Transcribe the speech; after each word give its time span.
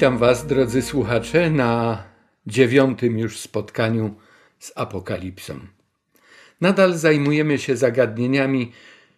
Witam 0.00 0.18
Was, 0.18 0.46
drodzy 0.46 0.82
słuchacze, 0.82 1.50
na 1.50 2.02
dziewiątym 2.46 3.18
już 3.18 3.38
spotkaniu 3.38 4.14
z 4.58 4.72
Apokalipsą. 4.74 5.60
Nadal 6.60 6.94
zajmujemy 6.94 7.58
się 7.58 7.76
zagadnieniami, 7.76 8.72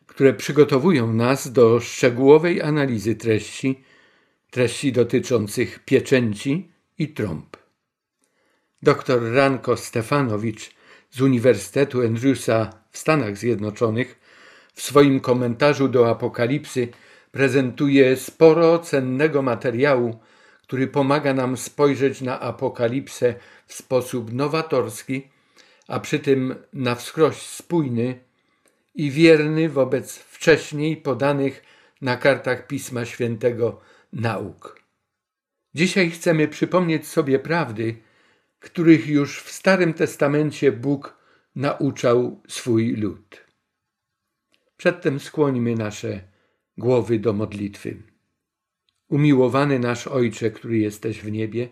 które 0.07 0.35
przygotowują 0.35 1.13
nas 1.13 1.53
do 1.53 1.81
szczegółowej 1.81 2.63
analizy 2.63 3.15
treści, 3.15 3.85
treści 4.51 4.93
dotyczących 4.93 5.85
pieczęci 5.85 6.71
i 6.99 7.09
trąb. 7.09 7.57
Dr 8.83 9.33
Ranko 9.35 9.77
Stefanowicz 9.77 10.71
z 11.11 11.21
Uniwersytetu 11.21 12.01
Andrewsa 12.01 12.71
w 12.91 12.99
Stanach 12.99 13.37
Zjednoczonych 13.37 14.21
w 14.75 14.83
swoim 14.83 15.21
komentarzu 15.21 15.89
do 15.89 16.11
Apokalipsy 16.11 16.89
prezentuje 17.33 18.17
sporo 18.17 18.79
cennego 18.79 19.43
materiału, 19.43 20.19
który 20.73 20.87
pomaga 20.87 21.35
nam 21.35 21.57
spojrzeć 21.57 22.21
na 22.21 22.41
apokalipsę 22.41 23.35
w 23.67 23.75
sposób 23.75 24.33
nowatorski, 24.33 25.29
a 25.89 26.01
przy 26.01 26.19
tym 26.19 26.55
na 26.73 26.95
wskroś 26.95 27.37
spójny 27.37 28.19
i 28.95 29.11
wierny 29.11 29.69
wobec 29.69 30.17
wcześniej 30.17 30.97
podanych 30.97 31.63
na 32.01 32.17
kartach 32.17 32.67
Pisma 32.67 33.05
Świętego 33.05 33.81
nauk. 34.13 34.81
Dzisiaj 35.75 36.11
chcemy 36.11 36.49
przypomnieć 36.49 37.09
sobie 37.09 37.39
prawdy, 37.39 37.97
których 38.61 39.07
już 39.07 39.43
w 39.43 39.51
Starym 39.51 39.95
Testamencie 39.95 40.73
Bóg 40.73 41.17
nauczał 41.57 42.41
swój 42.49 42.97
lud. 42.97 43.47
Przedtem 44.77 45.21
skłońmy 45.21 45.75
nasze 45.75 46.21
głowy 46.79 47.19
do 47.19 47.33
modlitwy. 47.33 48.12
Umiłowany 49.13 49.79
nasz 49.79 50.07
Ojcze, 50.07 50.51
który 50.51 50.79
jesteś 50.79 51.21
w 51.21 51.31
niebie, 51.33 51.69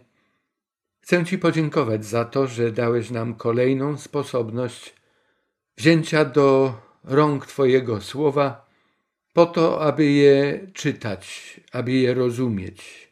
chcę 1.00 1.24
Ci 1.24 1.38
podziękować 1.38 2.04
za 2.04 2.24
to, 2.24 2.46
że 2.46 2.72
dałeś 2.72 3.10
nam 3.10 3.34
kolejną 3.34 3.98
sposobność 3.98 4.94
wzięcia 5.76 6.24
do 6.24 6.74
rąk 7.04 7.46
Twojego 7.46 8.00
słowa, 8.00 8.70
po 9.32 9.46
to, 9.46 9.80
aby 9.80 10.04
je 10.04 10.66
czytać, 10.72 11.60
aby 11.72 11.92
je 11.92 12.14
rozumieć. 12.14 13.08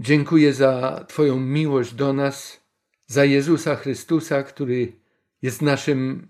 Dziękuję 0.00 0.52
za 0.52 1.04
Twoją 1.08 1.40
miłość 1.40 1.94
do 1.94 2.12
nas, 2.12 2.60
za 3.06 3.24
Jezusa 3.24 3.76
Chrystusa, 3.76 4.42
który 4.42 4.92
jest 5.42 5.62
naszym 5.62 6.28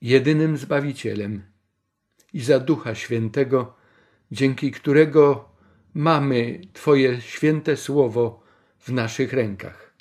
jedynym 0.00 0.56
Zbawicielem, 0.56 1.42
i 2.32 2.40
za 2.40 2.60
Ducha 2.60 2.94
Świętego, 2.94 3.74
dzięki 4.32 4.70
którego 4.70 5.49
mamy 5.94 6.60
Twoje 6.72 7.20
święte 7.20 7.76
słowo 7.76 8.42
w 8.78 8.88
naszych 8.92 9.32
rękach. 9.32 9.94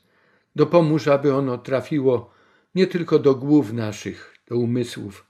Dopomóż, 0.56 1.08
aby 1.08 1.36
ono 1.36 1.58
trafiło 1.58 2.34
nie 2.76 2.88
tylko 2.88 3.20
do 3.20 3.36
głów 3.36 3.74
naszych, 3.74 4.36
do 4.48 4.58
umysłów, 4.58 5.26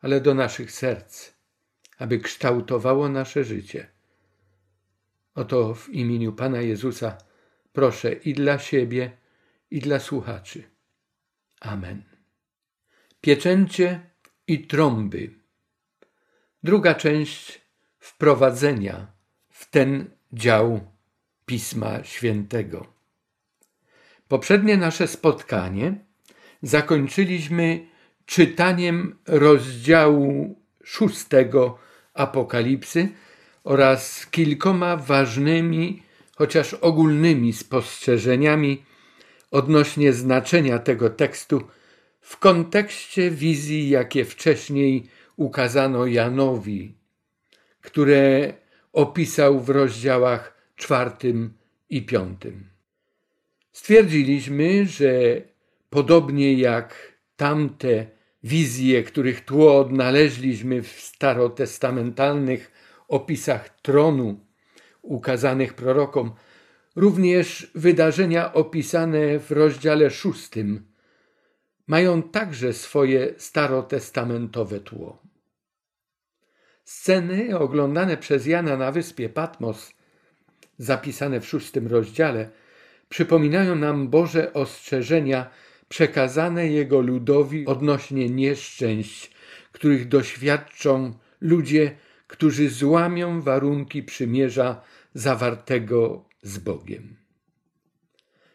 ale 0.00 0.20
do 0.20 0.34
naszych 0.34 0.72
serc, 0.72 1.32
aby 1.98 2.18
kształtowało 2.18 3.08
nasze 3.08 3.44
życie. 3.44 3.86
Oto 5.34 5.74
w 5.74 5.88
imieniu 5.88 6.32
Pana 6.32 6.60
Jezusa 6.60 7.18
proszę 7.72 8.12
i 8.12 8.34
dla 8.34 8.58
siebie, 8.58 9.16
i 9.70 9.80
dla 9.80 9.98
słuchaczy. 9.98 10.62
Amen. 11.60 12.02
Pieczęcie 13.20 14.00
i 14.46 14.66
trąby. 14.66 15.30
Druga 16.62 16.94
część 16.94 17.60
wprowadzenia 17.98 19.19
w 19.60 19.70
ten 19.70 20.10
dział 20.32 20.80
Pisma 21.46 22.04
Świętego. 22.04 22.86
Poprzednie 24.28 24.76
nasze 24.76 25.06
spotkanie 25.08 25.94
zakończyliśmy 26.62 27.86
czytaniem 28.26 29.18
rozdziału 29.26 30.56
szóstego 30.84 31.78
Apokalipsy 32.14 33.08
oraz 33.64 34.26
kilkoma 34.26 34.96
ważnymi, 34.96 36.02
chociaż 36.36 36.74
ogólnymi 36.74 37.52
spostrzeżeniami 37.52 38.84
odnośnie 39.50 40.12
znaczenia 40.12 40.78
tego 40.78 41.10
tekstu 41.10 41.62
w 42.20 42.38
kontekście 42.38 43.30
wizji, 43.30 43.88
jakie 43.88 44.24
wcześniej 44.24 45.08
ukazano 45.36 46.06
Janowi, 46.06 46.94
które 47.80 48.52
opisał 48.92 49.60
w 49.60 49.70
rozdziałach 49.70 50.54
czwartym 50.76 51.52
i 51.90 52.02
piątym. 52.02 52.70
Stwierdziliśmy, 53.72 54.86
że 54.86 55.12
podobnie 55.90 56.54
jak 56.54 57.16
tamte 57.36 58.06
wizje, 58.42 59.02
których 59.02 59.44
tło 59.44 59.78
odnaleźliśmy 59.78 60.82
w 60.82 60.88
starotestamentalnych 60.88 62.72
opisach 63.08 63.80
tronu 63.82 64.40
ukazanych 65.02 65.74
prorokom, 65.74 66.32
również 66.96 67.70
wydarzenia 67.74 68.52
opisane 68.52 69.38
w 69.38 69.50
rozdziale 69.50 70.10
szóstym 70.10 70.90
mają 71.86 72.22
także 72.22 72.72
swoje 72.72 73.34
starotestamentowe 73.38 74.80
tło. 74.80 75.19
Sceny 76.90 77.58
oglądane 77.58 78.16
przez 78.16 78.46
Jana 78.46 78.76
na 78.76 78.92
wyspie 78.92 79.28
Patmos, 79.28 79.92
zapisane 80.78 81.40
w 81.40 81.46
szóstym 81.46 81.86
rozdziale, 81.86 82.50
przypominają 83.08 83.76
nam 83.76 84.08
Boże 84.08 84.52
ostrzeżenia 84.52 85.50
przekazane 85.88 86.68
Jego 86.68 87.00
ludowi 87.00 87.66
odnośnie 87.66 88.28
nieszczęść, 88.28 89.30
których 89.72 90.08
doświadczą 90.08 91.14
ludzie, 91.40 91.96
którzy 92.26 92.70
złamią 92.70 93.40
warunki 93.40 94.02
przymierza 94.02 94.82
zawartego 95.14 96.24
z 96.42 96.58
Bogiem. 96.58 97.16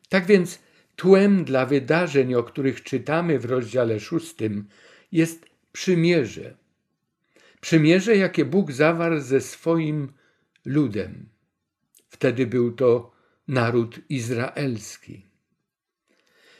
Tak 0.09 0.25
więc 0.25 0.59
tłem 0.95 1.45
dla 1.45 1.65
wydarzeń, 1.65 2.35
o 2.35 2.43
których 2.43 2.83
czytamy 2.83 3.39
w 3.39 3.45
rozdziale 3.45 3.99
szóstym, 3.99 4.67
jest 5.11 5.45
przymierze– 5.71 6.55
Przymierze, 7.65 8.17
jakie 8.17 8.45
Bóg 8.45 8.71
zawarł 8.71 9.19
ze 9.19 9.41
swoim 9.41 10.13
ludem. 10.65 11.29
Wtedy 12.09 12.47
był 12.47 12.71
to 12.71 13.11
naród 13.47 13.99
izraelski. 14.09 15.25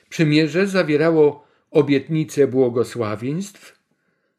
Przymierze 0.09 0.67
zawierało 0.67 1.47
obietnice 1.71 2.47
błogosławieństw, 2.47 3.79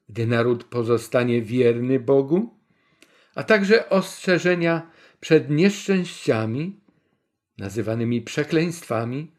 gdy 0.09 0.27
naród 0.27 0.65
pozostanie 0.65 1.43
wierny 1.43 2.01
Bogu, 2.01 2.55
a 3.35 3.43
także 3.43 3.89
ostrzeżenia 3.89 4.91
przed 5.21 5.51
nieszczęściami, 5.51 6.81
nazywanymi 7.59 8.23
przekleństwami, 8.23 9.33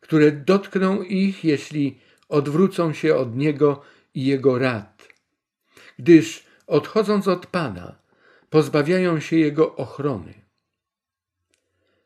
które 0.00 0.32
dotkną 0.32 1.02
ich, 1.02 1.44
jeśli 1.44 1.98
odwrócą 2.28 2.92
się 2.92 3.14
od 3.14 3.36
Niego 3.36 3.82
i 4.14 4.24
Jego 4.26 4.58
rad, 4.58 5.08
gdyż 5.98 6.51
odchodząc 6.72 7.28
od 7.28 7.46
Pana, 7.46 7.98
pozbawiają 8.50 9.20
się 9.20 9.36
Jego 9.36 9.76
ochrony. 9.76 10.34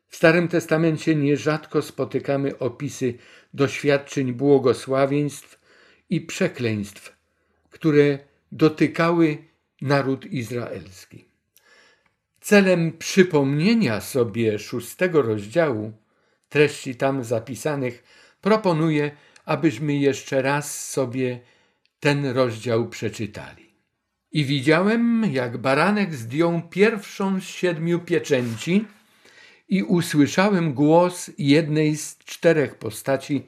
W 0.07 0.15
Starym 0.15 0.47
Testamencie 0.47 1.15
nierzadko 1.15 1.81
spotykamy 1.81 2.59
opisy 2.59 3.13
doświadczeń 3.53 4.33
błogosławieństw 4.33 5.59
i 6.09 6.21
przekleństw, 6.21 7.15
które 7.69 8.19
dotykały 8.51 9.37
naród 9.81 10.25
izraelski. 10.25 11.25
Celem 12.41 12.97
przypomnienia 12.97 14.01
sobie 14.01 14.59
szóstego 14.59 15.21
rozdziału 15.21 15.93
treści 16.49 16.95
tam 16.95 17.23
zapisanych 17.23 18.03
proponuję, 18.41 19.11
abyśmy 19.45 19.97
jeszcze 19.97 20.41
raz 20.41 20.89
sobie 20.89 21.39
ten 21.99 22.25
rozdział 22.25 22.89
przeczytali. 22.89 23.66
I 24.31 24.45
widziałem, 24.45 25.23
jak 25.31 25.57
baranek 25.57 26.15
zdjął 26.15 26.61
pierwszą 26.69 27.41
z 27.41 27.43
siedmiu 27.43 27.99
pieczęci 27.99 28.85
i 29.69 29.83
usłyszałem 29.83 30.73
głos 30.73 31.31
jednej 31.37 31.97
z 31.97 32.17
czterech 32.17 32.75
postaci, 32.75 33.45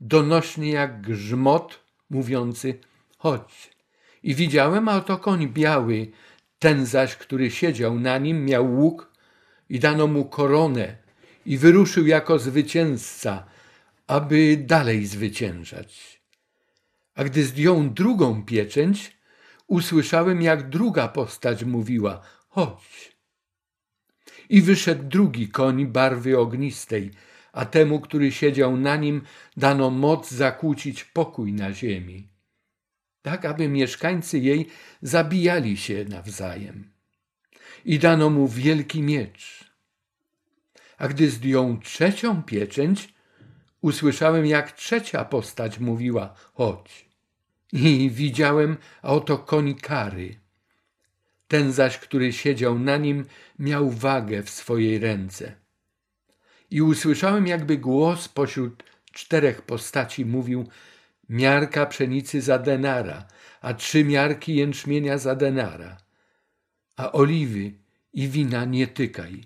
donośny 0.00 0.68
jak 0.68 1.00
grzmot, 1.00 1.80
mówiący 2.10 2.78
chodź. 3.18 3.70
I 4.22 4.34
widziałem, 4.34 4.88
a 4.88 4.96
oto 4.96 5.18
koń 5.18 5.48
biały, 5.48 6.10
ten 6.58 6.86
zaś, 6.86 7.16
który 7.16 7.50
siedział 7.50 8.00
na 8.00 8.18
nim, 8.18 8.44
miał 8.44 8.74
łuk 8.74 9.12
i 9.68 9.78
dano 9.78 10.06
mu 10.06 10.24
koronę 10.24 10.96
i 11.46 11.58
wyruszył 11.58 12.06
jako 12.06 12.38
zwycięzca, 12.38 13.46
aby 14.06 14.56
dalej 14.56 15.06
zwyciężać. 15.06 16.20
A 17.14 17.24
gdy 17.24 17.44
zdjął 17.44 17.84
drugą 17.84 18.44
pieczęć, 18.44 19.15
usłyszałem, 19.66 20.42
jak 20.42 20.68
druga 20.68 21.08
postać 21.08 21.64
mówiła: 21.64 22.20
Chodź. 22.48 23.16
I 24.48 24.62
wyszedł 24.62 25.04
drugi 25.04 25.48
koń 25.48 25.86
barwy 25.86 26.38
ognistej, 26.38 27.10
a 27.52 27.64
temu, 27.64 28.00
który 28.00 28.32
siedział 28.32 28.76
na 28.76 28.96
nim, 28.96 29.22
dano 29.56 29.90
moc 29.90 30.30
zakłócić 30.30 31.04
pokój 31.04 31.52
na 31.52 31.72
ziemi, 31.72 32.28
tak 33.22 33.44
aby 33.44 33.68
mieszkańcy 33.68 34.38
jej 34.38 34.68
zabijali 35.02 35.76
się 35.76 36.04
nawzajem. 36.04 36.90
I 37.84 37.98
dano 37.98 38.30
mu 38.30 38.48
wielki 38.48 39.02
miecz. 39.02 39.64
A 40.98 41.08
gdy 41.08 41.30
zdjął 41.30 41.78
trzecią 41.78 42.42
pieczęć, 42.42 43.14
usłyszałem, 43.80 44.46
jak 44.46 44.72
trzecia 44.72 45.24
postać 45.24 45.78
mówiła: 45.78 46.34
Chodź. 46.52 47.05
I 47.76 48.10
widziałem, 48.10 48.76
a 49.02 49.08
oto 49.08 49.38
koń 49.38 49.74
kary. 49.74 50.40
Ten 51.48 51.72
zaś, 51.72 51.98
który 51.98 52.32
siedział 52.32 52.78
na 52.78 52.96
nim, 52.96 53.24
miał 53.58 53.90
wagę 53.90 54.42
w 54.42 54.50
swojej 54.50 54.98
ręce. 54.98 55.54
I 56.70 56.82
usłyszałem, 56.82 57.46
jakby 57.46 57.78
głos 57.78 58.28
pośród 58.28 58.84
czterech 59.12 59.62
postaci 59.62 60.24
mówił: 60.24 60.68
Miarka 61.28 61.86
pszenicy 61.86 62.40
za 62.40 62.58
denara, 62.58 63.26
a 63.60 63.74
trzy 63.74 64.04
miarki 64.04 64.56
jęczmienia 64.56 65.18
za 65.18 65.34
denara, 65.34 65.96
a 66.96 67.12
oliwy 67.12 67.72
i 68.12 68.28
wina 68.28 68.64
nie 68.64 68.86
tykaj. 68.86 69.44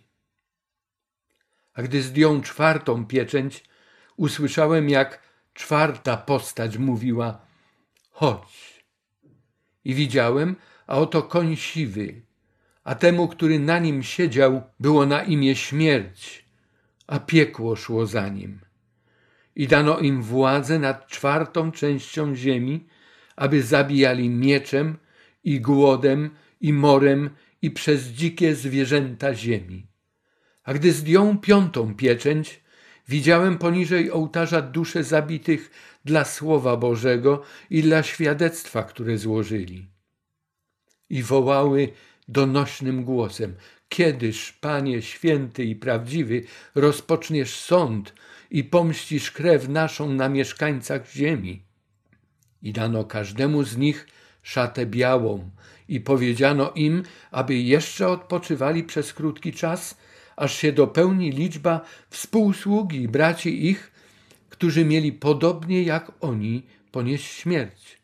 A 1.74 1.82
gdy 1.82 2.02
zdjął 2.02 2.40
czwartą 2.40 3.06
pieczęć, 3.06 3.64
usłyszałem, 4.16 4.88
jak 4.88 5.22
czwarta 5.54 6.16
postać 6.16 6.78
mówiła: 6.78 7.49
Chodź. 8.10 8.84
I 9.84 9.94
widziałem, 9.94 10.56
a 10.86 10.98
oto 10.98 11.22
koń 11.22 11.56
siwy, 11.56 12.22
a 12.84 12.94
temu, 12.94 13.28
który 13.28 13.58
na 13.58 13.78
nim 13.78 14.02
siedział, 14.02 14.62
było 14.80 15.06
na 15.06 15.22
imię 15.22 15.56
śmierć, 15.56 16.44
a 17.06 17.18
piekło 17.18 17.76
szło 17.76 18.06
za 18.06 18.28
nim. 18.28 18.60
I 19.56 19.68
dano 19.68 19.98
im 19.98 20.22
władzę 20.22 20.78
nad 20.78 21.06
czwartą 21.06 21.72
częścią 21.72 22.36
ziemi, 22.36 22.86
aby 23.36 23.62
zabijali 23.62 24.28
mieczem 24.28 24.98
i 25.44 25.60
głodem 25.60 26.30
i 26.60 26.72
morem 26.72 27.30
i 27.62 27.70
przez 27.70 28.06
dzikie 28.06 28.54
zwierzęta 28.54 29.34
ziemi. 29.34 29.86
A 30.64 30.74
gdy 30.74 30.92
zdjął 30.92 31.38
piątą 31.38 31.94
pieczęć, 31.94 32.60
widziałem 33.10 33.58
poniżej 33.58 34.10
ołtarza 34.10 34.62
dusze 34.62 35.04
zabitych 35.04 35.70
dla 36.04 36.24
Słowa 36.24 36.76
Bożego 36.76 37.42
i 37.70 37.82
dla 37.82 38.02
świadectwa, 38.02 38.82
które 38.82 39.18
złożyli 39.18 39.86
i 41.10 41.22
wołały 41.22 41.88
donośnym 42.28 43.04
głosem: 43.04 43.54
Kiedyż, 43.88 44.52
Panie 44.52 45.02
święty 45.02 45.64
i 45.64 45.76
prawdziwy, 45.76 46.42
rozpoczniesz 46.74 47.54
sąd 47.54 48.14
i 48.50 48.64
pomścisz 48.64 49.30
krew 49.30 49.68
naszą 49.68 50.12
na 50.12 50.28
mieszkańcach 50.28 51.10
ziemi? 51.12 51.62
I 52.62 52.72
dano 52.72 53.04
każdemu 53.04 53.64
z 53.64 53.76
nich 53.76 54.06
szatę 54.42 54.86
białą 54.86 55.50
i 55.88 56.00
powiedziano 56.00 56.72
im, 56.74 57.02
aby 57.30 57.54
jeszcze 57.54 58.08
odpoczywali 58.08 58.84
przez 58.84 59.14
krótki 59.14 59.52
czas, 59.52 59.96
aż 60.40 60.56
się 60.56 60.72
dopełni 60.72 61.30
liczba 61.30 61.80
współsługi 62.10 63.08
braci 63.08 63.66
ich, 63.66 63.92
którzy 64.48 64.84
mieli 64.84 65.12
podobnie 65.12 65.82
jak 65.82 66.12
oni 66.20 66.62
ponieść 66.92 67.24
śmierć. 67.24 67.98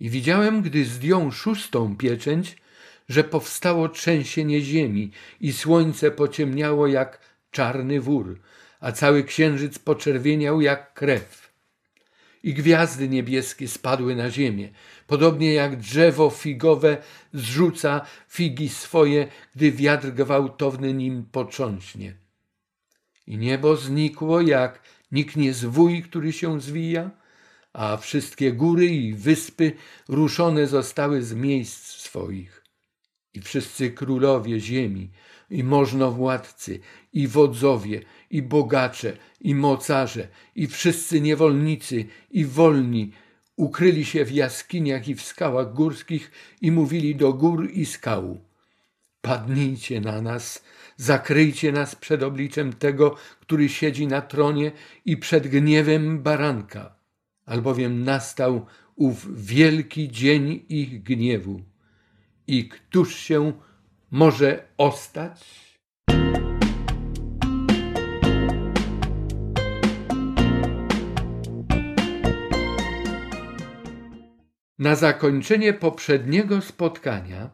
I 0.00 0.10
widziałem, 0.10 0.62
gdy 0.62 0.84
zdjął 0.84 1.32
szóstą 1.32 1.96
pieczęć, 1.96 2.56
że 3.08 3.24
powstało 3.24 3.88
trzęsienie 3.88 4.60
ziemi 4.60 5.10
i 5.40 5.52
słońce 5.52 6.10
pociemniało 6.10 6.86
jak 6.86 7.20
czarny 7.50 8.00
wór, 8.00 8.40
a 8.80 8.92
cały 8.92 9.24
księżyc 9.24 9.78
poczerwieniał 9.78 10.60
jak 10.60 10.94
krew. 10.94 11.52
I 12.42 12.54
gwiazdy 12.54 13.08
niebieskie 13.08 13.68
spadły 13.68 14.16
na 14.16 14.30
ziemię, 14.30 14.68
podobnie 15.08 15.52
jak 15.52 15.76
drzewo 15.76 16.30
figowe 16.30 17.02
zrzuca 17.32 18.06
figi 18.28 18.68
swoje, 18.68 19.28
gdy 19.56 19.72
wiatr 19.72 20.10
gwałtowny 20.10 20.94
nim 20.94 21.24
począśnie. 21.32 22.16
I 23.26 23.38
niebo 23.38 23.76
znikło 23.76 24.40
jak 24.40 24.82
niknie 25.12 25.54
zwój, 25.54 26.02
który 26.02 26.32
się 26.32 26.60
zwija, 26.60 27.10
a 27.72 27.96
wszystkie 27.96 28.52
góry 28.52 28.86
i 28.86 29.14
wyspy 29.14 29.72
ruszone 30.08 30.66
zostały 30.66 31.22
z 31.22 31.34
miejsc 31.34 31.86
swoich. 31.86 32.64
I 33.34 33.40
wszyscy 33.40 33.90
królowie 33.90 34.60
ziemi, 34.60 35.10
i 35.50 35.64
możnowładcy, 35.64 36.80
i 37.12 37.28
wodzowie, 37.28 38.00
i 38.30 38.42
bogacze, 38.42 39.16
i 39.40 39.54
mocarze, 39.54 40.28
i 40.54 40.66
wszyscy 40.66 41.20
niewolnicy, 41.20 42.06
i 42.30 42.44
wolni, 42.44 43.12
ukryli 43.58 44.04
się 44.04 44.24
w 44.24 44.32
jaskiniach 44.32 45.08
i 45.08 45.14
w 45.14 45.22
skałach 45.22 45.72
górskich 45.72 46.30
i 46.60 46.72
mówili 46.72 47.16
do 47.16 47.32
gór 47.32 47.70
i 47.72 47.86
skał. 47.86 48.40
Padnijcie 49.20 50.00
na 50.00 50.22
nas, 50.22 50.64
zakryjcie 50.96 51.72
nas 51.72 51.96
przed 51.96 52.22
obliczem 52.22 52.72
tego, 52.72 53.16
który 53.40 53.68
siedzi 53.68 54.06
na 54.06 54.20
tronie 54.20 54.72
i 55.04 55.16
przed 55.16 55.48
gniewem 55.48 56.22
baranka 56.22 56.98
albowiem 57.48 58.04
nastał 58.04 58.66
ów 58.96 59.44
wielki 59.46 60.08
dzień 60.08 60.64
ich 60.68 61.02
gniewu. 61.02 61.60
I 62.46 62.68
któż 62.68 63.16
się 63.16 63.52
może 64.10 64.64
ostać? 64.78 65.68
Na 74.78 74.94
zakończenie 74.94 75.72
poprzedniego 75.72 76.60
spotkania 76.60 77.50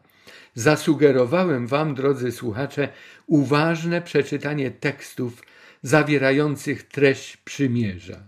zasugerowałem 0.54 1.66
Wam, 1.66 1.94
drodzy 1.94 2.32
słuchacze, 2.32 2.88
uważne 3.26 4.02
przeczytanie 4.02 4.70
tekstów 4.70 5.42
zawierających 5.82 6.82
treść 6.88 7.36
przymierza. 7.36 8.20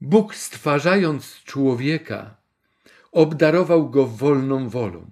Bóg 0.00 0.34
stwarzając 0.34 1.42
człowieka, 1.42 2.36
obdarował 3.12 3.90
go 3.90 4.06
wolną 4.06 4.68
wolą. 4.68 5.10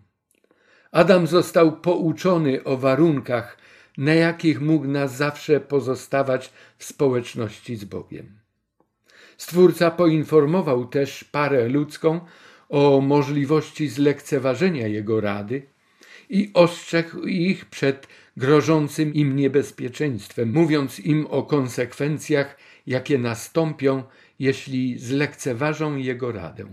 Adam 0.92 1.26
został 1.26 1.80
pouczony 1.80 2.64
o 2.64 2.76
warunkach, 2.76 3.58
na 3.98 4.14
jakich 4.14 4.60
mógł 4.60 4.86
na 4.86 5.08
zawsze 5.08 5.60
pozostawać 5.60 6.52
w 6.78 6.84
społeczności 6.84 7.76
z 7.76 7.84
Bogiem. 7.84 8.38
Stwórca 9.36 9.90
poinformował 9.90 10.86
też 10.86 11.24
parę 11.24 11.68
ludzką 11.68 12.20
o 12.72 13.00
możliwości 13.00 13.88
zlekceważenia 13.88 14.86
jego 14.86 15.20
rady 15.20 15.62
i 16.30 16.50
ostrzegł 16.54 17.26
ich 17.26 17.64
przed 17.64 18.06
grożącym 18.36 19.14
im 19.14 19.36
niebezpieczeństwem, 19.36 20.52
mówiąc 20.52 21.00
im 21.00 21.26
o 21.26 21.42
konsekwencjach, 21.42 22.56
jakie 22.86 23.18
nastąpią, 23.18 24.02
jeśli 24.38 24.98
zlekceważą 24.98 25.96
jego 25.96 26.32
radę. 26.32 26.66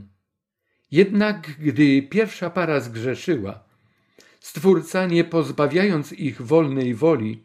Jednak 0.92 1.52
gdy 1.60 2.02
pierwsza 2.02 2.50
para 2.50 2.80
zgrzeszyła, 2.80 3.64
Stwórca, 4.40 5.06
nie 5.06 5.24
pozbawiając 5.24 6.14
ich 6.14 6.42
wolnej 6.42 6.96
woli, 6.96 7.44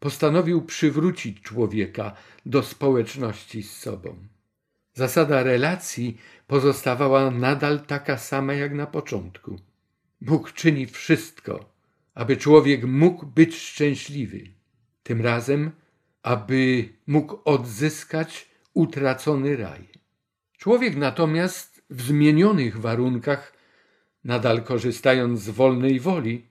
postanowił 0.00 0.62
przywrócić 0.62 1.40
człowieka 1.40 2.14
do 2.46 2.62
społeczności 2.62 3.62
z 3.62 3.76
sobą. 3.76 4.16
Zasada 4.94 5.42
relacji 5.42 6.18
pozostawała 6.48 7.30
nadal 7.30 7.80
taka 7.80 8.18
sama 8.18 8.54
jak 8.54 8.74
na 8.74 8.86
początku. 8.86 9.56
Bóg 10.20 10.52
czyni 10.52 10.86
wszystko, 10.86 11.72
aby 12.14 12.36
człowiek 12.36 12.84
mógł 12.84 13.26
być 13.26 13.56
szczęśliwy. 13.56 14.40
Tym 15.02 15.20
razem, 15.20 15.70
aby 16.22 16.88
mógł 17.06 17.38
odzyskać 17.44 18.48
utracony 18.74 19.56
raj. 19.56 19.88
Człowiek 20.58 20.96
natomiast 20.96 21.82
w 21.90 22.02
zmienionych 22.02 22.80
warunkach, 22.80 23.52
nadal 24.24 24.62
korzystając 24.62 25.40
z 25.40 25.50
wolnej 25.50 26.00
woli, 26.00 26.46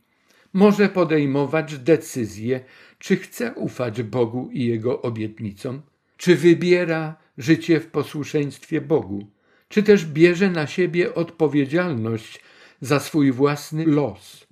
może 0.54 0.90
podejmować 0.90 1.78
decyzję, 1.78 2.66
czy 3.00 3.18
chce 3.18 3.54
ufać 3.54 4.04
Bogu 4.04 4.50
i 4.52 4.66
Jego 4.66 5.02
obietnicom, 5.02 5.82
czy 6.18 6.36
wybiera 6.36 7.16
życie 7.38 7.80
w 7.80 7.88
posłuszeństwie 7.88 8.82
Bogu, 8.82 9.37
czy 9.70 9.84
też 9.84 10.06
bierze 10.06 10.50
na 10.50 10.68
siebie 10.68 11.16
odpowiedzialność 11.16 12.42
za 12.82 13.00
swój 13.00 13.32
własny 13.32 13.86
los. 13.86 14.48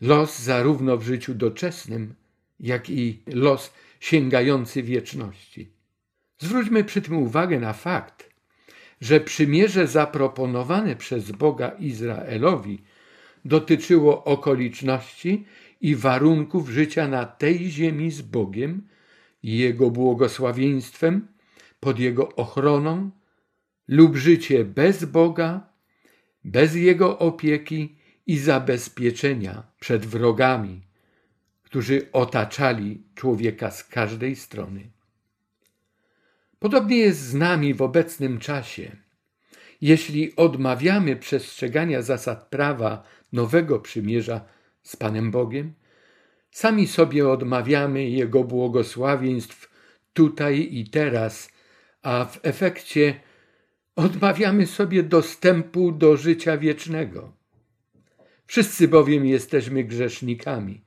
Los 0.00 0.38
zarówno 0.38 0.96
w 0.96 1.02
życiu 1.02 1.34
doczesnym, 1.34 2.14
jak 2.60 2.90
i 2.90 3.22
los 3.26 3.72
sięgający 4.00 4.82
wieczności. 4.82 5.70
Zwróćmy 6.38 6.84
przy 6.84 7.02
tym 7.02 7.16
uwagę 7.16 7.60
na 7.60 7.72
fakt, 7.72 8.30
że 9.00 9.20
przymierze 9.20 9.86
zaproponowane 9.86 10.96
przez 10.96 11.32
Boga 11.32 11.68
Izraelowi 11.68 12.82
dotyczyło 13.44 14.24
okoliczności 14.24 15.44
i 15.80 15.96
warunków 15.96 16.68
życia 16.68 17.08
na 17.08 17.26
tej 17.26 17.70
ziemi 17.70 18.10
z 18.10 18.22
Bogiem 18.22 18.88
Jego 19.42 19.90
błogosławieństwem, 19.90 21.28
pod 21.80 21.98
Jego 21.98 22.34
ochroną, 22.36 23.10
lub 23.90 24.16
życie 24.16 24.64
bez 24.64 25.04
Boga, 25.04 25.68
bez 26.44 26.74
Jego 26.74 27.18
opieki 27.18 27.96
i 28.26 28.38
zabezpieczenia 28.38 29.62
przed 29.80 30.06
wrogami, 30.06 30.80
którzy 31.62 32.12
otaczali 32.12 33.02
człowieka 33.14 33.70
z 33.70 33.84
każdej 33.84 34.36
strony. 34.36 34.90
Podobnie 36.58 36.96
jest 36.96 37.20
z 37.20 37.34
nami 37.34 37.74
w 37.74 37.82
obecnym 37.82 38.38
czasie. 38.38 38.96
Jeśli 39.80 40.36
odmawiamy 40.36 41.16
przestrzegania 41.16 42.02
zasad 42.02 42.48
prawa 42.48 43.02
nowego 43.32 43.80
przymierza 43.80 44.44
z 44.82 44.96
Panem 44.96 45.30
Bogiem, 45.30 45.72
sami 46.50 46.86
sobie 46.86 47.28
odmawiamy 47.28 48.10
Jego 48.10 48.44
błogosławieństw 48.44 49.70
tutaj 50.12 50.68
i 50.72 50.90
teraz, 50.90 51.50
a 52.02 52.24
w 52.24 52.40
efekcie 52.42 53.20
odmawiamy 54.00 54.66
sobie 54.66 55.02
dostępu 55.02 55.92
do 55.92 56.16
życia 56.16 56.58
wiecznego. 56.58 57.32
Wszyscy 58.46 58.88
bowiem 58.88 59.26
jesteśmy 59.26 59.84
grzesznikami, 59.84 60.84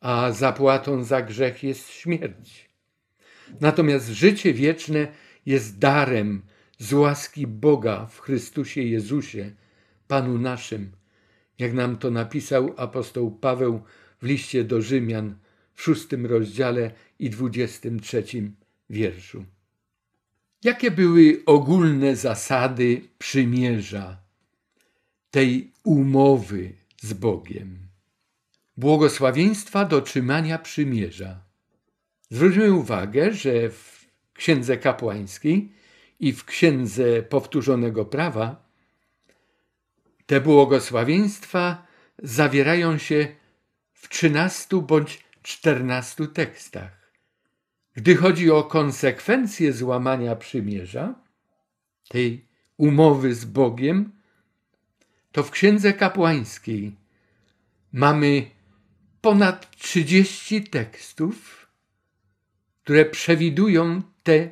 a 0.00 0.32
zapłatą 0.32 1.04
za 1.04 1.22
grzech 1.22 1.62
jest 1.62 1.90
śmierć. 1.90 2.70
Natomiast 3.60 4.08
życie 4.08 4.54
wieczne 4.54 5.08
jest 5.46 5.78
darem 5.78 6.42
z 6.78 6.92
łaski 6.92 7.46
Boga 7.46 8.06
w 8.06 8.20
Chrystusie 8.20 8.82
Jezusie, 8.82 9.52
Panu 10.08 10.38
naszym, 10.38 10.92
jak 11.58 11.72
nam 11.72 11.96
to 11.96 12.10
napisał 12.10 12.74
apostoł 12.76 13.30
Paweł 13.30 13.82
w 14.22 14.26
liście 14.26 14.64
do 14.64 14.82
Rzymian 14.82 15.34
w 15.74 15.82
szóstym 15.82 16.26
rozdziale 16.26 16.90
i 17.18 17.30
dwudziestym 17.30 18.00
trzecim 18.00 18.56
wierszu. 18.90 19.44
Jakie 20.64 20.90
były 20.90 21.42
ogólne 21.46 22.16
zasady 22.16 23.02
przymierza, 23.18 24.16
tej 25.30 25.72
umowy 25.84 26.72
z 27.00 27.12
Bogiem? 27.12 27.78
Błogosławieństwa 28.76 29.84
dotrzymania 29.84 30.58
przymierza. 30.58 31.40
Zwróćmy 32.30 32.72
uwagę, 32.72 33.32
że 33.32 33.70
w 33.70 34.06
Księdze 34.34 34.76
Kapłańskiej 34.76 35.72
i 36.20 36.32
w 36.32 36.44
Księdze 36.44 37.22
Powtórzonego 37.22 38.04
Prawa 38.04 38.70
te 40.26 40.40
błogosławieństwa 40.40 41.86
zawierają 42.22 42.98
się 42.98 43.28
w 43.92 44.08
trzynastu 44.08 44.82
bądź 44.82 45.24
czternastu 45.42 46.26
tekstach. 46.26 46.99
Gdy 47.94 48.16
chodzi 48.16 48.50
o 48.50 48.62
konsekwencje 48.62 49.72
złamania 49.72 50.36
przymierza, 50.36 51.14
tej 52.08 52.46
umowy 52.76 53.34
z 53.34 53.44
Bogiem, 53.44 54.12
to 55.32 55.42
w 55.42 55.50
Księdze 55.50 55.92
Kapłańskiej 55.92 56.96
mamy 57.92 58.50
ponad 59.20 59.70
30 59.76 60.64
tekstów, 60.64 61.66
które 62.82 63.04
przewidują 63.04 64.02
te 64.22 64.50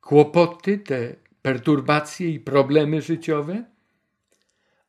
kłopoty, 0.00 0.78
te 0.78 1.16
perturbacje 1.42 2.30
i 2.30 2.40
problemy 2.40 3.02
życiowe, 3.02 3.64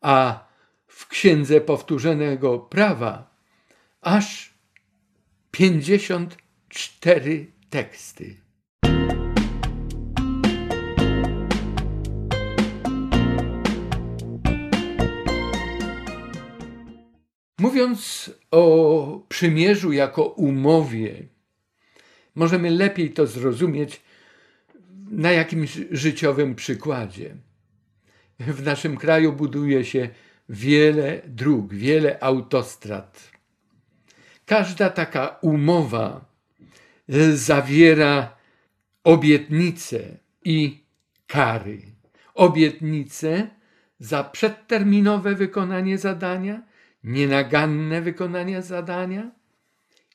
a 0.01 0.45
w 0.87 1.07
Księdze 1.07 1.61
Powtórzonego 1.61 2.59
Prawa 2.59 3.35
aż 4.01 4.53
54 6.75 7.51
teksty. 7.69 8.35
Mówiąc 17.59 18.31
o 18.51 19.25
przymierzu 19.29 19.91
jako 19.91 20.23
umowie, 20.23 21.23
możemy 22.35 22.71
lepiej 22.71 23.11
to 23.11 23.27
zrozumieć 23.27 24.01
na 25.11 25.31
jakimś 25.31 25.79
życiowym 25.91 26.55
przykładzie. 26.55 27.35
W 28.39 28.63
naszym 28.63 28.97
kraju 28.97 29.33
buduje 29.33 29.85
się 29.85 30.09
wiele 30.49 31.21
dróg, 31.27 31.73
wiele 31.73 32.19
autostrad. 32.19 33.31
Każda 34.45 34.89
taka 34.89 35.37
umowa 35.41 36.34
zawiera 37.33 38.35
obietnice 39.03 40.17
i 40.45 40.83
kary. 41.27 41.81
Obietnice 42.33 43.49
za 43.99 44.23
przedterminowe 44.23 45.35
wykonanie 45.35 45.97
zadania, 45.97 46.61
nienaganne 47.03 48.01
wykonanie 48.01 48.61
zadania 48.61 49.31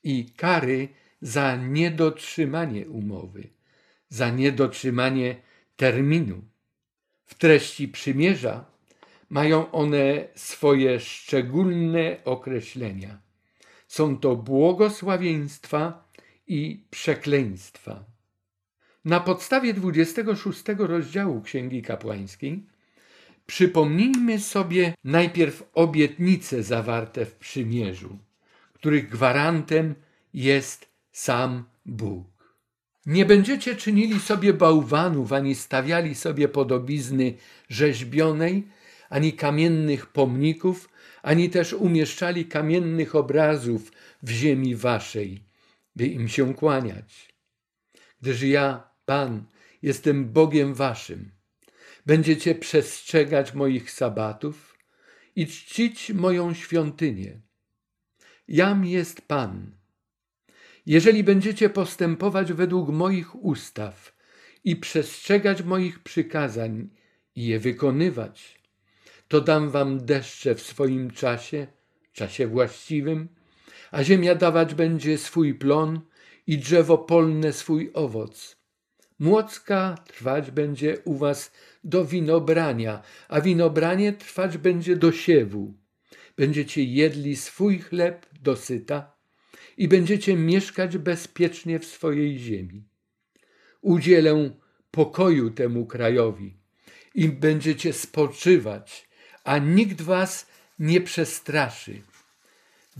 i 0.04 0.32
kary 0.36 0.88
za 1.22 1.56
niedotrzymanie 1.56 2.88
umowy, 2.88 3.48
za 4.08 4.30
niedotrzymanie 4.30 5.36
terminu. 5.76 6.42
W 7.26 7.34
treści 7.34 7.88
przymierza 7.88 8.64
mają 9.30 9.70
one 9.70 10.28
swoje 10.34 11.00
szczególne 11.00 12.16
określenia. 12.24 13.20
Są 13.86 14.18
to 14.18 14.36
błogosławieństwa 14.36 16.09
i 16.50 16.84
przekleństwa. 16.90 18.04
Na 19.04 19.20
podstawie 19.20 19.74
26 19.74 20.62
rozdziału 20.78 21.42
Księgi 21.42 21.82
Kapłańskiej 21.82 22.66
przypomnijmy 23.46 24.40
sobie 24.40 24.94
najpierw 25.04 25.70
obietnice 25.74 26.62
zawarte 26.62 27.26
w 27.26 27.34
przymierzu, 27.34 28.18
których 28.72 29.08
gwarantem 29.08 29.94
jest 30.34 30.88
sam 31.12 31.64
Bóg. 31.86 32.26
Nie 33.06 33.26
będziecie 33.26 33.76
czynili 33.76 34.20
sobie 34.20 34.52
bałwanów, 34.52 35.32
ani 35.32 35.54
stawiali 35.54 36.14
sobie 36.14 36.48
podobizny 36.48 37.34
rzeźbionej, 37.68 38.68
ani 39.10 39.32
kamiennych 39.32 40.06
pomników, 40.06 40.88
ani 41.22 41.50
też 41.50 41.72
umieszczali 41.72 42.44
kamiennych 42.44 43.14
obrazów 43.14 43.92
w 44.22 44.30
ziemi 44.30 44.76
waszej, 44.76 45.49
by 45.96 46.06
im 46.06 46.28
się 46.28 46.54
kłaniać. 46.54 47.34
Gdyż 48.20 48.42
ja, 48.42 48.90
Pan, 49.04 49.44
jestem 49.82 50.32
Bogiem 50.32 50.74
waszym. 50.74 51.32
Będziecie 52.06 52.54
przestrzegać 52.54 53.54
moich 53.54 53.90
sabatów 53.90 54.78
i 55.36 55.46
czcić 55.46 56.10
moją 56.10 56.54
świątynię. 56.54 57.40
Jam 58.48 58.84
jest 58.84 59.22
Pan, 59.22 59.80
jeżeli 60.86 61.24
będziecie 61.24 61.70
postępować 61.70 62.52
według 62.52 62.88
moich 62.88 63.44
ustaw 63.44 64.16
i 64.64 64.76
przestrzegać 64.76 65.62
moich 65.62 66.02
przykazań 66.02 66.88
i 67.34 67.46
je 67.46 67.58
wykonywać, 67.58 68.60
to 69.28 69.40
dam 69.40 69.70
wam 69.70 70.04
deszcze 70.04 70.54
w 70.54 70.62
swoim 70.62 71.10
czasie, 71.10 71.66
czasie 72.12 72.46
właściwym, 72.46 73.28
a 73.90 74.04
ziemia 74.04 74.34
dawać 74.34 74.74
będzie 74.74 75.18
swój 75.18 75.54
plon 75.54 76.00
i 76.46 76.58
drzewo 76.58 76.98
polne 76.98 77.52
swój 77.52 77.90
owoc. 77.94 78.56
Młocka 79.18 79.94
trwać 80.06 80.50
będzie 80.50 80.98
u 81.04 81.14
was 81.14 81.52
do 81.84 82.04
winobrania, 82.04 83.02
a 83.28 83.40
winobranie 83.40 84.12
trwać 84.12 84.58
będzie 84.58 84.96
do 84.96 85.12
siewu. 85.12 85.74
Będziecie 86.36 86.84
jedli 86.84 87.36
swój 87.36 87.78
chleb 87.78 88.26
do 88.42 88.56
syta 88.56 89.16
i 89.76 89.88
będziecie 89.88 90.36
mieszkać 90.36 90.98
bezpiecznie 90.98 91.78
w 91.78 91.84
swojej 91.84 92.38
ziemi. 92.38 92.84
Udzielę 93.80 94.50
pokoju 94.90 95.50
temu 95.50 95.86
krajowi 95.86 96.56
i 97.14 97.28
będziecie 97.28 97.92
spoczywać, 97.92 99.08
a 99.44 99.58
nikt 99.58 100.02
was 100.02 100.46
nie 100.78 101.00
przestraszy. 101.00 102.02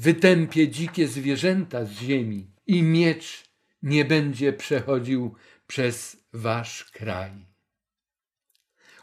Wytępie 0.00 0.68
dzikie 0.68 1.08
zwierzęta 1.08 1.84
z 1.84 1.90
ziemi 1.90 2.50
i 2.66 2.82
miecz 2.82 3.44
nie 3.82 4.04
będzie 4.04 4.52
przechodził 4.52 5.34
przez 5.66 6.16
wasz 6.32 6.84
kraj. 6.84 7.46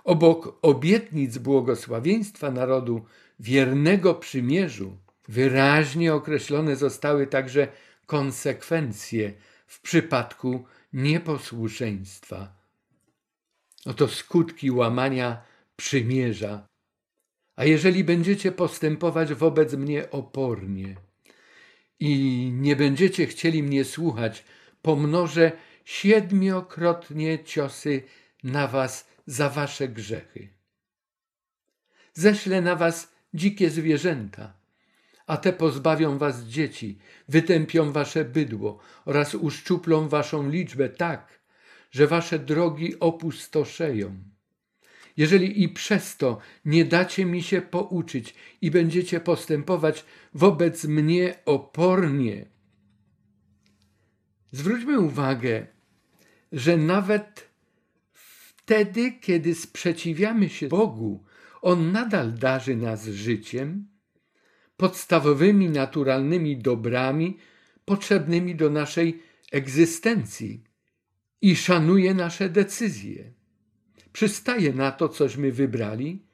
Obok 0.03 0.59
obietnic 0.61 1.37
błogosławieństwa 1.37 2.51
narodu 2.51 3.05
wiernego 3.39 4.15
przymierzu, 4.15 4.97
Wyraźnie 5.27 6.13
określone 6.13 6.75
zostały 6.75 7.27
także 7.27 7.67
konsekwencje 8.05 9.33
w 9.67 9.81
przypadku 9.81 10.65
nieposłuszeństwa. 10.93 12.55
Oto 13.85 14.07
skutki 14.07 14.71
łamania 14.71 15.41
przymierza. 15.75 16.66
A 17.57 17.65
jeżeli 17.65 18.03
będziecie 18.03 18.51
postępować 18.51 19.33
wobec 19.33 19.73
mnie 19.73 20.11
opornie 20.11 20.95
i 21.99 22.51
nie 22.53 22.75
będziecie 22.75 23.27
chcieli 23.27 23.63
mnie 23.63 23.85
słuchać, 23.85 24.43
pomnożę 24.81 25.51
siedmiokrotnie 25.85 27.43
ciosy 27.43 28.03
na 28.43 28.67
was 28.67 29.07
za 29.25 29.49
wasze 29.49 29.87
grzechy. 29.87 30.49
Ześlę 32.13 32.61
na 32.61 32.75
was 32.75 33.11
dzikie 33.33 33.69
zwierzęta, 33.69 34.53
a 35.27 35.37
te 35.37 35.53
pozbawią 35.53 36.17
was 36.17 36.43
dzieci, 36.43 36.99
wytępią 37.27 37.91
wasze 37.91 38.25
bydło 38.25 38.79
oraz 39.05 39.35
uszczuplą 39.35 40.09
waszą 40.09 40.49
liczbę 40.49 40.89
tak, 40.89 41.39
że 41.91 42.07
wasze 42.07 42.39
drogi 42.39 42.99
opustoszeją. 42.99 44.37
Jeżeli 45.17 45.63
i 45.63 45.69
przez 45.69 46.17
to 46.17 46.39
nie 46.65 46.86
dacie 46.86 47.25
mi 47.25 47.43
się 47.43 47.62
pouczyć 47.62 48.36
i 48.62 48.71
będziecie 48.71 49.19
postępować 49.19 50.05
wobec 50.33 50.86
mnie 50.86 51.36
opornie, 51.45 52.45
zwróćmy 54.51 55.00
uwagę, 55.00 55.67
że 56.51 56.77
nawet 56.77 57.50
wtedy, 58.13 59.12
kiedy 59.12 59.55
sprzeciwiamy 59.55 60.50
się 60.50 60.67
Bogu, 60.67 61.24
On 61.62 61.91
nadal 61.91 62.33
darzy 62.33 62.75
nas 62.75 63.05
życiem, 63.05 63.88
podstawowymi 64.77 65.69
naturalnymi 65.69 66.57
dobrami 66.57 67.38
potrzebnymi 67.86 68.55
do 68.55 68.69
naszej 68.69 69.24
egzystencji 69.51 70.63
i 71.41 71.55
szanuje 71.55 72.13
nasze 72.13 72.50
decyzje. 72.50 73.37
Przystaje 74.17 74.74
na 74.74 74.91
to, 74.91 75.09
cośmy 75.09 75.51
wybrali 75.51 76.25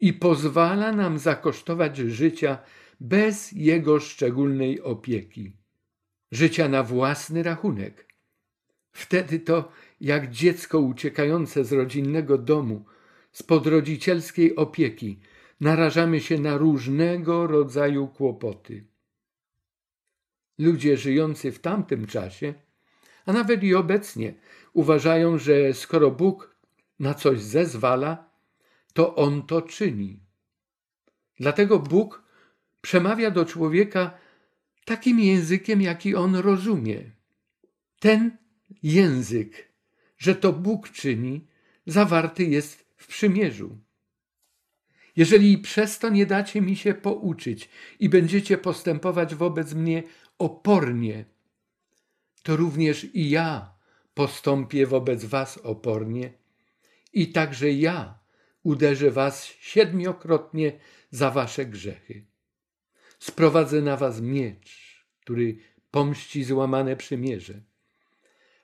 i 0.00 0.12
pozwala 0.12 0.92
nam 0.92 1.18
zakosztować 1.18 1.96
życia 1.96 2.58
bez 3.00 3.52
jego 3.52 4.00
szczególnej 4.00 4.80
opieki, 4.80 5.52
życia 6.32 6.68
na 6.68 6.82
własny 6.82 7.42
rachunek. 7.42 8.06
Wtedy 8.92 9.40
to, 9.40 9.72
jak 10.00 10.30
dziecko 10.30 10.78
uciekające 10.78 11.64
z 11.64 11.72
rodzinnego 11.72 12.38
domu, 12.38 12.84
spod 13.32 13.66
rodzicielskiej 13.66 14.56
opieki, 14.56 15.20
narażamy 15.60 16.20
się 16.20 16.38
na 16.38 16.56
różnego 16.56 17.46
rodzaju 17.46 18.08
kłopoty. 18.08 18.84
Ludzie 20.58 20.96
żyjący 20.96 21.52
w 21.52 21.58
tamtym 21.58 22.06
czasie, 22.06 22.54
a 23.24 23.32
nawet 23.32 23.62
i 23.62 23.74
obecnie, 23.74 24.34
uważają, 24.72 25.38
że 25.38 25.74
skoro 25.74 26.10
Bóg 26.10 26.55
na 26.98 27.14
coś 27.14 27.40
zezwala, 27.40 28.30
to 28.92 29.14
On 29.14 29.42
to 29.42 29.62
czyni. 29.62 30.20
Dlatego 31.40 31.78
Bóg 31.78 32.22
przemawia 32.80 33.30
do 33.30 33.44
człowieka 33.44 34.18
takim 34.84 35.20
językiem, 35.20 35.82
jaki 35.82 36.14
on 36.14 36.36
rozumie. 36.36 37.10
Ten 38.00 38.36
język, 38.82 39.72
że 40.18 40.34
to 40.34 40.52
Bóg 40.52 40.90
czyni, 40.90 41.46
zawarty 41.86 42.44
jest 42.44 42.86
w 42.96 43.06
przymierzu. 43.06 43.78
Jeżeli 45.16 45.58
przez 45.58 45.98
to 45.98 46.08
nie 46.08 46.26
dacie 46.26 46.60
mi 46.60 46.76
się 46.76 46.94
pouczyć 46.94 47.68
i 48.00 48.08
będziecie 48.08 48.58
postępować 48.58 49.34
wobec 49.34 49.74
mnie 49.74 50.02
opornie, 50.38 51.24
to 52.42 52.56
również 52.56 53.04
i 53.04 53.30
ja 53.30 53.74
postąpię 54.14 54.86
wobec 54.86 55.24
was 55.24 55.58
opornie 55.58 56.32
i 57.16 57.32
także 57.32 57.72
ja 57.72 58.18
uderzę 58.62 59.10
was 59.10 59.44
siedmiokrotnie 59.60 60.72
za 61.10 61.30
wasze 61.30 61.66
grzechy. 61.66 62.24
Sprowadzę 63.18 63.82
na 63.82 63.96
was 63.96 64.20
miecz, 64.20 65.04
który 65.20 65.56
pomści 65.90 66.44
złamane 66.44 66.96
przymierze. 66.96 67.60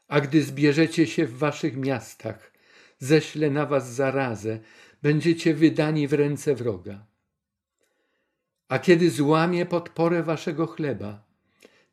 A 0.08 0.20
gdy 0.20 0.42
zbierzecie 0.42 1.06
się 1.06 1.26
w 1.26 1.38
waszych 1.38 1.76
miastach, 1.76 2.52
ześlę 2.98 3.50
na 3.50 3.66
was 3.66 3.94
zarazę, 3.94 4.58
będziecie 5.02 5.54
wydani 5.54 6.08
w 6.08 6.12
ręce 6.12 6.54
wroga. 6.54 7.06
A 8.68 8.78
kiedy 8.78 9.10
złamie 9.10 9.66
podporę 9.66 10.22
waszego 10.22 10.66
chleba, 10.66 11.24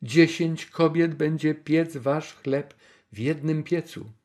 dziesięć 0.01 0.65
kobiet 0.65 1.15
będzie 1.15 1.55
piec 1.55 1.97
wasz 1.97 2.33
chleb 2.33 2.73
w 3.11 3.19
jednym 3.19 3.63
piecu 3.63 4.18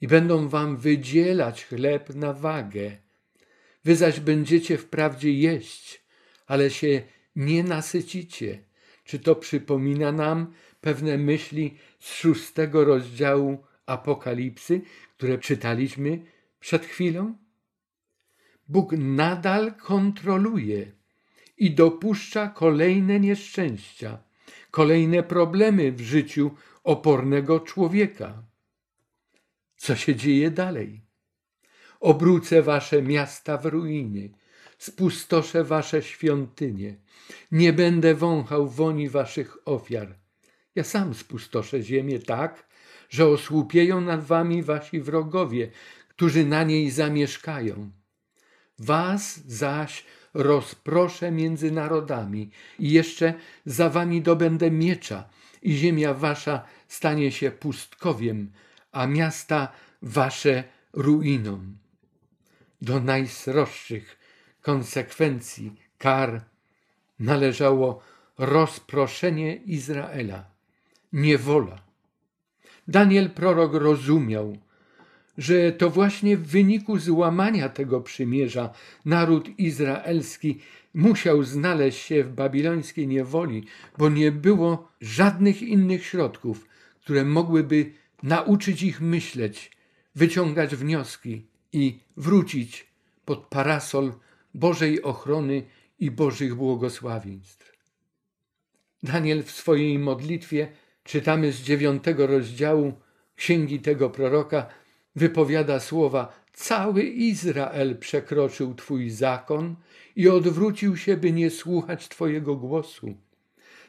i 0.00 0.08
będą 0.08 0.48
wam 0.48 0.76
wydzielać 0.76 1.64
chleb 1.64 2.14
na 2.14 2.32
wagę. 2.32 2.96
Wy 3.84 3.96
zaś 3.96 4.20
będziecie 4.20 4.78
wprawdzie 4.78 5.32
jeść, 5.32 6.04
ale 6.46 6.70
się 6.70 7.02
nie 7.36 7.64
nasycicie. 7.64 8.62
Czy 9.04 9.18
to 9.18 9.36
przypomina 9.36 10.12
nam 10.12 10.52
pewne 10.80 11.18
myśli 11.18 11.76
z 11.98 12.14
szóstego 12.14 12.84
rozdziału 12.84 13.64
Apokalipsy, 13.86 14.80
które 15.16 15.38
czytaliśmy 15.38 16.18
przed 16.60 16.86
chwilą? 16.86 17.36
Bóg 18.68 18.92
nadal 18.92 19.74
kontroluje 19.74 20.92
i 21.58 21.70
dopuszcza 21.70 22.48
kolejne 22.48 23.20
nieszczęścia, 23.20 24.18
kolejne 24.70 25.22
problemy 25.22 25.92
w 25.92 26.00
życiu 26.00 26.50
opornego 26.84 27.60
człowieka. 27.60 28.42
Co 29.80 29.96
się 29.96 30.16
dzieje 30.16 30.50
dalej? 30.50 31.00
Obrócę 32.00 32.62
wasze 32.62 33.02
miasta 33.02 33.56
w 33.56 33.66
ruiny, 33.66 34.30
spustoszę 34.78 35.64
wasze 35.64 36.02
świątynie, 36.02 36.96
nie 37.52 37.72
będę 37.72 38.14
wąchał 38.14 38.68
woni 38.68 39.08
waszych 39.08 39.56
ofiar. 39.64 40.18
Ja 40.74 40.84
sam 40.84 41.14
spustoszę 41.14 41.82
ziemię 41.82 42.18
tak, 42.18 42.68
że 43.08 43.26
osłupieją 43.26 44.00
nad 44.00 44.24
wami 44.24 44.62
wasi 44.62 45.00
wrogowie, 45.00 45.70
którzy 46.08 46.46
na 46.46 46.62
niej 46.64 46.90
zamieszkają. 46.90 47.90
Was 48.78 49.40
zaś 49.46 50.04
rozproszę 50.34 51.30
między 51.30 51.70
narodami 51.70 52.50
i 52.78 52.90
jeszcze 52.90 53.34
za 53.66 53.90
wami 53.90 54.22
dobędę 54.22 54.70
miecza 54.70 55.28
i 55.62 55.72
ziemia 55.72 56.14
wasza 56.14 56.64
stanie 56.88 57.32
się 57.32 57.50
pustkowiem, 57.50 58.52
a 58.92 59.06
miasta 59.06 59.72
wasze 60.02 60.64
ruiną. 60.92 61.60
Do 62.82 63.00
najsroższych 63.00 64.18
konsekwencji 64.62 65.76
kar 65.98 66.44
należało 67.18 68.00
rozproszenie 68.38 69.56
Izraela, 69.56 70.44
niewola. 71.12 71.82
Daniel 72.88 73.30
prorok 73.30 73.74
rozumiał, 73.74 74.56
że 75.38 75.72
to 75.72 75.90
właśnie 75.90 76.36
w 76.36 76.46
wyniku 76.46 76.98
złamania 76.98 77.68
tego 77.68 78.00
przymierza 78.00 78.70
naród 79.04 79.58
izraelski 79.58 80.60
musiał 80.94 81.42
znaleźć 81.42 82.06
się 82.06 82.24
w 82.24 82.32
babilońskiej 82.32 83.08
niewoli, 83.08 83.64
bo 83.98 84.08
nie 84.08 84.32
było 84.32 84.88
żadnych 85.00 85.62
innych 85.62 86.06
środków, 86.06 86.68
które 87.00 87.24
mogłyby 87.24 87.92
nauczyć 88.22 88.82
ich 88.82 89.00
myśleć, 89.00 89.70
wyciągać 90.14 90.76
wnioski 90.76 91.46
i 91.72 92.00
wrócić 92.16 92.86
pod 93.24 93.46
parasol 93.46 94.12
Bożej 94.54 95.02
ochrony 95.02 95.62
i 95.98 96.10
Bożych 96.10 96.54
błogosławieństw. 96.54 97.72
Daniel 99.02 99.42
w 99.42 99.50
swojej 99.50 99.98
modlitwie, 99.98 100.68
czytamy 101.04 101.52
z 101.52 101.62
dziewiątego 101.62 102.26
rozdziału 102.26 102.92
księgi 103.36 103.80
tego 103.80 104.10
proroka, 104.10 104.66
wypowiada 105.16 105.80
słowa: 105.80 106.42
Cały 106.52 107.02
Izrael 107.02 107.98
przekroczył 107.98 108.74
Twój 108.74 109.10
zakon 109.10 109.76
i 110.16 110.28
odwrócił 110.28 110.96
się, 110.96 111.16
by 111.16 111.32
nie 111.32 111.50
słuchać 111.50 112.08
Twojego 112.08 112.56
głosu. 112.56 113.14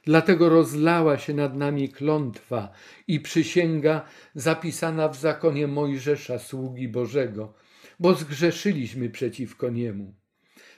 Dlatego 0.03 0.49
rozlała 0.49 1.17
się 1.17 1.33
nad 1.33 1.55
nami 1.55 1.89
klątwa 1.89 2.69
i 3.07 3.19
przysięga 3.19 4.05
zapisana 4.35 5.09
w 5.09 5.19
zakonie 5.19 5.67
Mojżesza, 5.67 6.39
sługi 6.39 6.87
Bożego, 6.87 7.53
bo 7.99 8.13
zgrzeszyliśmy 8.13 9.09
przeciwko 9.09 9.69
niemu. 9.69 10.13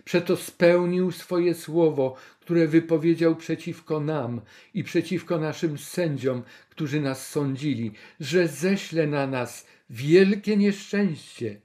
Przeto 0.05 0.37
spełnił 0.37 1.11
swoje 1.11 1.55
słowo, 1.55 2.15
które 2.39 2.67
wypowiedział 2.67 3.35
przeciwko 3.35 3.99
nam 3.99 4.41
i 4.73 4.83
przeciwko 4.83 5.39
naszym 5.39 5.77
sędziom, 5.77 6.43
którzy 6.69 7.01
nas 7.01 7.27
sądzili, 7.27 7.91
że 8.19 8.47
ześle 8.47 9.07
na 9.07 9.27
nas 9.27 9.67
wielkie 9.89 10.57
nieszczęście, 10.57 11.61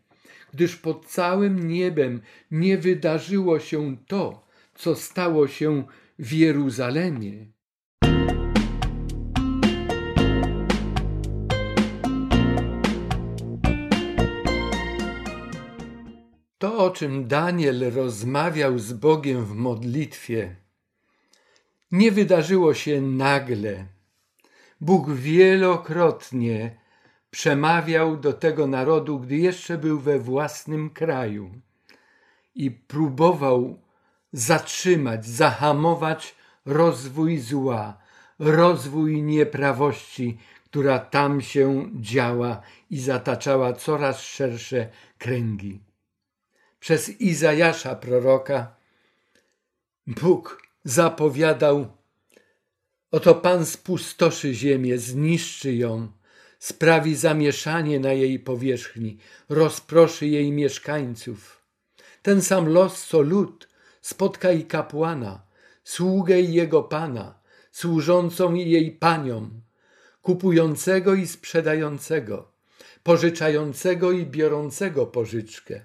gdyż 0.52 0.76
pod 0.76 1.06
całym 1.06 1.68
niebem 1.68 2.20
nie 2.50 2.78
wydarzyło 2.78 3.60
się 3.60 3.96
to, 4.06 4.46
co 4.74 4.94
stało 4.94 5.48
się 5.48 5.84
w 6.18 6.32
Jeruzalemie. 6.32 7.46
To, 16.58 16.78
o 16.78 16.90
czym 16.90 17.28
Daniel 17.28 17.92
rozmawiał 17.94 18.78
z 18.78 18.92
Bogiem 18.92 19.44
w 19.44 19.54
modlitwie, 19.54 20.56
nie 21.92 22.12
wydarzyło 22.12 22.74
się 22.74 23.00
nagle. 23.02 23.86
Bóg 24.80 25.10
wielokrotnie 25.10 26.80
przemawiał 27.30 28.16
do 28.16 28.32
tego 28.32 28.66
narodu, 28.66 29.20
gdy 29.20 29.36
jeszcze 29.36 29.78
był 29.78 30.00
we 30.00 30.18
własnym 30.18 30.90
kraju 30.90 31.50
i 32.54 32.70
próbował 32.70 33.87
zatrzymać, 34.32 35.26
zahamować 35.26 36.34
rozwój 36.66 37.38
zła, 37.38 37.98
rozwój 38.38 39.22
nieprawości, 39.22 40.38
która 40.64 40.98
tam 40.98 41.40
się 41.40 41.90
działa 42.00 42.62
i 42.90 43.00
zataczała 43.00 43.72
coraz 43.72 44.20
szersze 44.20 44.88
kręgi. 45.18 45.80
Przez 46.80 47.08
Izajasza 47.08 47.94
proroka 47.94 48.76
Bóg 50.06 50.62
zapowiadał: 50.84 51.86
Oto 53.10 53.34
Pan 53.34 53.66
spustoszy 53.66 54.54
ziemię, 54.54 54.98
zniszczy 54.98 55.74
ją, 55.74 56.08
sprawi 56.58 57.14
zamieszanie 57.14 58.00
na 58.00 58.12
jej 58.12 58.38
powierzchni, 58.38 59.18
rozproszy 59.48 60.26
jej 60.26 60.52
mieszkańców. 60.52 61.62
Ten 62.22 62.42
sam 62.42 62.68
los 62.68 63.06
co 63.06 63.20
lud 63.20 63.67
spotka 64.00 64.52
i 64.52 64.64
kapłana, 64.64 65.42
sługę 65.84 66.40
jego 66.40 66.82
pana, 66.82 67.40
służącą 67.72 68.54
jej 68.54 68.92
paniom, 68.92 69.60
kupującego 70.22 71.14
i 71.14 71.26
sprzedającego, 71.26 72.52
pożyczającego 73.02 74.12
i 74.12 74.26
biorącego 74.26 75.06
pożyczkę, 75.06 75.84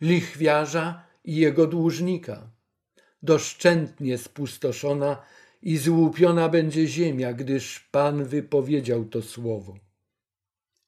lichwiarza 0.00 1.04
i 1.24 1.36
jego 1.36 1.66
dłużnika. 1.66 2.50
Doszczętnie 3.22 4.18
spustoszona 4.18 5.22
i 5.62 5.78
złupiona 5.78 6.48
będzie 6.48 6.86
ziemia, 6.86 7.32
gdyż 7.32 7.80
Pan 7.80 8.24
wypowiedział 8.24 9.04
to 9.04 9.22
słowo. 9.22 9.74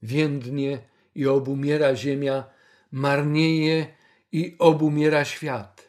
Więdnie 0.02 0.78
i 1.14 1.26
obumiera 1.26 1.96
ziemia, 1.96 2.44
marnieje 2.90 3.87
i 4.32 4.56
obumiera 4.58 5.24
świat. 5.24 5.83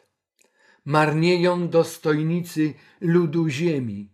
Marnieją 0.86 1.68
dostojnicy 1.68 2.74
ludu 3.00 3.48
ziemi. 3.48 4.10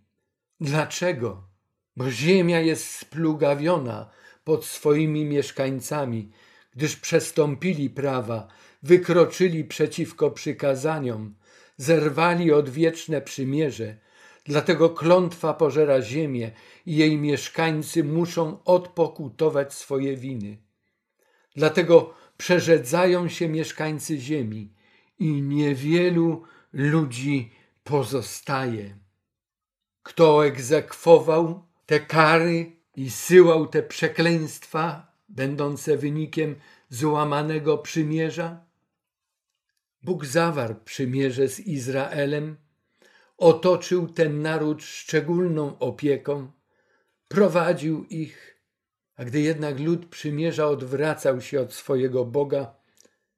Dlaczego? 0.61 1.49
Bo 1.97 2.11
ziemia 2.11 2.61
jest 2.61 2.89
splugawiona 2.89 4.11
pod 4.45 4.65
swoimi 4.65 5.25
mieszkańcami, 5.25 6.31
gdyż 6.77 6.97
przestąpili 6.97 7.91
prawa, 7.91 8.49
wykroczyli 8.83 9.65
przeciwko 9.65 10.31
przykazaniom, 10.31 11.35
zerwali 11.77 12.53
odwieczne 12.53 13.21
przymierze. 13.21 13.97
Dlatego 14.45 14.91
klątwa 14.91 15.55
pożera 15.55 16.03
ziemię 16.03 16.51
i 16.87 16.97
jej 16.97 17.19
mieszkańcy 17.19 18.05
muszą 18.05 18.65
odpokutować 18.65 19.75
swoje 19.75 20.17
winy. 20.17 20.57
Dlatego 21.57 22.15
przerzedzają 22.37 23.29
się 23.29 23.49
mieszkańcy 23.49 24.19
ziemi 24.19 24.75
i 25.19 25.43
niewielu 25.43 26.43
ludzi 26.73 27.53
pozostaje. 27.85 28.99
Kto 30.03 30.47
egzekwował 30.47 31.67
te 31.87 32.01
kary 32.01 32.73
i 32.97 33.11
syłał 33.11 33.67
te 33.67 33.83
przekleństwa, 33.83 35.13
będące 35.29 35.97
wynikiem 35.97 36.57
złamanego 36.89 37.79
przymierza? 37.79 38.65
Bóg 40.03 40.27
zawarł 40.27 40.75
przymierze 40.85 41.49
z 41.49 41.61
Izraelem, 41.61 42.57
otoczył 43.37 44.09
ten 44.09 44.43
naród 44.43 44.83
szczególną 44.83 45.79
opieką, 45.79 46.51
prowadził 47.29 48.05
ich, 48.05 48.61
a 49.17 49.25
gdy 49.25 49.41
jednak 49.41 49.81
lud 49.81 50.07
przymierza 50.07 50.67
odwracał 50.67 51.41
się 51.41 51.61
od 51.61 51.73
swojego 51.73 52.25
Boga, 52.25 52.75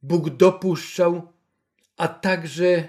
Bóg 0.02 0.30
dopuszczał, 0.30 1.32
a 1.96 2.08
także 2.08 2.88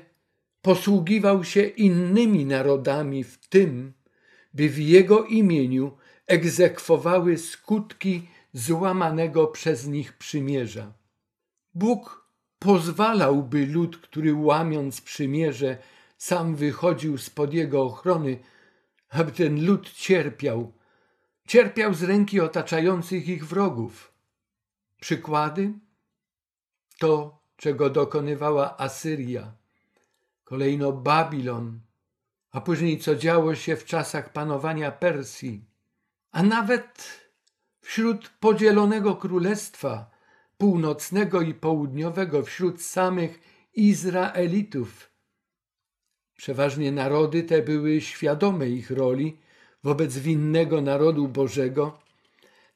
posługiwał 0.66 1.44
się 1.44 1.62
innymi 1.62 2.46
narodami 2.46 3.24
w 3.24 3.48
tym, 3.48 3.94
by 4.54 4.70
w 4.70 4.80
Jego 4.80 5.26
imieniu 5.26 5.98
egzekwowały 6.28 7.38
skutki 7.38 8.28
złamanego 8.54 9.48
przez 9.48 9.88
nich 9.88 10.18
przymierza. 10.18 10.94
Bóg 11.74 12.30
pozwalałby 12.60 13.66
lud, 13.66 13.98
który 13.98 14.34
łamiąc 14.34 15.02
przymierze, 15.02 15.78
sam 16.18 16.56
wychodził 16.56 17.18
spod 17.18 17.54
jego 17.54 17.84
ochrony, 17.84 18.40
aby 19.10 19.32
ten 19.32 19.66
lud 19.66 19.92
cierpiał, 19.92 20.74
cierpiał 21.48 21.94
z 21.94 22.04
ręki 22.04 22.40
otaczających 22.40 23.28
ich 23.28 23.48
wrogów. 23.48 24.14
Przykłady 25.02 25.74
to, 27.00 27.40
czego 27.58 27.90
dokonywała 27.90 28.78
Asyria, 28.78 29.65
kolejno 30.46 30.92
Babilon, 30.92 31.80
a 32.52 32.62
później 32.62 33.00
co 33.00 33.16
działo 33.16 33.56
się 33.56 33.76
w 33.76 33.86
czasach 33.86 34.34
panowania 34.34 34.92
Persji, 34.92 35.66
a 36.32 36.44
nawet 36.44 37.20
wśród 37.82 38.30
podzielonego 38.30 39.16
królestwa 39.16 40.12
północnego 40.58 41.42
i 41.42 41.54
południowego, 41.54 42.44
wśród 42.44 42.82
samych 42.82 43.40
Izraelitów. 43.74 45.10
Przeważnie 46.38 46.92
narody 46.92 47.44
te 47.44 47.62
były 47.62 48.02
świadome 48.02 48.70
ich 48.70 48.92
roli 48.92 49.38
wobec 49.84 50.18
winnego 50.18 50.82
narodu 50.82 51.28
Bożego, 51.28 52.00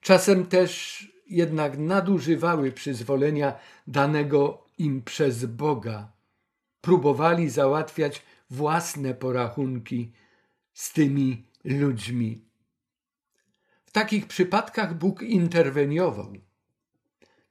czasem 0.01 0.45
też 0.45 1.03
jednak 1.29 1.77
nadużywały 1.77 2.71
przyzwolenia 2.71 3.60
danego 3.88 4.65
im 4.77 5.01
przez 5.01 5.45
Boga. 5.45 6.18
Próbowali 6.81 7.49
załatwiać 7.49 8.21
własne 8.49 9.13
porachunki 9.13 10.11
z 10.73 10.93
tymi 10.93 11.45
ludźmi. 11.63 12.45
W 13.85 13.91
takich 13.91 14.27
przypadkach 14.27 14.97
Bóg 14.97 15.21
interweniował. 15.21 16.33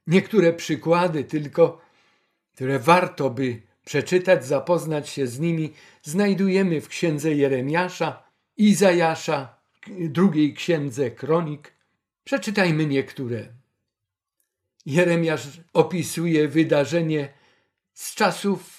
Niektóre 0.07 0.53
przykłady 0.53 1.23
tylko, 1.23 1.81
które 2.53 2.79
warto 2.79 3.29
by 3.29 3.61
przeczytać, 3.85 4.45
zapoznać 4.45 5.09
się 5.09 5.27
z 5.27 5.39
nimi, 5.39 5.73
znajdujemy 6.03 6.81
w 6.81 6.87
księdze 6.87 7.31
Jeremiasza, 7.33 8.23
Izajasza, 8.57 9.59
drugiej 9.87 10.53
księdze 10.53 11.11
Kronik. 11.11 11.73
Przeczytajmy 12.23 12.85
niektóre. 12.85 13.47
Jeremiasz 14.85 15.61
opisuje 15.73 16.47
wydarzenie 16.47 17.33
z 17.93 18.15
czasów 18.15 18.78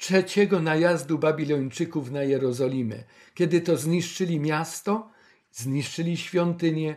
trzeciego 0.00 0.60
najazdu 0.60 1.18
Babilończyków 1.18 2.10
na 2.10 2.22
Jerozolimę, 2.22 3.04
kiedy 3.34 3.60
to 3.60 3.76
zniszczyli 3.76 4.40
miasto, 4.40 5.10
zniszczyli 5.52 6.16
świątynię 6.16 6.96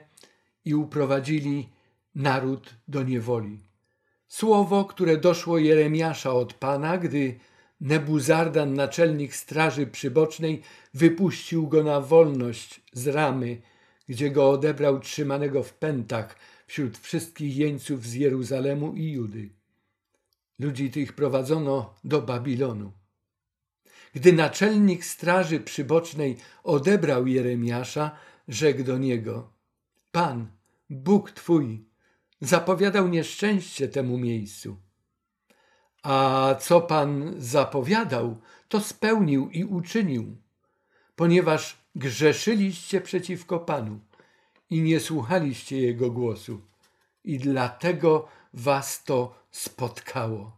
i 0.66 0.76
uprowadzili 0.76 1.70
naród 2.16 2.76
do 2.88 3.04
niewoli. 3.04 3.60
Słowo, 4.28 4.86
które 4.86 5.18
doszło 5.18 5.58
Jeremiasza 5.58 6.34
od 6.34 6.54
Pana, 6.54 6.98
gdy 6.98 7.40
Nebuzardan, 7.82 8.74
naczelnik 8.74 9.36
straży 9.36 9.88
przybocznej, 9.88 10.62
wypuścił 10.94 11.68
go 11.68 11.84
na 11.84 12.02
wolność 12.02 12.82
z 12.94 13.08
ramy, 13.08 13.62
gdzie 14.10 14.32
go 14.32 14.50
odebrał 14.50 15.00
trzymanego 15.00 15.64
w 15.64 15.74
pętach 15.74 16.36
wśród 16.68 16.98
wszystkich 16.98 17.58
jeńców 17.58 18.06
z 18.06 18.14
Jeruzalemu 18.14 18.94
i 18.94 19.12
Judy. 19.12 19.63
Ludzi 20.60 20.92
tych 20.92 21.14
prowadzono 21.14 21.94
do 22.04 22.22
Babilonu. 22.22 22.92
Gdy 24.14 24.34
naczelnik 24.34 25.06
straży 25.06 25.60
przybocznej 25.60 26.38
odebrał 26.64 27.28
Jeremiasza, 27.28 28.12
rzekł 28.48 28.84
do 28.84 28.98
niego: 28.98 29.54
Pan, 30.12 30.48
Bóg 30.90 31.32
twój, 31.32 31.86
zapowiadał 32.42 33.08
nieszczęście 33.08 33.88
temu 33.88 34.18
miejscu. 34.18 34.78
A 36.04 36.56
co 36.60 36.82
Pan 36.82 37.34
zapowiadał, 37.38 38.38
to 38.68 38.82
spełnił 38.82 39.50
i 39.50 39.64
uczynił, 39.64 40.38
ponieważ 41.16 41.78
grzeszyliście 41.96 43.02
przeciwko 43.02 43.60
Panu 43.60 44.00
i 44.70 44.82
nie 44.82 45.00
słuchaliście 45.00 45.82
Jego 45.82 46.12
głosu, 46.12 46.62
i 47.24 47.38
dlatego 47.38 48.28
was 48.54 49.04
to 49.04 49.43
spotkało. 49.54 50.58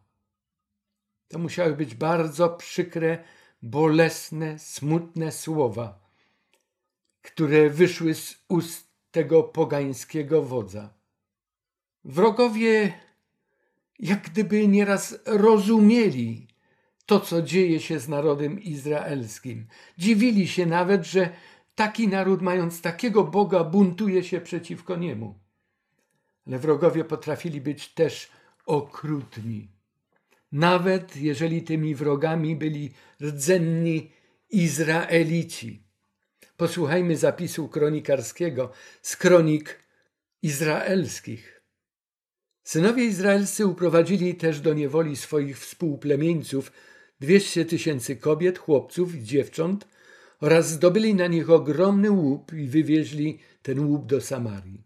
To 1.27 1.39
musiały 1.39 1.75
być 1.75 1.95
bardzo 1.95 2.49
przykre, 2.49 3.23
bolesne, 3.61 4.59
smutne 4.59 5.31
słowa, 5.31 5.99
które 7.21 7.69
wyszły 7.69 8.15
z 8.15 8.35
ust 8.47 8.87
tego 9.11 9.43
pogańskiego 9.43 10.41
wodza. 10.41 10.93
Wrogowie 12.03 12.93
jak 13.99 14.29
gdyby 14.29 14.67
nieraz 14.67 15.19
rozumieli 15.25 16.47
to, 17.05 17.19
co 17.19 17.41
dzieje 17.41 17.79
się 17.79 17.99
z 17.99 18.09
narodem 18.09 18.61
izraelskim. 18.61 19.67
Dziwili 19.97 20.47
się 20.47 20.65
nawet, 20.65 21.05
że 21.05 21.29
taki 21.75 22.07
naród, 22.07 22.41
mając 22.41 22.81
takiego 22.81 23.23
Boga, 23.23 23.63
buntuje 23.63 24.23
się 24.23 24.41
przeciwko 24.41 24.95
niemu. 24.95 25.39
Ale 26.47 26.59
wrogowie 26.59 27.03
potrafili 27.03 27.61
być 27.61 27.87
też 27.87 28.31
okrutni. 28.65 29.67
Nawet 30.51 31.17
jeżeli 31.17 31.61
tymi 31.61 31.95
wrogami 31.95 32.55
byli 32.55 32.93
rdzenni 33.21 34.11
Izraelici. 34.49 35.83
Posłuchajmy 36.57 37.17
zapisu 37.17 37.67
kronikarskiego 37.69 38.71
z 39.01 39.15
kronik 39.17 39.79
izraelskich. 40.41 41.61
Synowie 42.63 43.05
izraelscy 43.05 43.65
uprowadzili 43.65 44.35
też 44.35 44.61
do 44.61 44.73
niewoli 44.73 45.15
swoich 45.15 45.59
współplemieńców 45.59 46.71
200 47.19 47.65
tysięcy 47.65 48.15
kobiet, 48.15 48.57
chłopców 48.57 49.15
i 49.15 49.23
dziewcząt 49.23 49.87
oraz 50.41 50.69
zdobyli 50.69 51.15
na 51.15 51.27
nich 51.27 51.49
ogromny 51.49 52.11
łup 52.11 52.53
i 52.53 52.67
wywieźli 52.67 53.39
ten 53.61 53.79
łup 53.79 54.05
do 54.05 54.21
Samarii. 54.21 54.84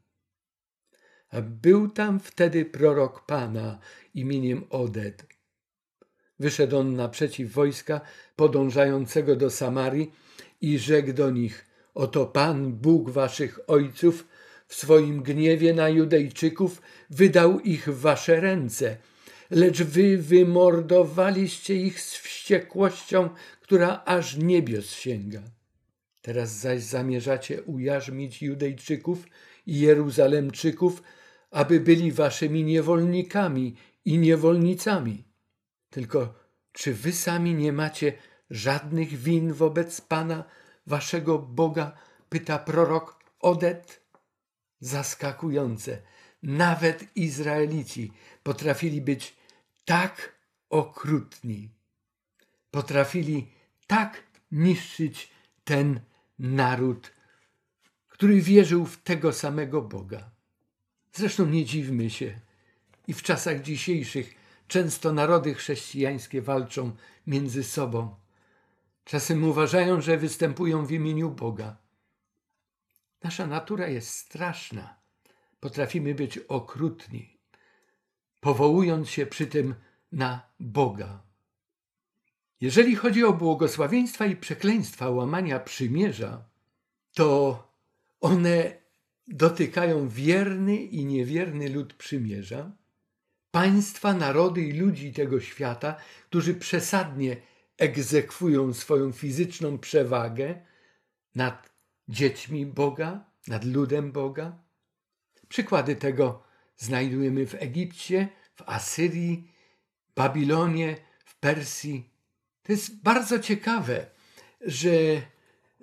Był 1.34 1.90
tam 1.90 2.20
wtedy 2.20 2.66
prorok 2.66 3.26
Pana 3.26 3.80
imieniem 4.16 4.64
Oded. 4.70 5.26
Wyszedł 6.40 6.78
on 6.78 6.96
naprzeciw 6.96 7.52
wojska 7.52 8.02
podążającego 8.36 9.36
do 9.36 9.50
Samarii 9.50 10.12
i 10.62 10.80
rzekł 10.80 11.14
do 11.14 11.32
nich: 11.32 11.66
Oto 11.94 12.26
Pan, 12.26 12.74
Bóg 12.74 13.10
waszych 13.10 13.60
ojców, 13.68 14.28
w 14.68 14.76
swoim 14.76 15.24
gniewie 15.24 15.74
na 15.74 15.90
Judejczyków 15.90 16.82
wydał 17.10 17.60
ich 17.60 17.90
w 17.90 18.00
wasze 18.00 18.40
ręce, 18.40 18.98
lecz 19.50 19.84
wy 19.84 20.18
wymordowaliście 20.18 21.76
ich 21.76 22.02
z 22.02 22.14
wściekłością, 22.14 23.30
która 23.62 24.02
aż 24.06 24.36
niebios 24.38 24.92
sięga. 24.92 25.42
Teraz 26.22 26.52
zaś 26.52 26.82
zamierzacie 26.82 27.64
ujarzmić 27.64 28.42
Judejczyków 28.42 29.26
i 29.66 29.80
Jeruzalemczyków, 29.80 31.04
aby 31.52 31.80
byli 31.80 32.12
waszymi 32.12 32.64
niewolnikami 32.64 33.76
i 34.06 34.18
niewolnicami. 34.18 35.24
Tylko 35.90 36.34
czy 36.72 36.94
wy 36.94 37.12
sami 37.12 37.56
nie 37.56 37.74
macie 37.74 38.14
żadnych 38.50 39.18
win 39.18 39.54
wobec 39.54 40.02
Pana, 40.02 40.44
waszego 40.88 41.40
Boga? 41.40 41.92
pyta 42.30 42.60
prorok 42.60 43.24
Odet. 43.40 44.02
Zaskakujące. 44.80 46.02
Nawet 46.44 47.18
Izraelici 47.18 48.12
potrafili 48.44 49.02
być 49.02 49.36
tak 49.86 50.36
okrutni. 50.70 51.70
Potrafili 52.72 53.48
tak 53.88 54.24
niszczyć 54.52 55.32
ten 55.64 56.00
naród, 56.40 57.12
który 58.08 58.42
wierzył 58.42 58.86
w 58.86 58.98
tego 59.04 59.34
samego 59.34 59.82
Boga. 59.82 60.32
Zresztą 61.20 61.46
nie 61.46 61.66
dziwmy 61.66 62.10
się. 62.10 62.40
I 63.08 63.14
w 63.14 63.24
czasach 63.24 63.62
dzisiejszych 63.62 64.36
często 64.68 65.14
narody 65.14 65.54
chrześcijańskie 65.54 66.42
walczą 66.42 66.92
między 67.28 67.64
sobą. 67.64 68.16
Czasem 69.06 69.44
uważają, 69.44 70.02
że 70.02 70.18
występują 70.18 70.86
w 70.86 70.92
imieniu 70.92 71.30
Boga. 71.30 71.78
Nasza 73.24 73.48
natura 73.48 73.88
jest 73.88 74.10
straszna. 74.10 75.00
Potrafimy 75.60 76.16
być 76.16 76.38
okrutni, 76.38 77.38
powołując 78.40 79.10
się 79.10 79.26
przy 79.26 79.48
tym 79.48 79.76
na 80.12 80.42
Boga. 80.60 81.22
Jeżeli 82.62 82.96
chodzi 82.96 83.24
o 83.24 83.34
błogosławieństwa 83.34 84.26
i 84.26 84.36
przekleństwa 84.36 85.10
łamania 85.10 85.60
przymierza, 85.60 86.46
to 87.14 87.64
one 88.22 88.89
dotykają 89.30 90.10
wierny 90.10 90.76
i 90.76 91.06
niewierny 91.06 91.70
lud 91.70 91.94
przymierza, 91.94 92.72
państwa, 93.52 94.14
narody 94.14 94.62
i 94.62 94.72
ludzi 94.72 95.14
tego 95.14 95.40
świata, 95.42 95.96
którzy 96.30 96.54
przesadnie 96.56 97.38
egzekwują 97.78 98.74
swoją 98.74 99.12
fizyczną 99.12 99.78
przewagę 99.78 100.62
nad 101.36 101.70
dziećmi 102.08 102.66
Boga, 102.66 103.26
nad 103.48 103.66
ludem 103.66 104.12
Boga. 104.12 104.58
Przykłady 105.50 105.96
tego 105.96 106.44
znajdujemy 106.78 107.48
w 107.48 107.56
Egipcie, 107.56 108.28
w 108.56 108.62
Asyrii, 108.66 109.52
Babilonie, 110.16 110.98
w 111.26 111.40
Persji. 111.40 112.10
To 112.64 112.72
jest 112.72 113.02
bardzo 113.02 113.40
ciekawe, 113.40 114.06
że 114.62 114.90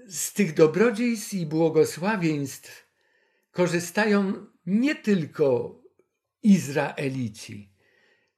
z 0.08 0.32
tych 0.32 0.54
dobrodziejstw 0.54 1.34
i 1.34 1.46
błogosławieństw 1.46 2.85
korzystają 3.56 4.46
nie 4.66 4.94
tylko 4.94 5.80
Izraelici, 6.42 7.72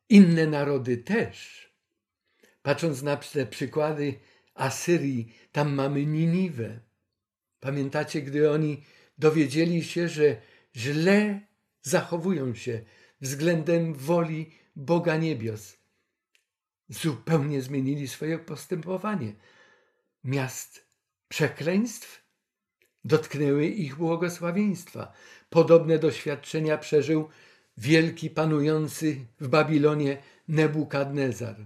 inne 0.08 0.46
narody 0.46 0.96
też. 0.96 1.68
Patrząc 2.62 3.02
na 3.02 3.16
te 3.16 3.46
przykłady 3.46 4.20
Asyrii, 4.54 5.32
tam 5.52 5.74
mamy 5.74 6.06
Niniwę. 6.06 6.80
Pamiętacie, 7.60 8.22
gdy 8.22 8.50
oni 8.50 8.84
dowiedzieli 9.18 9.84
się, 9.84 10.08
że 10.08 10.42
źle 10.76 11.40
zachowują 11.82 12.54
się 12.54 12.84
względem 13.20 13.94
woli 13.94 14.50
Boga 14.76 15.16
niebios. 15.16 15.76
Zupełnie 16.88 17.62
zmienili 17.62 18.08
swoje 18.08 18.38
postępowanie. 18.38 19.34
Miast 20.24 20.86
przekleństw 21.28 22.27
dotknęły 23.04 23.66
ich 23.66 23.96
błogosławieństwa. 23.96 25.12
Podobne 25.50 25.98
doświadczenia 25.98 26.78
przeżył 26.78 27.28
wielki 27.78 28.30
panujący 28.30 29.16
w 29.40 29.48
Babilonie 29.48 30.22
Nebukadnezar. 30.48 31.56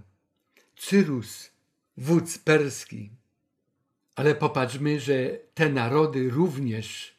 Cyrus, 0.75 1.51
wódz 1.97 2.37
perski. 2.37 3.09
Ale 4.15 4.35
popatrzmy, 4.35 4.99
że 4.99 5.39
te 5.53 5.69
narody 5.69 6.29
również 6.29 7.15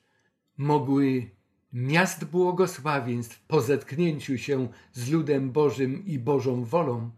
mogły 0.57 1.31
miast 1.73 2.25
błogosławieństw 2.25 3.41
po 3.41 3.61
zetknięciu 3.61 4.39
się 4.39 4.69
z 4.93 5.11
ludem 5.11 5.51
Bożym 5.51 6.07
i 6.07 6.19
Bożą 6.19 6.65
wolą 6.65 7.11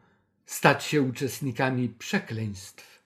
stać 0.47 0.85
się 0.85 1.03
uczestnikami 1.03 1.89
przekleństw. 1.89 3.03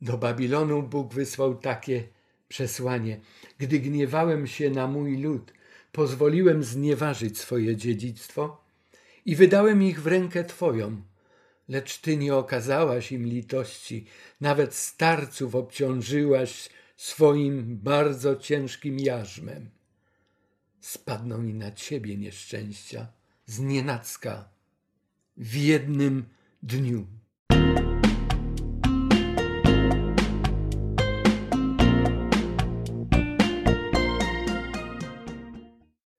Do 0.00 0.18
Babilonu 0.18 0.82
Bóg 0.82 1.14
wysłał 1.14 1.54
takie 1.54 2.08
przesłanie: 2.48 3.20
Gdy 3.58 3.78
gniewałem 3.78 4.46
się 4.46 4.70
na 4.70 4.86
mój 4.86 5.16
lud, 5.16 5.52
pozwoliłem 5.92 6.64
znieważyć 6.64 7.38
swoje 7.38 7.76
dziedzictwo 7.76 8.64
i 9.24 9.36
wydałem 9.36 9.82
ich 9.82 10.02
w 10.02 10.06
rękę 10.06 10.44
Twoją. 10.44 11.02
Lecz 11.68 11.98
Ty 11.98 12.16
nie 12.16 12.34
okazałaś 12.34 13.12
im 13.12 13.26
litości, 13.26 14.06
nawet 14.40 14.74
starców 14.74 15.54
obciążyłaś 15.54 16.70
swoim 16.96 17.76
bardzo 17.76 18.36
ciężkim 18.36 18.98
jarzmem. 18.98 19.70
Spadną 20.80 21.44
i 21.44 21.54
na 21.54 21.72
Ciebie 21.72 22.16
nieszczęścia, 22.16 23.06
znienacka, 23.46 24.48
w 25.36 25.54
jednym 25.54 26.24
dniu. 26.62 27.06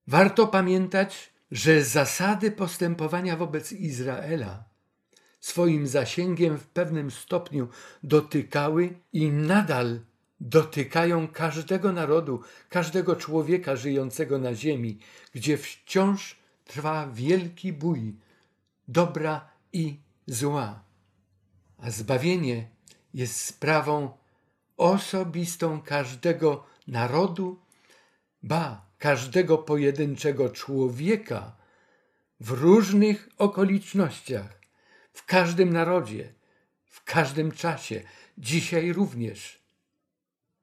Warto 0.09 0.47
pamiętać, 0.47 1.33
że 1.51 1.83
zasady 1.83 2.51
postępowania 2.51 3.37
wobec 3.37 3.71
Izraela 3.71 4.63
swoim 5.39 5.87
zasięgiem 5.87 6.57
w 6.57 6.67
pewnym 6.67 7.11
stopniu 7.11 7.67
dotykały 8.03 8.99
i 9.13 9.31
nadal 9.31 9.99
dotykają 10.39 11.27
każdego 11.27 11.91
narodu, 11.91 12.41
każdego 12.69 13.15
człowieka 13.15 13.75
żyjącego 13.75 14.37
na 14.37 14.55
ziemi, 14.55 14.99
gdzie 15.33 15.57
wciąż 15.57 16.35
trwa 16.65 17.07
wielki 17.13 17.73
bój 17.73 18.15
dobra 18.87 19.49
i 19.73 19.99
zła. 20.27 20.83
A 21.77 21.91
zbawienie 21.91 22.69
jest 23.13 23.41
sprawą 23.41 24.17
osobistą 24.77 25.81
każdego 25.81 26.65
narodu, 26.87 27.59
ba, 28.43 28.88
każdego 28.99 29.57
pojedynczego 29.57 30.49
człowieka 30.49 31.55
w 32.39 32.51
różnych 32.51 33.29
okolicznościach, 33.37 34.59
w 35.13 35.25
każdym 35.25 35.73
narodzie, 35.73 36.33
w 36.85 37.03
każdym 37.03 37.51
czasie, 37.51 38.03
dzisiaj 38.37 38.93
również. 38.93 39.59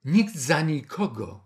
Nikt 0.05 0.35
za 0.35 0.61
nikogo 0.61 1.45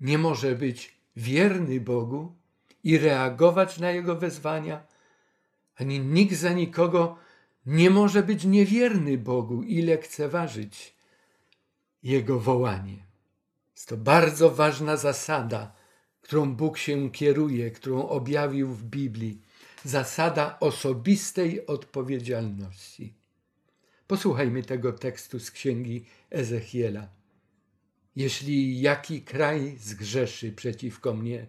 nie 0.00 0.18
może 0.18 0.54
być 0.54 0.98
wierny 1.16 1.80
Bogu 1.80 2.36
i 2.84 2.98
reagować 2.98 3.78
na 3.78 3.90
Jego 3.90 4.16
wezwania, 4.16 4.86
ani 5.76 6.00
nikt 6.00 6.34
za 6.34 6.52
nikogo 6.52 7.16
nie 7.66 7.90
może 7.90 8.22
być 8.22 8.44
niewierny 8.44 9.18
Bogu 9.18 9.62
i 9.62 9.82
lekceważyć 9.82 10.94
Jego 12.02 12.40
wołanie. 12.40 13.06
Jest 13.74 13.88
to 13.88 13.96
bardzo 13.96 14.50
ważna 14.50 14.96
zasada, 14.96 15.77
którą 16.28 16.54
Bóg 16.54 16.78
się 16.78 17.10
kieruje, 17.10 17.70
którą 17.70 18.08
objawił 18.08 18.68
w 18.68 18.84
Biblii. 18.84 19.42
Zasada 19.84 20.56
osobistej 20.60 21.66
odpowiedzialności. 21.66 23.14
Posłuchajmy 24.06 24.62
tego 24.62 24.92
tekstu 24.92 25.38
z 25.40 25.50
księgi 25.50 26.04
Ezechiela. 26.30 27.08
Jeśli 28.16 28.80
jaki 28.80 29.22
kraj 29.22 29.76
zgrzeszy 29.80 30.52
przeciwko 30.52 31.14
mnie, 31.14 31.46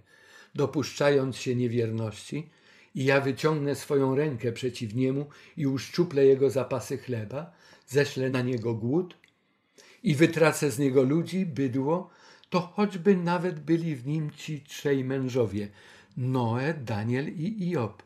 dopuszczając 0.56 1.38
się 1.38 1.56
niewierności, 1.56 2.50
i 2.96 3.06
ja 3.06 3.22
wyciągnę 3.22 3.76
swoją 3.76 4.16
rękę 4.16 4.52
przeciw 4.52 4.96
niemu 4.96 5.30
i 5.58 5.68
uszczuplę 5.68 6.26
jego 6.26 6.50
zapasy 6.50 6.98
chleba, 6.98 7.52
ześlę 7.88 8.30
na 8.30 8.42
niego 8.42 8.74
głód 8.74 9.18
i 10.04 10.16
wytracę 10.16 10.72
z 10.72 10.80
niego 10.80 11.04
ludzi, 11.04 11.46
bydło, 11.46 12.10
to 12.50 12.62
choćby 12.62 13.18
nawet 13.18 13.60
byli 13.60 13.96
w 13.96 14.08
nim 14.08 14.32
ci 14.32 14.62
trzej 14.62 15.04
mężowie, 15.04 15.70
Noe, 16.18 16.74
Daniel 16.74 17.28
i 17.28 17.72
Iob, 17.74 18.04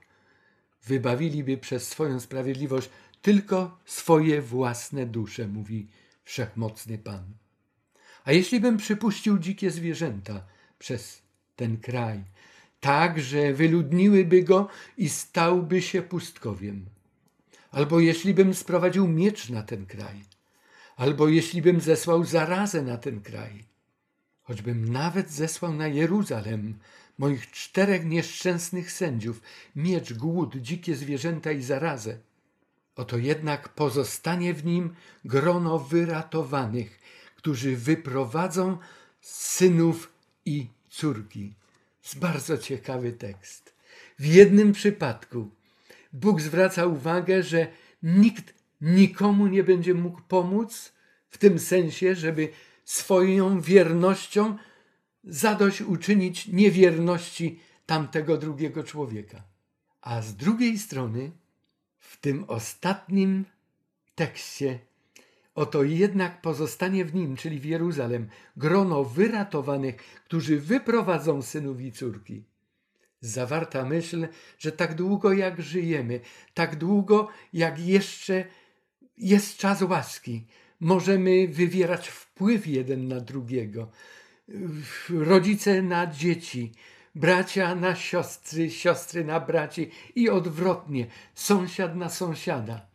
wybawiliby 0.83 1.57
przez 1.57 1.87
swoją 1.87 2.19
sprawiedliwość 2.19 2.89
tylko 3.21 3.77
swoje 3.85 4.41
własne 4.41 5.05
dusze, 5.05 5.47
mówi 5.47 5.87
wszechmocny 6.23 6.97
Pan. 6.97 7.23
A 8.25 8.31
jeśli 8.31 8.59
bym 8.59 8.77
przypuścił 8.77 9.39
dzikie 9.39 9.71
zwierzęta 9.71 10.45
przez 10.79 11.21
ten 11.55 11.77
kraj, 11.77 12.23
tak, 12.79 13.21
że 13.21 13.53
wyludniłyby 13.53 14.43
go 14.43 14.67
i 14.97 15.09
stałby 15.09 15.81
się 15.81 16.01
pustkowiem. 16.01 16.85
Albo 17.71 17.99
jeśli 17.99 18.33
bym 18.33 18.53
sprowadził 18.53 19.07
miecz 19.07 19.49
na 19.49 19.63
ten 19.63 19.85
kraj, 19.85 20.23
albo 20.95 21.27
jeśli 21.27 21.61
bym 21.61 21.81
zesłał 21.81 22.23
zarazę 22.23 22.81
na 22.81 22.97
ten 22.97 23.21
kraj, 23.21 23.63
choćbym 24.43 24.91
nawet 24.91 25.31
zesłał 25.31 25.73
na 25.73 25.87
Jeruzalem 25.87 26.79
moich 27.17 27.51
czterech 27.51 28.05
nieszczęsnych 28.05 28.91
sędziów, 28.91 29.41
miecz, 29.75 30.13
głód, 30.13 30.55
dzikie 30.55 30.95
zwierzęta 30.95 31.51
i 31.51 31.61
zarazę, 31.61 32.17
oto 32.95 33.17
jednak 33.17 33.69
pozostanie 33.69 34.53
w 34.53 34.65
nim 34.65 34.95
grono 35.25 35.79
wyratowanych, 35.79 36.99
którzy 37.35 37.77
wyprowadzą 37.77 38.77
synów 39.21 40.13
i 40.45 40.67
córki 40.89 41.53
jest 42.03 42.19
bardzo 42.19 42.57
ciekawy 42.57 43.11
tekst. 43.11 43.73
W 44.19 44.25
jednym 44.25 44.71
przypadku 44.71 45.49
Bóg 46.13 46.41
zwraca 46.41 46.85
uwagę, 46.85 47.43
że 47.43 47.67
nikt 48.03 48.53
nikomu 48.81 49.47
nie 49.47 49.63
będzie 49.63 49.93
mógł 49.93 50.21
pomóc, 50.21 50.93
w 51.29 51.37
tym 51.37 51.59
sensie, 51.59 52.15
żeby 52.15 52.49
swoją 52.85 53.61
wiernością 53.61 54.57
zadośćuczynić 55.23 56.47
niewierności 56.47 57.59
tamtego 57.85 58.37
drugiego 58.37 58.83
człowieka. 58.83 59.43
A 60.01 60.21
z 60.21 60.35
drugiej 60.35 60.79
strony, 60.79 61.31
w 61.99 62.17
tym 62.17 62.45
ostatnim 62.47 63.45
tekście 64.15 64.79
Oto 65.55 65.83
jednak 65.83 66.41
pozostanie 66.41 67.05
w 67.05 67.15
nim, 67.15 67.35
czyli 67.35 67.59
w 67.59 67.65
Jeruzalem, 67.65 68.29
grono 68.57 69.03
wyratowanych, 69.03 69.95
którzy 70.25 70.59
wyprowadzą 70.59 71.41
synów 71.41 71.81
i 71.81 71.91
córki. 71.91 72.43
Zawarta 73.21 73.85
myśl, 73.85 74.27
że 74.59 74.71
tak 74.71 74.95
długo 74.95 75.33
jak 75.33 75.61
żyjemy, 75.61 76.19
tak 76.53 76.75
długo 76.75 77.27
jak 77.53 77.79
jeszcze 77.79 78.45
jest 79.17 79.57
czas 79.57 79.81
łaski, 79.81 80.47
możemy 80.83 81.47
wywierać 81.47 82.07
wpływ 82.09 82.67
jeden 82.67 83.07
na 83.07 83.19
drugiego. 83.19 83.91
Rodzice 85.09 85.81
na 85.81 86.07
dzieci, 86.07 86.71
bracia 87.15 87.75
na 87.75 87.95
siostry, 87.95 88.69
siostry 88.69 89.25
na 89.25 89.39
braci 89.39 89.91
i 90.15 90.29
odwrotnie, 90.29 91.07
sąsiad 91.33 91.95
na 91.95 92.09
sąsiada. 92.09 92.87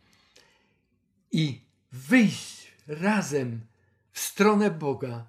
I 1.31 1.61
wyjść 1.91 2.71
razem 2.87 3.61
w 4.11 4.19
stronę 4.19 4.71
Boga 4.71 5.27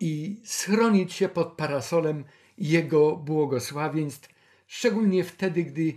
i 0.00 0.40
schronić 0.44 1.12
się 1.12 1.28
pod 1.28 1.52
parasolem 1.52 2.24
Jego 2.58 3.16
błogosławieństw, 3.16 4.28
szczególnie 4.66 5.24
wtedy, 5.24 5.64
gdy 5.64 5.94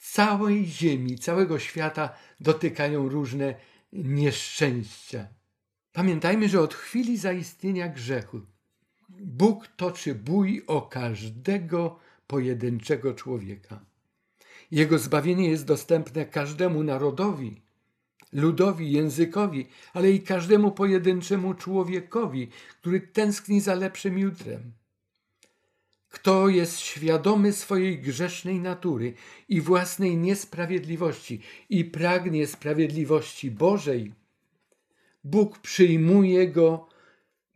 całej 0.00 0.66
ziemi, 0.66 1.18
całego 1.18 1.58
świata 1.58 2.14
dotykają 2.40 3.08
różne 3.08 3.54
nieszczęścia. 3.94 5.28
Pamiętajmy, 5.92 6.48
że 6.48 6.60
od 6.60 6.74
chwili 6.74 7.16
zaistnienia 7.16 7.88
grzechu 7.88 8.40
Bóg 9.08 9.68
toczy 9.76 10.14
bój 10.14 10.62
o 10.66 10.82
każdego 10.82 11.98
pojedynczego 12.26 13.14
człowieka. 13.14 13.84
Jego 14.70 14.98
zbawienie 14.98 15.48
jest 15.48 15.66
dostępne 15.66 16.26
każdemu 16.26 16.82
narodowi, 16.82 17.60
ludowi, 18.32 18.92
językowi, 18.92 19.66
ale 19.92 20.10
i 20.10 20.20
każdemu 20.20 20.72
pojedynczemu 20.72 21.54
człowiekowi, 21.54 22.48
który 22.80 23.00
tęskni 23.00 23.60
za 23.60 23.74
lepszym 23.74 24.18
jutrem. 24.18 24.72
Kto 26.14 26.48
jest 26.48 26.78
świadomy 26.80 27.52
swojej 27.52 27.98
grzesznej 27.98 28.60
natury 28.60 29.14
i 29.48 29.60
własnej 29.60 30.16
niesprawiedliwości 30.16 31.40
i 31.70 31.84
pragnie 31.84 32.46
sprawiedliwości 32.46 33.50
Bożej, 33.50 34.12
Bóg 35.24 35.58
przyjmuje 35.58 36.48
go, 36.48 36.88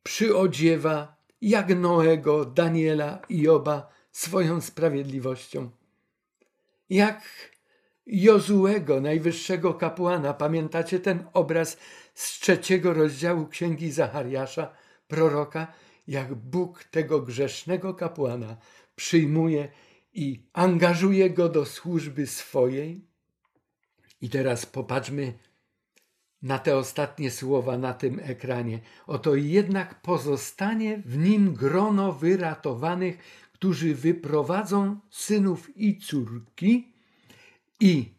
przyodziewa, 0.03 1.17
jak 1.43 1.77
Noego, 1.77 2.45
Daniela 2.45 3.23
i 3.29 3.49
Oba 3.49 3.89
swoją 4.13 4.61
sprawiedliwością. 4.61 5.71
Jak 6.91 7.23
Jozułego, 8.07 9.01
najwyższego 9.01 9.75
kapłana. 9.75 10.35
Pamiętacie 10.35 11.01
ten 11.01 11.25
obraz 11.33 11.77
z 12.15 12.41
trzeciego 12.41 12.95
rozdziału 12.95 13.47
Księgi 13.47 13.93
Zachariasza, 13.93 14.75
proroka, 15.09 15.67
jak 16.09 16.35
Bóg 16.35 16.85
tego 16.85 17.21
grzesznego 17.21 17.95
kapłana 17.95 18.57
przyjmuje 18.97 19.69
i 20.13 20.49
angażuje 20.53 21.31
go 21.31 21.49
do 21.49 21.65
służby 21.65 22.27
swojej? 22.27 23.09
I 24.21 24.31
teraz 24.31 24.67
popatrzmy 24.67 25.39
na 26.43 26.59
te 26.59 26.77
ostatnie 26.77 27.31
słowa 27.31 27.79
na 27.79 27.95
tym 27.95 28.21
ekranie. 28.23 28.81
Oto 29.07 29.35
jednak 29.35 30.03
pozostanie 30.03 31.03
w 31.07 31.19
nim 31.19 31.55
grono 31.55 32.13
wyratowanych, 32.13 33.19
którzy 33.53 33.95
wyprowadzą 33.95 35.01
synów 35.11 35.77
i 35.77 35.99
córki 35.99 36.93
i 37.81 38.15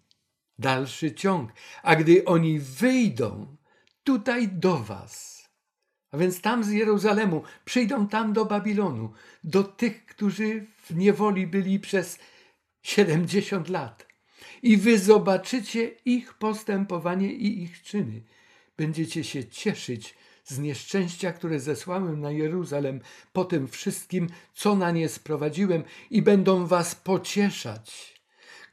dalszy 0.59 1.13
ciąg. 1.13 1.51
A 1.83 1.95
gdy 1.95 2.25
oni 2.25 2.59
wyjdą 2.59 3.55
tutaj 4.03 4.47
do 4.47 4.77
was, 4.77 5.38
a 6.11 6.17
więc 6.17 6.41
tam 6.41 6.63
z 6.63 6.71
Jeruzalemu, 6.71 7.43
przyjdą 7.65 8.07
tam 8.07 8.33
do 8.33 8.45
Babilonu, 8.45 9.13
do 9.43 9.63
tych, 9.63 10.05
którzy 10.05 10.65
w 10.83 10.95
niewoli 10.95 11.47
byli 11.47 11.79
przez 11.79 12.19
70 12.81 13.69
lat. 13.69 14.07
I 14.63 14.77
wy 14.77 14.99
zobaczycie 14.99 15.91
ich 16.05 16.33
postępowanie 16.33 17.33
i 17.33 17.63
ich 17.63 17.83
czyny. 17.83 18.21
Będziecie 18.77 19.23
się 19.23 19.45
cieszyć 19.45 20.15
z 20.45 20.59
nieszczęścia, 20.59 21.31
które 21.31 21.59
zesłałem 21.59 22.21
na 22.21 22.31
Jeruzalem 22.31 23.01
po 23.33 23.45
tym 23.45 23.67
wszystkim, 23.67 24.27
co 24.53 24.75
na 24.75 24.91
nie 24.91 25.09
sprowadziłem, 25.09 25.83
i 26.09 26.21
będą 26.21 26.65
was 26.65 26.95
pocieszać 26.95 28.18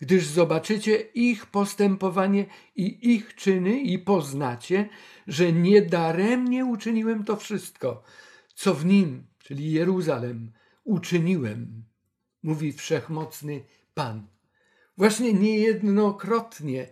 gdyż 0.01 0.27
zobaczycie 0.27 0.97
ich 1.01 1.47
postępowanie 1.47 2.47
i 2.77 3.15
ich 3.15 3.35
czyny 3.35 3.81
i 3.81 3.99
poznacie, 3.99 4.89
że 5.27 5.53
niedaremnie 5.53 6.65
uczyniłem 6.65 7.25
to 7.25 7.37
wszystko, 7.37 8.03
co 8.55 8.75
w 8.75 8.85
nim, 8.85 9.27
czyli 9.39 9.73
Jeruzalem, 9.73 10.53
uczyniłem, 10.85 11.85
mówi 12.43 12.73
wszechmocny 12.73 13.63
Pan. 13.95 14.27
Właśnie 14.97 15.33
niejednokrotnie 15.33 16.89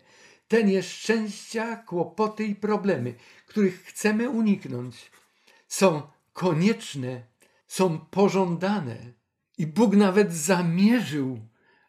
te 0.48 0.64
nieszczęścia, 0.64 1.76
kłopoty 1.76 2.44
i 2.44 2.54
problemy, 2.54 3.14
których 3.46 3.84
chcemy 3.84 4.30
uniknąć, 4.30 5.10
są 5.68 6.02
konieczne, 6.32 7.26
są 7.66 7.98
pożądane. 7.98 8.96
I 9.58 9.66
Bóg 9.66 9.96
nawet 9.96 10.34
zamierzył 10.34 11.40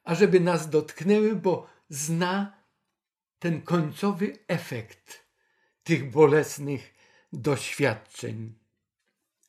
ażeby 0.06 0.40
nas 0.40 0.70
dotknęły, 0.70 1.36
bo 1.36 1.68
zna 1.90 2.54
ten 3.40 3.62
końcowy 3.62 4.34
efekt 4.48 5.26
tych 5.84 6.12
bolesnych 6.12 6.94
doświadczeń. 7.34 8.54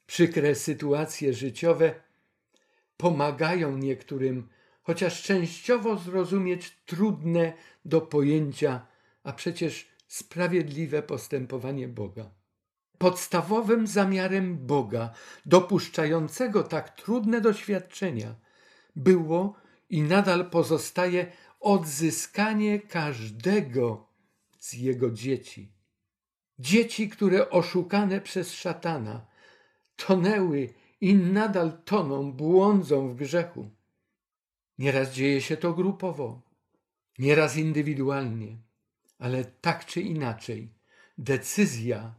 Przykre 0.06 0.54
sytuacje 0.54 1.34
życiowe 1.34 1.94
pomagają 2.96 3.76
niektórym, 3.76 4.48
chociaż 4.82 5.22
częściowo 5.22 5.96
zrozumieć 5.96 6.76
trudne 6.86 7.52
do 7.84 8.00
pojęcia 8.00 8.86
a 9.26 9.32
przecież 9.32 9.88
sprawiedliwe 10.08 11.02
postępowanie 11.02 11.88
Boga. 11.88 12.30
Podstawowym 12.98 13.86
zamiarem 13.86 14.66
Boga, 14.66 15.10
dopuszczającego 15.46 16.62
tak 16.62 16.90
trudne 16.90 17.40
doświadczenia, 17.40 18.34
było 18.96 19.54
i 19.90 20.02
nadal 20.02 20.50
pozostaje 20.50 21.32
odzyskanie 21.60 22.78
każdego 22.78 24.06
z 24.58 24.72
jego 24.72 25.10
dzieci. 25.10 25.72
Dzieci, 26.58 27.08
które 27.08 27.50
oszukane 27.50 28.20
przez 28.20 28.52
szatana, 28.52 29.26
tonęły 29.96 30.68
i 31.00 31.14
nadal 31.14 31.82
toną, 31.84 32.32
błądzą 32.32 33.08
w 33.08 33.14
grzechu. 33.14 33.70
Nieraz 34.78 35.12
dzieje 35.12 35.40
się 35.40 35.56
to 35.56 35.72
grupowo, 35.72 36.42
nieraz 37.18 37.56
indywidualnie, 37.56 38.56
ale 39.18 39.44
tak 39.44 39.86
czy 39.86 40.00
inaczej, 40.00 40.68
decyzja 41.18 42.14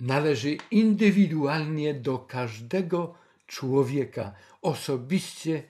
należy 0.00 0.56
indywidualnie 0.70 1.94
do 1.94 2.18
każdego 2.18 3.14
człowieka. 3.46 4.32
Osobiście 4.62 5.62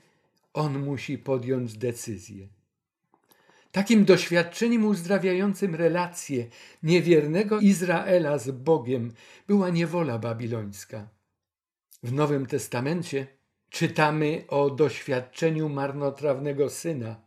on 0.55 0.79
musi 0.79 1.19
podjąć 1.19 1.79
decyzję. 1.79 2.49
Takim 3.73 4.05
doświadczeniem 4.05 4.85
uzdrawiającym 4.85 5.75
relacje 5.75 6.47
niewiernego 6.83 7.61
Izraela 7.61 8.39
z 8.39 8.51
Bogiem 8.51 9.13
była 9.47 9.71
niewola 9.71 10.19
babilońska. 10.19 11.09
W 12.03 12.13
Nowym 12.13 12.47
Testamencie 12.47 13.27
czytamy 13.69 14.45
o 14.49 14.71
doświadczeniu 14.71 15.69
marnotrawnego 15.69 16.71
syna, 16.71 17.21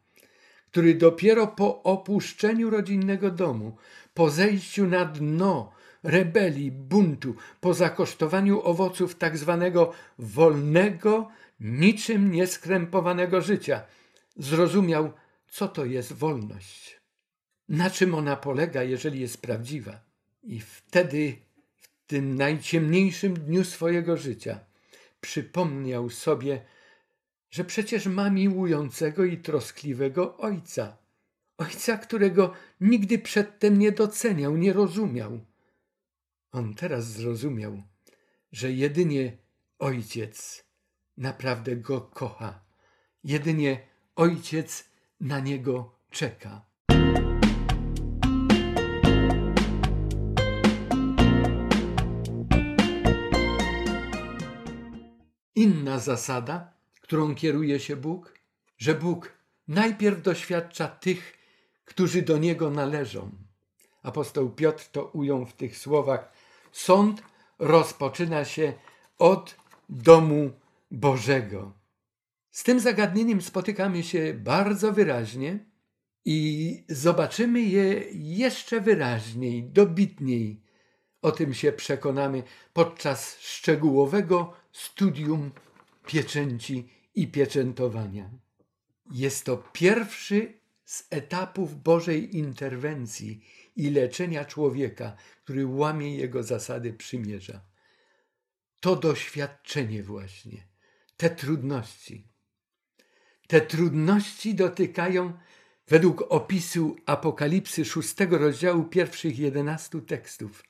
który 0.71 0.95
dopiero 0.95 1.47
po 1.47 1.83
opuszczeniu 1.83 2.69
rodzinnego 2.69 3.31
domu, 3.31 3.77
po 4.13 4.29
zejściu 4.29 4.87
na 4.87 5.05
dno 5.05 5.71
rebelii, 6.03 6.71
buntu, 6.71 7.35
po 7.61 7.73
zakosztowaniu 7.73 8.61
owoców 8.61 9.15
tak 9.15 9.37
zwanego 9.37 9.93
wolnego, 10.19 11.29
niczym 11.59 12.31
nieskrępowanego 12.31 13.41
życia, 13.41 13.85
zrozumiał, 14.37 15.13
co 15.49 15.67
to 15.67 15.85
jest 15.85 16.13
wolność, 16.13 17.01
na 17.69 17.89
czym 17.89 18.15
ona 18.15 18.35
polega, 18.35 18.83
jeżeli 18.83 19.19
jest 19.19 19.41
prawdziwa. 19.41 20.01
I 20.43 20.59
wtedy, 20.61 21.35
w 21.79 22.07
tym 22.07 22.35
najciemniejszym 22.35 23.33
dniu 23.33 23.63
swojego 23.63 24.17
życia, 24.17 24.59
przypomniał 25.21 26.09
sobie, 26.09 26.65
że 27.51 27.63
przecież 27.63 28.05
ma 28.07 28.29
miłującego 28.29 29.25
i 29.25 29.37
troskliwego 29.37 30.37
ojca. 30.37 30.97
Ojca, 31.57 31.97
którego 31.97 32.53
nigdy 32.81 33.19
przedtem 33.19 33.79
nie 33.79 33.91
doceniał, 33.91 34.57
nie 34.57 34.73
rozumiał. 34.73 35.39
On 36.51 36.73
teraz 36.73 37.05
zrozumiał, 37.05 37.83
że 38.51 38.71
jedynie 38.71 39.37
ojciec 39.79 40.65
naprawdę 41.17 41.75
go 41.75 42.01
kocha. 42.01 42.59
Jedynie 43.23 43.87
ojciec 44.15 44.89
na 45.19 45.39
niego 45.39 45.95
czeka. 46.11 46.61
Inna 55.55 55.99
zasada, 55.99 56.73
którą 57.01 57.35
kieruje 57.35 57.79
się 57.79 57.95
Bóg, 57.95 58.33
że 58.77 58.95
Bóg 58.95 59.33
najpierw 59.67 60.21
doświadcza 60.21 60.87
tych, 60.87 61.37
którzy 61.85 62.21
do 62.21 62.37
Niego 62.37 62.69
należą. 62.69 63.31
Apostoł 64.03 64.49
Piotr 64.49 64.85
to 64.91 65.05
ujął 65.05 65.45
w 65.45 65.53
tych 65.53 65.77
słowach: 65.77 66.31
Sąd 66.71 67.23
rozpoczyna 67.59 68.45
się 68.45 68.73
od 69.19 69.55
domu 69.89 70.51
Bożego. 70.93 71.79
Z 72.51 72.63
tym 72.63 72.79
zagadnieniem 72.79 73.41
spotykamy 73.41 74.03
się 74.03 74.33
bardzo 74.33 74.93
wyraźnie 74.93 75.65
i 76.25 76.83
zobaczymy 76.89 77.61
je 77.61 78.05
jeszcze 78.11 78.81
wyraźniej, 78.81 79.63
dobitniej. 79.63 80.63
O 81.21 81.31
tym 81.31 81.53
się 81.53 81.71
przekonamy 81.71 82.43
podczas 82.73 83.39
szczegółowego 83.39 84.53
studium 84.71 85.51
pieczęci 86.07 86.89
i 87.15 87.27
pieczętowania. 87.27 88.29
Jest 89.11 89.45
to 89.45 89.57
pierwszy 89.57 90.59
z 90.85 91.07
etapów 91.09 91.83
Bożej 91.83 92.37
interwencji 92.37 93.45
i 93.75 93.89
leczenia 93.89 94.45
człowieka, 94.45 95.15
który 95.43 95.67
łamie 95.67 96.15
jego 96.15 96.43
zasady 96.43 96.93
przymierza. 96.93 97.61
To 98.79 98.95
doświadczenie 98.95 100.03
właśnie, 100.03 100.72
te 101.17 101.29
trudności. 101.29 102.27
Te 103.47 103.61
trudności 103.61 104.55
dotykają, 104.55 105.33
według 105.87 106.21
opisu 106.29 106.95
Apokalipsy 107.05 107.85
szóstego 107.85 108.37
rozdziału 108.37 108.83
pierwszych 108.83 109.39
jedenastu 109.39 110.01
tekstów, 110.01 110.63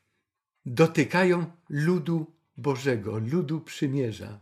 dotykają 0.66 1.46
ludu 1.70 2.26
Bożego, 2.58 3.18
ludu 3.18 3.62
przymierza. 3.62 4.40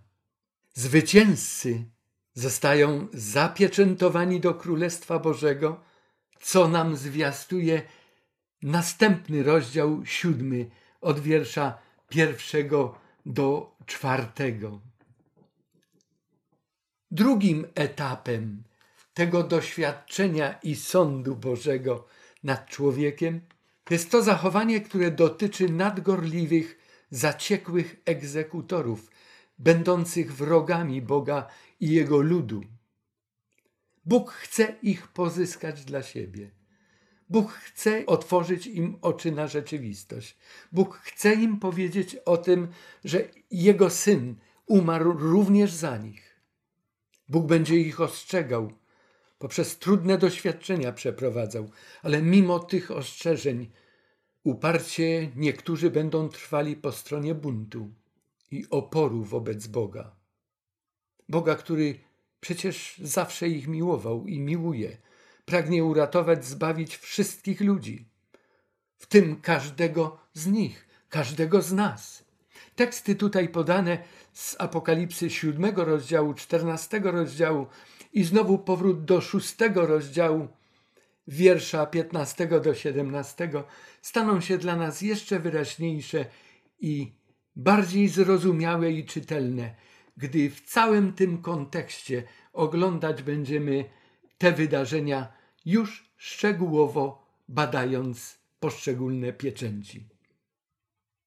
Zwycięzcy 0.74 1.86
zostają 2.34 3.08
zapieczętowani 3.14 4.40
do 4.40 4.54
Królestwa 4.54 5.20
Bożego, 5.20 5.82
co 6.42 6.68
nam 6.68 6.96
zwiastuje 6.96 7.82
następny 8.62 9.44
rozdział 9.44 10.06
siódmy 10.06 10.70
od 11.02 11.20
wiersza 11.20 11.78
pierwszego 12.10 13.00
do 13.26 13.76
czwartego. 13.86 14.82
Drugim 17.14 17.68
etapem 17.76 18.64
tego 19.14 19.44
doświadczenia 19.44 20.60
i 20.64 20.76
sądu 20.76 21.36
Bożego 21.36 22.08
nad 22.44 22.70
człowiekiem 22.70 23.42
jest 23.90 24.12
to 24.12 24.24
zachowanie, 24.24 24.82
które 24.82 25.12
dotyczy 25.12 25.70
nadgorliwych, 25.70 26.78
zaciekłych 27.10 28.02
egzekutorów, 28.06 29.10
będących 29.60 30.36
wrogami 30.36 31.02
Boga 31.02 31.48
i 31.80 31.90
Jego 31.90 32.22
ludu. 32.22 32.64
Bóg 34.06 34.32
chce 34.32 34.76
ich 34.82 35.08
pozyskać 35.08 35.86
dla 35.86 36.04
siebie. 36.04 36.52
Bóg 37.30 37.52
chce 37.52 38.06
otworzyć 38.06 38.68
im 38.68 38.98
oczy 39.02 39.32
na 39.32 39.48
rzeczywistość. 39.48 40.38
Bóg 40.72 40.98
chce 40.98 41.34
im 41.34 41.60
powiedzieć 41.60 42.16
o 42.16 42.38
tym, 42.38 42.68
że 43.04 43.28
Jego 43.52 43.90
Syn 43.90 44.36
umarł 44.66 45.12
również 45.12 45.74
za 45.74 45.98
nich. 45.98 46.31
Bóg 47.32 47.46
będzie 47.46 47.78
ich 47.78 48.02
ostrzegał, 48.02 48.72
poprzez 49.40 49.78
trudne 49.80 50.18
doświadczenia 50.18 50.94
przeprowadzał, 50.94 51.70
ale 52.02 52.22
mimo 52.22 52.60
tych 52.60 52.92
ostrzeżeń 52.92 53.70
uparcie 54.44 55.32
niektórzy 55.36 55.92
będą 55.92 56.30
trwali 56.30 56.76
po 56.76 56.92
stronie 56.92 57.36
buntu 57.36 57.90
i 58.52 58.66
oporu 58.70 59.24
wobec 59.24 59.68
Boga. 59.68 60.16
Boga, 61.30 61.56
który 61.56 62.00
przecież 62.40 62.98
zawsze 63.04 63.48
ich 63.48 63.68
miłował 63.68 64.28
i 64.28 64.40
miłuje, 64.40 64.98
pragnie 65.46 65.84
uratować, 65.84 66.46
zbawić 66.46 66.98
wszystkich 66.98 67.62
ludzi, 67.62 68.06
w 68.98 69.06
tym 69.06 69.42
każdego 69.42 70.18
z 70.34 70.48
nich, 70.48 70.88
każdego 71.10 71.62
z 71.62 71.74
nas. 71.74 72.24
Teksty 72.82 73.16
tutaj 73.16 73.50
podane 73.50 73.98
z 74.34 74.56
Apokalipsy 74.60 75.30
siódmego 75.30 75.86
rozdziału, 75.86 76.34
czternastego 76.34 77.12
rozdziału 77.12 77.68
i 78.14 78.24
znowu 78.24 78.60
powrót 78.60 79.06
do 79.06 79.22
szóstego 79.22 79.86
rozdziału, 79.86 80.48
wiersza 81.28 81.86
piętnastego 81.86 82.60
do 82.60 82.74
siedemnastego, 82.74 83.64
staną 84.02 84.42
się 84.42 84.58
dla 84.58 84.76
nas 84.76 85.02
jeszcze 85.02 85.40
wyraźniejsze 85.40 86.26
i 86.80 87.12
bardziej 87.56 88.08
zrozumiałe 88.08 88.92
i 88.92 89.06
czytelne, 89.06 89.76
gdy 90.18 90.50
w 90.50 90.62
całym 90.62 91.14
tym 91.14 91.42
kontekście 91.42 92.24
oglądać 92.54 93.24
będziemy 93.24 93.86
te 94.38 94.52
wydarzenia 94.52 95.34
już 95.66 96.12
szczegółowo 96.18 97.26
badając 97.48 98.38
poszczególne 98.60 99.34
pieczęci. 99.34 100.11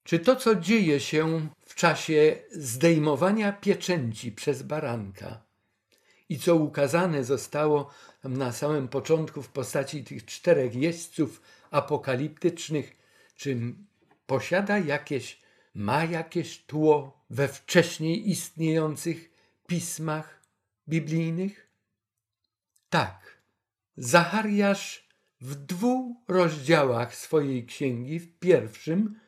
Czy 0.05 0.19
to, 0.19 0.37
co 0.37 0.55
dzieje 0.55 1.01
się 1.01 1.49
w 1.67 1.75
czasie 1.75 2.37
zdejmowania 2.51 3.53
pieczęci 3.53 4.33
przez 4.33 4.63
baranka 4.63 5.43
i 6.29 6.39
co 6.39 6.55
ukazane 6.55 7.25
zostało 7.25 7.91
na 8.25 8.53
samym 8.53 8.89
początku 8.89 9.43
w 9.43 9.49
postaci 9.49 10.05
tych 10.05 10.25
czterech 10.25 10.75
jeźdźców 10.75 11.43
apokaliptycznych, 11.71 12.97
czy 13.37 13.75
posiada 14.27 14.79
jakieś, 14.79 15.41
ma 15.75 16.05
jakieś 16.05 16.59
tło 16.59 17.25
we 17.31 17.49
wcześniej 17.49 18.31
istniejących 18.31 19.31
pismach 19.67 20.41
biblijnych? 20.89 21.69
Tak. 22.91 23.43
Zachariasz 23.97 25.09
w 25.41 25.55
dwóch 25.55 26.17
rozdziałach 26.29 27.15
swojej 27.15 27.67
księgi, 27.67 28.19
w 28.21 28.39
pierwszym 28.39 29.24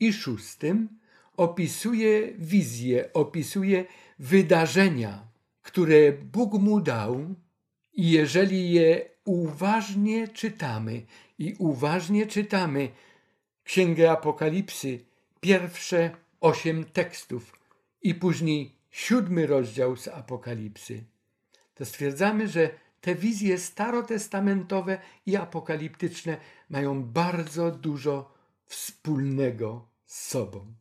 i 0.00 0.12
szóstym, 0.12 0.88
opisuje 1.36 2.32
wizję, 2.38 3.12
opisuje 3.12 3.84
wydarzenia, 4.18 5.28
które 5.62 6.12
Bóg 6.12 6.52
mu 6.54 6.80
dał, 6.80 7.34
i 7.92 8.10
jeżeli 8.10 8.70
je 8.70 9.10
uważnie 9.24 10.28
czytamy 10.28 11.02
i 11.38 11.54
uważnie 11.58 12.26
czytamy 12.26 12.90
Księgę 13.64 14.10
Apokalipsy, 14.10 15.04
pierwsze 15.40 16.10
osiem 16.40 16.84
tekstów 16.84 17.52
i 18.02 18.14
później 18.14 18.74
siódmy 18.90 19.46
rozdział 19.46 19.96
z 19.96 20.08
Apokalipsy, 20.08 21.04
to 21.74 21.84
stwierdzamy, 21.84 22.48
że 22.48 22.70
te 23.00 23.14
wizje 23.14 23.58
starotestamentowe 23.58 24.98
i 25.26 25.36
apokaliptyczne 25.36 26.36
mają 26.70 27.02
bardzo 27.04 27.70
dużo 27.70 28.34
wspólnego 28.66 29.87
z 30.08 30.28
sobą. 30.28 30.74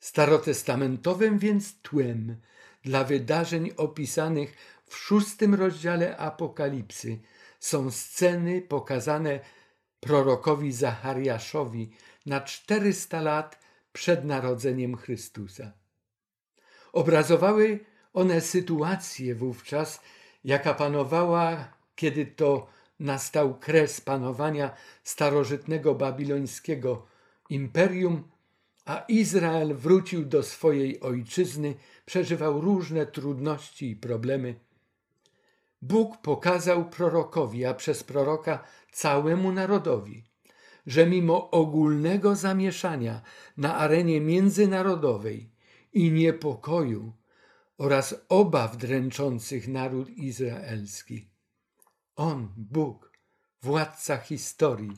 Starotestamentowym 0.00 1.38
więc 1.38 1.80
tłem 1.82 2.36
dla 2.82 3.04
wydarzeń 3.04 3.70
opisanych 3.76 4.56
w 4.86 4.96
szóstym 4.96 5.54
rozdziale 5.54 6.16
Apokalipsy 6.16 7.18
są 7.60 7.90
sceny 7.90 8.62
pokazane 8.62 9.40
prorokowi 10.00 10.72
Zachariaszowi 10.72 11.90
na 12.26 12.40
400 12.40 13.20
lat 13.20 13.58
przed 13.92 14.24
narodzeniem 14.24 14.96
Chrystusa. 14.96 15.72
Obrazowały 16.92 17.80
one 18.12 18.40
sytuację 18.40 19.34
wówczas, 19.34 20.00
jaka 20.44 20.74
panowała, 20.74 21.72
kiedy 21.96 22.26
to 22.26 22.66
nastał 23.00 23.58
kres 23.58 24.00
panowania 24.00 24.76
starożytnego 25.04 25.94
babilońskiego 25.94 27.06
imperium, 27.50 28.28
a 28.86 29.04
Izrael 29.08 29.74
wrócił 29.74 30.24
do 30.24 30.42
swojej 30.42 31.00
ojczyzny, 31.00 31.74
przeżywał 32.06 32.60
różne 32.60 33.06
trudności 33.06 33.90
i 33.90 33.96
problemy. 33.96 34.54
Bóg 35.82 36.16
pokazał 36.16 36.90
prorokowi, 36.90 37.64
a 37.64 37.74
przez 37.74 38.04
proroka 38.04 38.64
całemu 38.92 39.52
narodowi, 39.52 40.24
że 40.86 41.06
mimo 41.06 41.50
ogólnego 41.50 42.36
zamieszania 42.36 43.22
na 43.56 43.76
arenie 43.76 44.20
międzynarodowej 44.20 45.50
i 45.92 46.12
niepokoju 46.12 47.12
oraz 47.78 48.14
obaw 48.28 48.76
dręczących 48.76 49.68
naród 49.68 50.10
izraelski, 50.10 51.28
on, 52.16 52.48
Bóg, 52.56 53.12
władca 53.62 54.16
historii, 54.16 54.92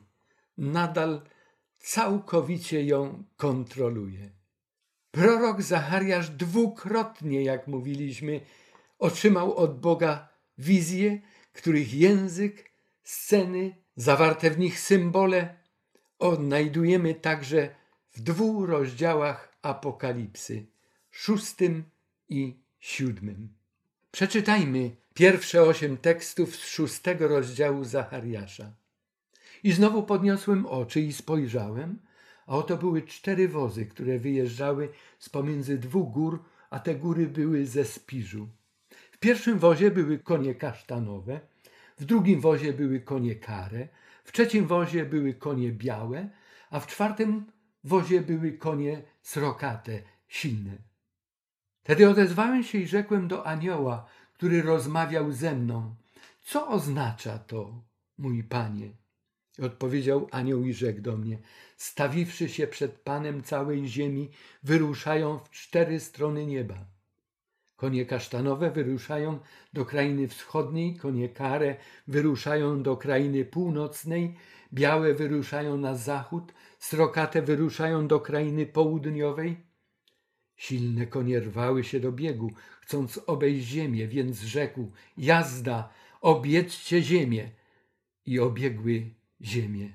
nadal 0.59 1.23
całkowicie 1.79 2.85
ją 2.85 3.25
kontroluje. 3.37 4.31
Prorok 5.11 5.63
Zachariasz 5.63 6.31
dwukrotnie, 6.31 7.43
jak 7.43 7.67
mówiliśmy, 7.67 8.41
otrzymał 8.99 9.57
od 9.57 9.81
Boga 9.81 10.29
wizje, 10.59 11.21
których 11.53 11.95
język, 11.95 12.71
sceny, 13.03 13.77
zawarte 13.97 14.51
w 14.51 14.59
nich 14.59 14.81
symbole 14.81 15.55
odnajdujemy 16.19 17.15
także 17.15 17.75
w 18.13 18.21
dwóch 18.21 18.69
rozdziałach 18.69 19.57
Apokalipsy, 19.63 20.67
szóstym 21.11 21.85
i 22.29 22.57
siódmym. 22.79 23.49
Przeczytajmy 24.11 24.97
pierwsze 25.15 25.63
osiem 25.63 25.97
tekstów 25.97 26.57
z 26.57 26.67
szóstego 26.67 27.29
rozdziału 27.29 27.85
Zachariasza. 27.85 28.73
I 29.63 29.73
znowu 29.73 30.03
podniosłem 30.03 30.67
oczy 30.67 31.01
i 31.01 31.13
spojrzałem, 31.13 31.99
a 32.47 32.57
oto 32.57 32.77
były 32.77 33.03
cztery 33.03 33.49
wozy, 33.49 33.87
które 33.87 34.19
wyjeżdżały 34.19 34.89
z 35.19 35.29
pomiędzy 35.29 35.79
dwóch 35.79 36.13
gór, 36.13 36.45
a 36.71 36.79
te 36.79 36.95
góry 36.95 37.27
były 37.27 37.67
ze 37.67 37.85
spiżu. 37.85 38.49
W 39.13 39.19
pierwszym 39.19 39.59
wozie 39.59 39.91
były 39.91 40.19
konie 40.19 40.55
kasztanowe, 40.55 41.41
w 41.99 42.05
drugim 42.05 42.41
wozie 42.41 42.73
były 42.73 43.01
konie 43.01 43.35
kare, 43.35 43.89
w 44.25 44.33
trzecim 44.33 44.67
wozie 44.67 45.05
były 45.05 45.35
konie 45.35 45.73
białe, 45.73 46.29
a 46.71 46.81
w 46.81 46.87
czwartym 46.87 47.45
wozie 47.85 48.21
były 48.21 48.53
konie 48.53 49.03
srokate, 49.23 50.03
silne. 50.29 50.79
Wtedy 51.83 52.09
odezwałem 52.11 52.63
się 52.65 52.79
i 52.79 52.87
rzekłem 52.87 53.29
do 53.29 53.47
anioła, 53.47 54.07
który 54.33 54.63
rozmawiał 54.63 55.33
ze 55.33 55.55
mną: 55.57 55.95
Co 56.41 56.69
oznacza 56.69 57.39
to, 57.39 57.85
mój 58.19 58.45
panie? 58.45 58.91
Odpowiedział 59.63 60.29
anioł 60.31 60.65
i 60.65 60.73
rzekł 60.73 61.01
do 61.01 61.17
mnie: 61.17 61.39
Stawiwszy 61.77 62.49
się 62.49 62.67
przed 62.67 62.93
Panem 62.93 63.43
całej 63.43 63.89
ziemi, 63.89 64.31
wyruszają 64.63 65.39
w 65.39 65.51
cztery 65.51 66.01
strony 66.01 66.47
nieba. 66.47 66.87
Konie 67.77 68.07
kasztanowe 68.07 68.71
wyruszają 68.71 69.39
do 69.73 69.85
krainy 69.85 70.29
wschodniej, 70.29 70.97
konie 70.97 71.29
kare 71.29 71.77
wyruszają 72.09 72.83
do 72.83 72.97
krainy 72.97 73.45
północnej, 73.45 74.35
białe 74.73 75.15
wyruszają 75.15 75.77
na 75.77 75.95
zachód, 75.95 76.53
srokate 76.79 77.43
wyruszają 77.43 78.09
do 78.09 78.21
krainy 78.21 78.67
południowej. 78.67 79.57
Silne 80.57 81.07
konie 81.07 81.41
rwały 81.41 81.85
się 81.85 82.01
do 82.01 82.13
biegu, 82.13 82.53
chcąc 82.81 83.21
obejść 83.27 83.67
ziemię, 83.67 84.09
więc 84.09 84.41
rzekł: 84.41 84.93
Jazda, 85.17 85.89
objedźcie 86.21 87.03
ziemię. 87.03 87.51
I 88.27 88.41
obiegły 88.41 89.11
ziemię. 89.43 89.93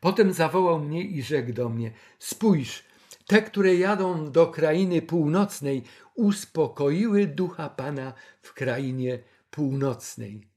Potem 0.00 0.32
zawołał 0.32 0.80
mnie 0.80 1.04
i 1.04 1.22
rzekł 1.22 1.52
do 1.52 1.68
mnie: 1.68 1.92
Spójrz, 2.18 2.84
te, 3.26 3.42
które 3.42 3.74
jadą 3.74 4.32
do 4.32 4.46
krainy 4.46 5.02
północnej, 5.02 5.82
uspokoiły 6.14 7.26
ducha 7.26 7.68
Pana 7.68 8.12
w 8.42 8.52
krainie 8.52 9.18
północnej. 9.50 10.48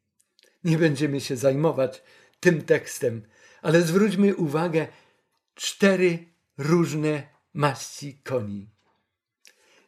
Nie 0.64 0.78
będziemy 0.78 1.22
się 1.22 1.38
zajmować 1.38 2.04
tym 2.40 2.62
tekstem, 2.62 3.22
ale 3.62 3.82
zwróćmy 3.82 4.36
uwagę 4.36 4.88
cztery 5.56 6.26
różne 6.58 7.24
maści 7.54 8.20
koni. 8.24 8.70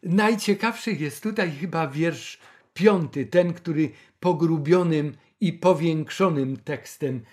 Najciekawszy 0.04 0.91
jest 0.91 1.24
tutaj 1.24 1.52
chyba 1.52 1.88
wiersz 1.88 2.39
piąty, 2.74 3.26
ten, 3.26 3.54
który 3.54 3.91
pogrubionym 4.20 5.18
i 5.39 5.54
powiększonym 5.54 6.58
tekstem 6.58 7.24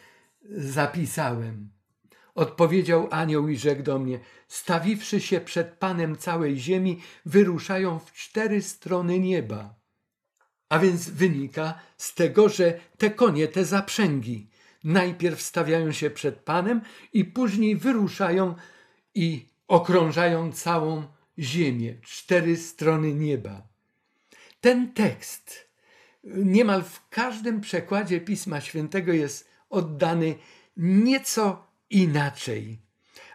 zapisałem. 0.50 1.70
Odpowiedział 2.34 3.08
anioł 3.10 3.48
i 3.48 3.56
rzekł 3.56 3.82
do 3.82 3.98
mnie: 3.98 4.20
Stawiwszy 4.48 5.20
się 5.20 5.40
przed 5.40 5.68
Panem 5.68 6.16
całej 6.16 6.58
ziemi, 6.58 7.00
wyruszają 7.26 7.98
w 7.98 8.12
cztery 8.12 8.62
strony 8.62 9.18
nieba. 9.18 9.74
A 10.68 10.78
więc 10.78 11.10
wynika 11.10 11.80
z 11.96 12.14
tego, 12.14 12.48
że 12.48 12.80
te 12.98 13.10
konie, 13.10 13.48
te 13.48 13.64
zaprzęgi, 13.64 14.48
najpierw 14.84 15.42
stawiają 15.42 15.92
się 15.92 16.10
przed 16.10 16.34
Panem 16.34 16.80
i 17.12 17.24
później 17.24 17.76
wyruszają 17.76 18.54
i 19.14 19.48
okrążają 19.68 20.52
całą 20.52 21.06
ziemię, 21.38 21.94
cztery 22.02 22.56
strony 22.56 23.14
nieba. 23.14 23.62
Ten 24.60 24.92
tekst 24.92 25.68
niemal 26.24 26.82
w 26.82 27.08
każdym 27.08 27.60
przekładzie 27.60 28.20
Pisma 28.20 28.60
Świętego 28.60 29.12
jest 29.12 29.53
oddany 29.74 30.34
nieco 30.76 31.66
inaczej. 31.90 32.78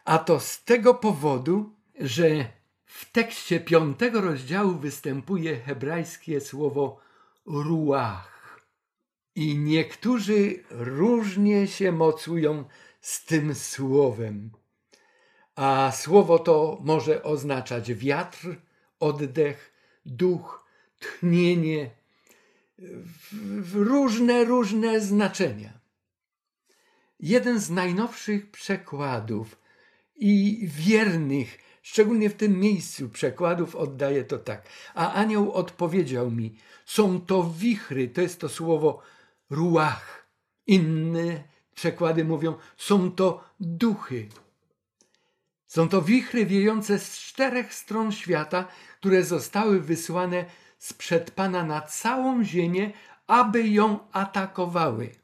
A 0.05 0.17
to 0.17 0.39
z 0.39 0.63
tego 0.63 0.93
powodu, 0.93 1.75
że 1.99 2.45
w 2.85 3.11
tekście 3.11 3.59
piątego 3.59 4.21
rozdziału 4.21 4.73
występuje 4.75 5.55
hebrajskie 5.55 6.41
słowo 6.41 6.99
ruach. 7.45 8.61
I 9.35 9.57
niektórzy 9.57 10.63
różnie 10.69 11.67
się 11.67 11.91
mocują 11.91 12.63
z 13.01 13.25
tym 13.25 13.55
słowem. 13.55 14.51
A 15.55 15.91
słowo 15.95 16.39
to 16.39 16.77
może 16.81 17.23
oznaczać 17.23 17.93
wiatr, 17.93 18.55
oddech, 18.99 19.73
duch, 20.05 20.65
tchnienie, 20.99 21.89
różne, 23.73 24.45
różne 24.45 25.01
znaczenia. 25.01 25.78
Jeden 27.19 27.59
z 27.59 27.69
najnowszych 27.69 28.51
przekładów 28.51 29.57
i 30.15 30.59
wiernych, 30.63 31.57
szczególnie 31.81 32.29
w 32.29 32.35
tym 32.35 32.59
miejscu 32.59 33.09
przekładów, 33.09 33.75
oddaje 33.75 34.23
to 34.23 34.37
tak. 34.37 34.69
A 34.95 35.13
anioł 35.13 35.51
odpowiedział 35.51 36.31
mi: 36.31 36.55
Są 36.85 37.21
to 37.21 37.53
wichry, 37.57 38.07
to 38.07 38.21
jest 38.21 38.39
to 38.39 38.49
słowo 38.49 39.01
ruach. 39.49 40.27
Inne 40.67 41.43
przekłady 41.75 42.25
mówią: 42.25 42.55
Są 42.77 43.11
to 43.11 43.43
duchy. 43.59 44.29
Są 45.67 45.89
to 45.89 46.01
wichry 46.01 46.45
wiejące 46.45 46.99
z 46.99 47.19
czterech 47.19 47.73
stron 47.73 48.11
świata, 48.11 48.67
które 48.99 49.23
zostały 49.23 49.81
wysłane 49.81 50.45
sprzed 50.77 51.31
Pana 51.31 51.63
na 51.63 51.81
całą 51.81 52.43
ziemię, 52.43 52.91
aby 53.27 53.67
ją 53.67 53.99
atakowały. 54.11 55.18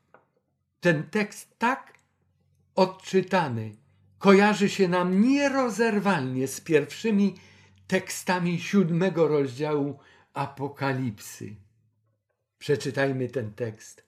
Ten 0.85 1.03
tekst 1.03 1.57
tak 1.57 1.93
odczytany 2.75 3.71
kojarzy 4.19 4.69
się 4.69 4.87
nam 4.87 5.21
nierozerwalnie 5.21 6.47
z 6.47 6.61
pierwszymi 6.61 7.35
tekstami 7.87 8.59
siódmego 8.59 9.27
rozdziału 9.27 9.99
Apokalipsy. 10.33 11.55
Przeczytajmy 12.57 13.29
ten 13.29 13.53
tekst. 13.53 14.03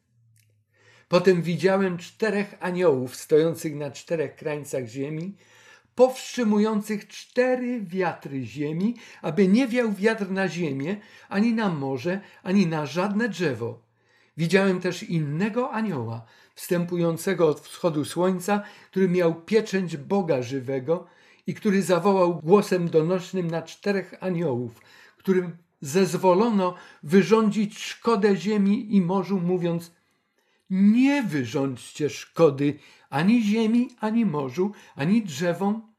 Potem 1.08 1.42
widziałem 1.42 1.98
czterech 1.98 2.56
aniołów 2.60 3.16
stojących 3.16 3.76
na 3.76 3.92
czterech 3.92 4.36
krańcach 4.36 4.88
ziemi, 4.88 5.36
powstrzymujących 5.96 7.08
cztery 7.08 7.82
wiatry 7.82 8.44
ziemi, 8.44 8.96
aby 9.22 9.48
nie 9.48 9.68
wiał 9.68 9.94
wiatr 9.94 10.32
na 10.32 10.48
ziemię, 10.48 10.98
ani 11.30 11.54
na 11.54 11.70
morze, 11.70 12.22
ani 12.44 12.68
na 12.68 12.86
żadne 12.86 13.30
drzewo. 13.30 13.87
Widziałem 14.38 14.82
też 14.82 15.04
innego 15.04 15.72
anioła, 15.72 16.26
wstępującego 16.56 17.48
od 17.48 17.60
wschodu 17.60 18.06
słońca, 18.06 18.62
który 18.92 19.10
miał 19.10 19.42
pieczęć 19.42 19.98
Boga 19.98 20.42
żywego 20.42 21.08
i 21.48 21.54
który 21.54 21.82
zawołał 21.82 22.40
głosem 22.42 22.90
donośnym 22.90 23.52
na 23.52 23.62
czterech 23.62 24.14
aniołów, 24.20 24.82
którym 25.18 25.58
zezwolono 25.82 26.76
wyrządzić 27.04 27.80
szkodę 27.80 28.36
ziemi 28.36 28.96
i 28.96 29.02
morzu, 29.02 29.40
mówiąc: 29.40 29.92
Nie 30.70 31.24
wyrządźcie 31.24 32.10
szkody 32.10 32.80
ani 33.10 33.44
ziemi, 33.44 33.90
ani 34.00 34.26
morzu, 34.26 34.72
ani 34.96 35.24
drzewom, 35.24 35.94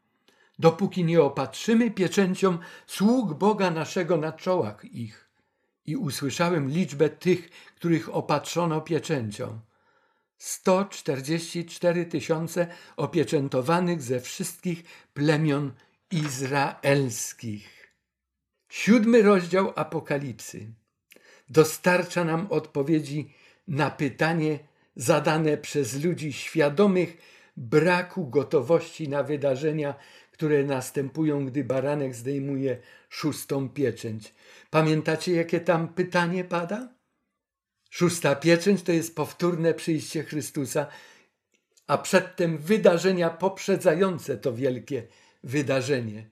dopóki 0.58 1.04
nie 1.04 1.22
opatrzymy 1.22 1.90
pieczęcią 1.90 2.58
sług 2.86 3.34
Boga 3.34 3.70
naszego 3.70 4.16
na 4.16 4.32
czołach 4.32 4.84
ich. 4.84 5.27
I 5.88 5.96
usłyszałem 5.96 6.68
liczbę 6.70 7.08
tych, 7.08 7.50
których 7.50 8.14
opatrzono 8.14 8.80
pieczęcią. 8.80 9.60
144 10.38 12.06
tysiące 12.06 12.66
opieczętowanych 12.96 14.02
ze 14.02 14.20
wszystkich 14.20 14.84
plemion 15.14 15.72
izraelskich. 16.10 17.94
Siódmy 18.68 19.22
rozdział 19.22 19.72
Apokalipsy 19.76 20.72
dostarcza 21.50 22.24
nam 22.24 22.46
odpowiedzi 22.50 23.34
na 23.68 23.90
pytanie 23.90 24.58
zadane 24.96 25.56
przez 25.56 26.04
ludzi 26.04 26.32
świadomych 26.32 27.16
braku 27.56 28.26
gotowości 28.26 29.08
na 29.08 29.22
wydarzenia, 29.22 29.94
które 30.38 30.64
następują, 30.64 31.46
gdy 31.46 31.64
baranek 31.64 32.14
zdejmuje 32.14 32.78
szóstą 33.08 33.68
pieczęć. 33.68 34.34
Pamiętacie, 34.70 35.32
jakie 35.32 35.60
tam 35.60 35.88
pytanie 35.88 36.44
pada? 36.44 36.94
Szósta 37.90 38.36
pieczęć 38.36 38.82
to 38.82 38.92
jest 38.92 39.16
powtórne 39.16 39.74
przyjście 39.74 40.22
Chrystusa, 40.24 40.86
a 41.86 41.98
przedtem 41.98 42.58
wydarzenia 42.58 43.30
poprzedzające 43.30 44.36
to 44.36 44.52
wielkie 44.52 45.06
wydarzenie. 45.44 46.30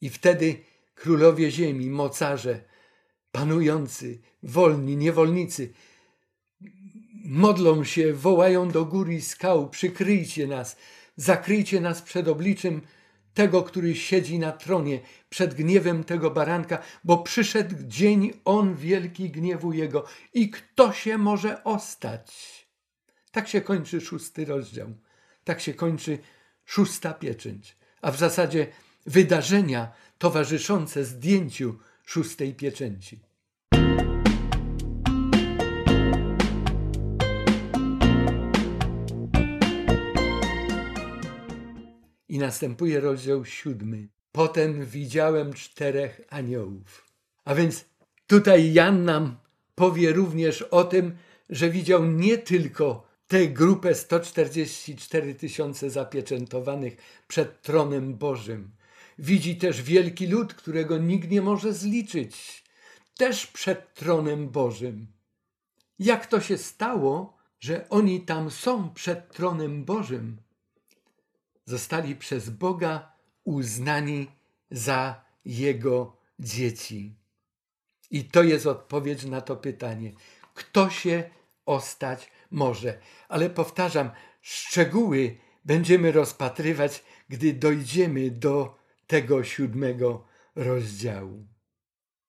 I 0.00 0.10
wtedy 0.10 0.56
królowie 0.94 1.50
ziemi, 1.50 1.90
mocarze, 1.90 2.60
panujący, 3.32 4.18
wolni, 4.42 4.96
niewolnicy, 4.96 5.72
modlą 7.24 7.84
się, 7.84 8.12
wołają 8.12 8.70
do 8.70 8.84
góry 8.84 9.14
i 9.14 9.22
skał, 9.22 9.70
przykryjcie 9.70 10.46
nas, 10.46 10.76
zakryjcie 11.16 11.80
nas 11.80 12.02
przed 12.02 12.28
obliczem 12.28 12.80
tego, 13.34 13.62
który 13.62 13.94
siedzi 13.94 14.38
na 14.38 14.52
tronie, 14.52 15.00
przed 15.30 15.54
gniewem 15.54 16.04
tego 16.04 16.30
baranka, 16.30 16.78
bo 17.04 17.18
przyszedł 17.18 17.74
dzień 17.78 18.32
on 18.44 18.74
wielki 18.74 19.30
gniewu 19.30 19.72
jego 19.72 20.04
i 20.34 20.50
kto 20.50 20.92
się 20.92 21.18
może 21.18 21.64
ostać? 21.64 22.52
Tak 23.30 23.48
się 23.48 23.60
kończy 23.60 24.00
szósty 24.00 24.44
rozdział. 24.44 24.88
Tak 25.44 25.60
się 25.60 25.74
kończy 25.74 26.18
szósta 26.64 27.14
pieczęć. 27.14 27.76
A 28.02 28.10
w 28.10 28.18
zasadzie 28.18 28.66
wydarzenia 29.06 29.92
towarzyszące 30.18 31.04
zdjęciu 31.04 31.78
szóstej 32.04 32.54
pieczęci. 32.54 33.31
Następuje 42.42 43.00
rozdział 43.00 43.44
siódmy. 43.44 44.08
Potem 44.32 44.86
widziałem 44.86 45.52
czterech 45.52 46.20
aniołów. 46.30 47.06
A 47.44 47.54
więc 47.54 47.84
tutaj 48.26 48.72
Jan 48.72 49.04
nam 49.04 49.36
powie 49.74 50.12
również 50.12 50.62
o 50.62 50.84
tym, 50.84 51.16
że 51.50 51.70
widział 51.70 52.06
nie 52.06 52.38
tylko 52.38 53.06
tę 53.26 53.48
grupę 53.48 53.94
144 53.94 55.34
tysiące 55.34 55.90
zapieczętowanych 55.90 56.96
przed 57.28 57.62
tronem 57.62 58.14
Bożym. 58.14 58.70
Widzi 59.18 59.56
też 59.56 59.82
wielki 59.82 60.26
lud, 60.26 60.54
którego 60.54 60.98
nikt 60.98 61.30
nie 61.30 61.42
może 61.42 61.72
zliczyć, 61.72 62.64
też 63.16 63.46
przed 63.46 63.94
tronem 63.94 64.48
Bożym. 64.48 65.06
Jak 65.98 66.26
to 66.26 66.40
się 66.40 66.58
stało, 66.58 67.36
że 67.60 67.88
oni 67.88 68.20
tam 68.20 68.50
są 68.50 68.90
przed 68.90 69.32
tronem 69.32 69.84
Bożym? 69.84 70.36
Zostali 71.64 72.16
przez 72.16 72.50
Boga 72.50 73.12
uznani 73.44 74.30
za 74.70 75.24
Jego 75.44 76.16
dzieci. 76.38 77.14
I 78.10 78.24
to 78.24 78.42
jest 78.42 78.66
odpowiedź 78.66 79.24
na 79.24 79.40
to 79.40 79.56
pytanie. 79.56 80.12
Kto 80.54 80.90
się 80.90 81.30
ostać 81.66 82.30
może? 82.50 82.98
Ale 83.28 83.50
powtarzam, 83.50 84.10
szczegóły 84.40 85.36
będziemy 85.64 86.12
rozpatrywać, 86.12 87.04
gdy 87.28 87.52
dojdziemy 87.52 88.30
do 88.30 88.78
tego 89.06 89.44
siódmego 89.44 90.26
rozdziału. 90.54 91.46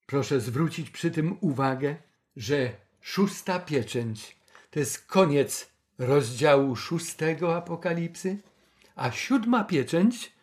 Proszę 0.06 0.40
zwrócić 0.40 0.90
przy 0.90 1.12
tym 1.12 1.38
uwagę, 1.42 1.96
że 2.36 2.76
szósta 3.02 3.60
pieczęć 3.60 4.44
to 4.74 4.80
jest 4.80 5.06
koniec 5.06 5.70
rozdziału 5.98 6.76
szóstego 6.76 7.56
Apokalipsy, 7.56 8.38
a 8.96 9.12
siódma 9.12 9.64
pieczęć 9.64 10.34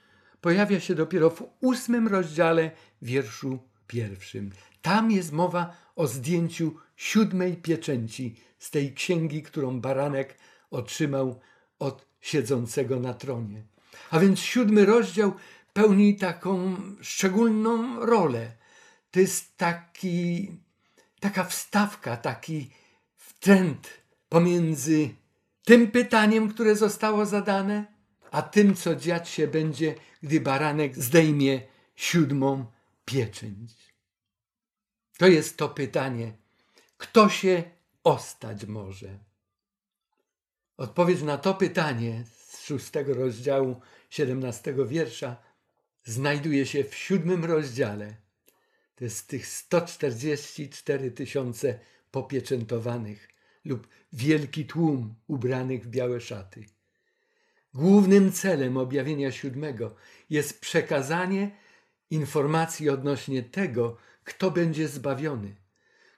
pojawia 0.41 0.81
się 0.81 0.95
dopiero 0.95 1.31
w 1.31 1.43
ósmym 1.61 2.09
rozdziale, 2.09 2.71
wierszu 3.03 3.59
pierwszym. 3.87 4.51
Tam 4.83 5.11
jest 5.11 5.33
mowa 5.33 5.77
o 5.97 6.07
zdjęciu 6.07 6.75
siódmej 6.97 7.57
pieczęci 7.57 8.37
z 8.59 8.71
tej 8.71 8.95
księgi, 8.95 9.43
którą 9.43 9.81
baranek 9.81 10.39
otrzymał 10.71 11.41
od 11.79 12.07
siedzącego 12.21 13.01
na 13.01 13.15
tronie. 13.15 13.63
A 14.11 14.19
więc 14.19 14.41
siódmy 14.41 14.87
rozdział 14.87 15.33
pełni 15.73 16.17
taką 16.17 16.77
szczególną 17.01 18.07
rolę. 18.07 18.53
To 19.11 19.21
jest 19.21 19.57
taki, 19.57 20.51
taka 21.21 21.45
wstawka, 21.45 22.17
taki 22.17 22.71
wtręt 23.17 23.89
pomiędzy 24.29 25.09
tym 25.65 25.91
pytaniem, 25.91 26.49
które 26.49 26.77
zostało 26.77 27.27
zadane, 27.27 27.87
a 28.31 28.43
tym, 28.43 28.75
co 28.75 28.97
dziać 28.97 29.29
się 29.29 29.47
będzie, 29.47 29.95
gdy 30.23 30.41
baranek 30.41 30.97
zdejmie 30.97 31.63
siódmą 31.97 32.67
pieczęć. 33.05 33.95
To 35.19 35.27
jest 35.27 35.57
to 35.57 35.69
pytanie, 35.69 36.33
kto 36.97 37.29
się 37.29 37.63
ostać 38.05 38.67
może? 38.67 39.19
Odpowiedź 40.77 41.23
na 41.23 41.39
to 41.39 41.55
pytanie 41.55 42.25
z 42.49 42.63
szóstego 42.63 43.15
rozdziału, 43.15 43.81
siedemnastego 44.11 44.87
wiersza, 44.87 45.37
znajduje 46.05 46.67
się 46.67 46.85
w 46.85 46.95
siódmym 46.95 47.45
rozdziale. 47.45 48.15
To 48.97 49.05
jest 49.05 49.29
tych 49.29 49.47
144 49.47 51.11
tysiące 51.11 51.79
popieczętowanych 52.11 53.29
lub 53.65 53.89
wielki 54.13 54.67
tłum 54.67 55.15
ubranych 55.27 55.85
w 55.85 55.89
białe 55.89 56.21
szaty. 56.21 56.65
Głównym 57.75 58.33
celem 58.33 58.77
objawienia 58.77 59.33
siódmego 59.33 59.95
jest 60.31 60.61
przekazanie 60.61 61.51
informacji 62.11 62.91
odnośnie 62.91 63.43
tego, 63.43 63.97
kto 64.25 64.51
będzie 64.51 64.89
zbawiony, 64.89 65.57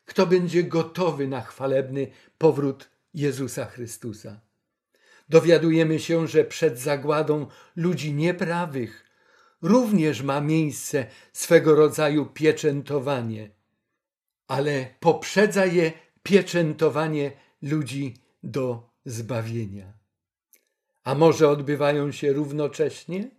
kto 0.05 0.27
będzie 0.27 0.65
gotowy 0.65 1.29
na 1.29 1.41
chwalebny 1.41 2.07
powrót 2.39 2.91
Jezusa 3.15 3.65
Chrystusa. 3.65 4.41
Dowiadujemy 5.29 6.01
się, 6.01 6.29
że 6.29 6.45
przed 6.45 6.79
zagładą 6.79 7.47
ludzi 7.77 8.15
nieprawych 8.15 9.05
również 9.63 10.23
ma 10.23 10.41
miejsce 10.41 11.07
swego 11.33 11.75
rodzaju 11.75 12.27
pieczętowanie, 12.27 13.51
ale 14.49 14.87
poprzedza 15.01 15.67
je 15.67 15.93
pieczętowanie 16.23 17.33
ludzi 17.63 18.17
do 18.43 18.91
zbawienia. 19.05 20.02
A 21.05 21.15
może 21.15 21.49
odbywają 21.49 22.13
się 22.13 22.33
równocześnie? 22.33 23.31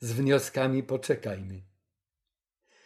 Z 0.00 0.12
wnioskami 0.12 0.82
poczekajmy. 0.82 1.62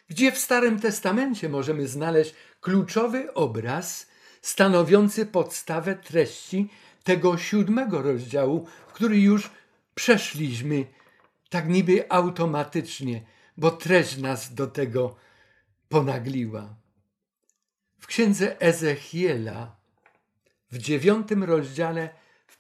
Gdzie 0.09 0.33
w 0.33 0.39
Starym 0.39 0.81
Testamencie 0.81 1.49
możemy 1.49 1.89
znaleźć 1.89 2.35
kluczowy 2.61 3.35
obraz 3.35 4.07
stanowiący 4.43 5.27
podstawę 5.27 5.95
treści 5.95 6.69
tego 7.05 7.39
siódmego 7.39 8.03
rozdziału, 8.03 8.67
który 8.93 9.21
już 9.21 9.51
przeszliśmy 9.95 10.87
tak 11.51 11.69
niby 11.69 12.11
automatycznie, 12.11 13.25
bo 13.57 13.71
treść 13.71 14.17
nas 14.17 14.55
do 14.55 14.67
tego 14.67 15.17
ponagliła. 15.89 16.75
W 17.99 18.07
księdze 18.07 18.61
Ezechiela 18.61 19.77
w 20.71 20.79
dziewiątym 20.79 21.45
rozdziale, 21.45 22.11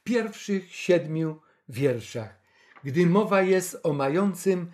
pierwszych 0.07 0.74
siedmiu 0.74 1.40
wierszach, 1.68 2.40
gdy 2.84 3.07
mowa 3.07 3.42
jest 3.42 3.80
o 3.82 3.92
mającym 3.92 4.72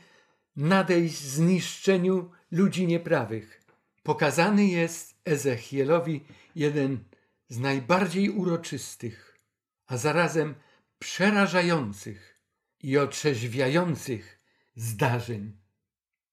nadejść 0.57 1.21
zniszczeniu 1.21 2.31
ludzi 2.51 2.87
nieprawych, 2.87 3.63
pokazany 4.03 4.67
jest 4.67 5.15
Ezechielowi 5.25 6.25
jeden 6.55 7.05
z 7.49 7.59
najbardziej 7.59 8.31
uroczystych, 8.31 9.39
a 9.87 9.97
zarazem 9.97 10.55
przerażających 10.99 12.41
i 12.83 12.99
otrzeźwiających 12.99 14.39
zdarzeń. 14.77 15.57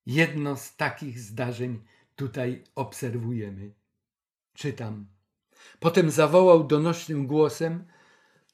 Jedno 0.06 0.56
z 0.56 0.76
takich 0.76 1.20
zdarzeń 1.20 1.82
tutaj 2.16 2.64
obserwujemy. 2.74 3.72
Czytam. 4.54 5.06
Potem 5.80 6.10
zawołał 6.10 6.64
donośnym 6.64 7.26
głosem, 7.26 7.84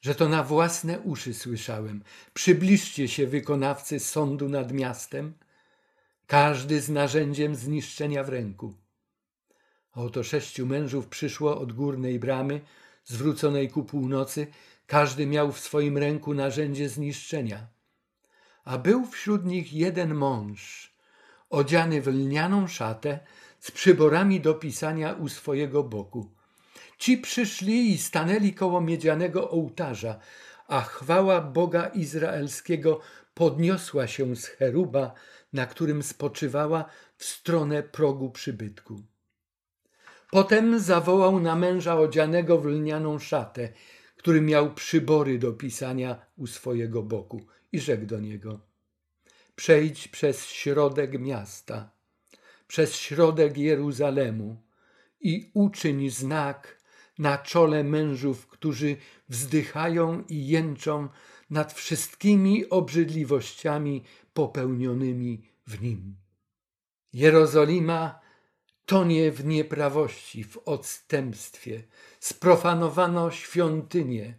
że 0.01 0.15
to 0.15 0.29
na 0.29 0.43
własne 0.43 0.99
uszy 0.99 1.33
słyszałem. 1.33 2.03
Przybliżcie 2.33 3.07
się, 3.07 3.27
wykonawcy 3.27 3.99
sądu 3.99 4.49
nad 4.49 4.71
miastem, 4.71 5.33
każdy 6.27 6.81
z 6.81 6.89
narzędziem 6.89 7.55
zniszczenia 7.55 8.23
w 8.23 8.29
ręku. 8.29 8.73
Oto 9.93 10.23
sześciu 10.23 10.65
mężów 10.65 11.07
przyszło 11.07 11.59
od 11.59 11.73
górnej 11.73 12.19
bramy, 12.19 12.61
zwróconej 13.05 13.69
ku 13.69 13.83
północy, 13.83 14.47
każdy 14.87 15.27
miał 15.27 15.51
w 15.51 15.59
swoim 15.59 15.97
ręku 15.97 16.33
narzędzie 16.33 16.89
zniszczenia. 16.89 17.67
A 18.63 18.77
był 18.77 19.05
wśród 19.05 19.45
nich 19.45 19.73
jeden 19.73 20.13
mąż, 20.13 20.93
odziany 21.49 22.01
w 22.01 22.07
lnianą 22.07 22.67
szatę, 22.67 23.19
z 23.59 23.71
przyborami 23.71 24.41
do 24.41 24.53
pisania 24.53 25.13
u 25.13 25.29
swojego 25.29 25.83
boku. 25.83 26.36
Ci 26.97 27.17
przyszli 27.17 27.91
i 27.91 27.97
stanęli 27.97 28.53
koło 28.53 28.81
miedzianego 28.81 29.51
ołtarza, 29.51 30.19
a 30.67 30.81
chwała 30.81 31.41
Boga 31.41 31.87
Izraelskiego 31.87 32.99
podniosła 33.33 34.07
się 34.07 34.35
z 34.35 34.45
cheruba, 34.45 35.13
na 35.53 35.65
którym 35.65 36.03
spoczywała 36.03 36.85
w 37.17 37.25
stronę 37.25 37.83
progu 37.83 38.31
przybytku. 38.31 39.03
Potem 40.31 40.79
zawołał 40.79 41.39
na 41.39 41.55
męża 41.55 41.99
odzianego 41.99 42.57
w 42.57 42.65
lnianą 42.65 43.19
szatę, 43.19 43.69
który 44.17 44.41
miał 44.41 44.73
przybory 44.73 45.39
do 45.39 45.53
pisania 45.53 46.25
u 46.37 46.47
swojego 46.47 47.03
boku 47.03 47.45
i 47.71 47.79
rzekł 47.79 48.05
do 48.05 48.19
niego: 48.19 48.59
Przejdź 49.55 50.07
przez 50.07 50.45
środek 50.45 51.19
miasta, 51.19 51.91
przez 52.67 52.95
środek 52.95 53.57
Jeruzalemu 53.57 54.61
i 55.21 55.51
uczyń 55.53 56.09
znak 56.09 56.76
na 57.19 57.37
czole 57.37 57.83
mężów, 57.83 58.47
którzy 58.47 58.97
wzdychają 59.29 60.23
i 60.29 60.47
jęczą 60.47 61.09
nad 61.49 61.73
wszystkimi 61.73 62.69
obrzydliwościami 62.69 64.03
popełnionymi 64.33 65.41
w 65.67 65.81
nim. 65.81 66.15
Jerozolima 67.13 68.19
tonie 68.85 69.31
w 69.31 69.45
nieprawości, 69.45 70.43
w 70.43 70.57
odstępstwie. 70.57 71.83
Sprofanowano 72.19 73.31
świątynię, 73.31 74.33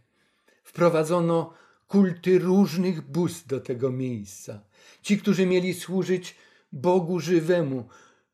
wprowadzono 0.64 1.54
kulty 1.86 2.38
różnych 2.38 3.00
bóstw 3.10 3.46
do 3.46 3.60
tego 3.60 3.92
miejsca. 3.92 4.60
Ci, 5.02 5.18
którzy 5.18 5.46
mieli 5.46 5.74
służyć 5.74 6.36
Bogu 6.72 7.20
żywemu, 7.20 7.88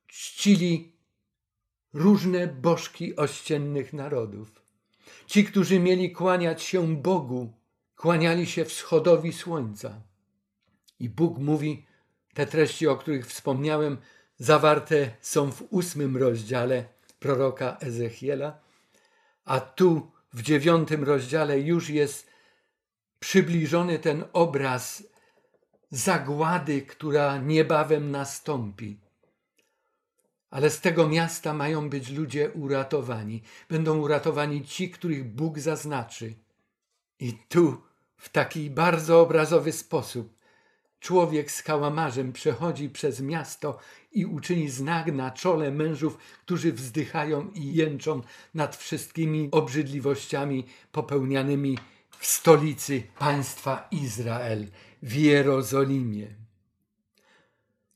czcili 0.06 0.93
różne 1.94 2.46
bożki 2.46 3.16
ościennych 3.16 3.92
narodów. 3.92 4.62
Ci, 5.26 5.44
którzy 5.44 5.80
mieli 5.80 6.12
kłaniać 6.12 6.62
się 6.62 6.96
Bogu, 6.96 7.52
kłaniali 7.96 8.46
się 8.46 8.64
wschodowi 8.64 9.32
słońca. 9.32 10.00
I 11.00 11.08
Bóg 11.08 11.38
mówi, 11.38 11.86
te 12.34 12.46
treści, 12.46 12.86
o 12.86 12.96
których 12.96 13.26
wspomniałem, 13.26 13.98
zawarte 14.36 15.10
są 15.20 15.52
w 15.52 15.62
ósmym 15.70 16.16
rozdziale 16.16 16.84
proroka 17.18 17.76
Ezechiela, 17.80 18.60
a 19.44 19.60
tu 19.60 20.10
w 20.32 20.42
dziewiątym 20.42 21.04
rozdziale 21.04 21.60
już 21.60 21.90
jest 21.90 22.26
przybliżony 23.20 23.98
ten 23.98 24.24
obraz 24.32 25.04
zagłady, 25.90 26.82
która 26.82 27.38
niebawem 27.38 28.10
nastąpi. 28.10 29.03
Ale 30.54 30.70
z 30.70 30.80
tego 30.80 31.08
miasta 31.08 31.54
mają 31.54 31.90
być 31.90 32.10
ludzie 32.10 32.50
uratowani. 32.50 33.42
Będą 33.68 33.98
uratowani 33.98 34.64
ci, 34.64 34.90
których 34.90 35.24
Bóg 35.24 35.58
zaznaczy. 35.58 36.34
I 37.20 37.32
tu, 37.48 37.82
w 38.16 38.28
taki 38.28 38.70
bardzo 38.70 39.20
obrazowy 39.20 39.72
sposób, 39.72 40.34
człowiek 41.00 41.50
z 41.50 41.62
kałamarzem 41.62 42.32
przechodzi 42.32 42.90
przez 42.90 43.20
miasto 43.20 43.78
i 44.12 44.26
uczyni 44.26 44.70
znak 44.70 45.12
na 45.12 45.30
czole 45.30 45.70
mężów, 45.70 46.18
którzy 46.42 46.72
wzdychają 46.72 47.50
i 47.54 47.74
jęczą 47.74 48.20
nad 48.54 48.76
wszystkimi 48.76 49.48
obrzydliwościami 49.52 50.64
popełnianymi 50.92 51.78
w 52.18 52.26
stolicy 52.26 53.02
państwa 53.18 53.88
Izrael, 53.90 54.66
w 55.02 55.14
Jerozolimie. 55.14 56.26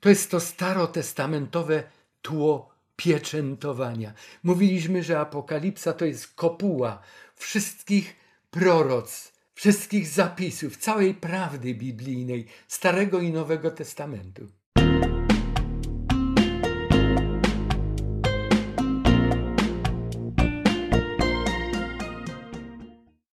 To 0.01 0.09
jest 0.09 0.31
to 0.31 0.41
starotestamentowe 0.41 1.98
tło 2.29 2.70
pieczętowania. 2.97 4.12
Mówiliśmy, 4.43 5.03
że 5.03 5.20
Apokalipsa 5.20 5.93
to 5.93 6.05
jest 6.05 6.35
kopuła 6.35 7.03
wszystkich 7.35 8.16
proroc, 8.51 9.33
wszystkich 9.55 10.09
zapisów, 10.09 10.76
całej 10.76 11.14
prawdy 11.14 11.74
biblijnej, 11.74 12.47
Starego 12.68 13.20
i 13.20 13.33
Nowego 13.33 13.70
Testamentu. 13.70 14.49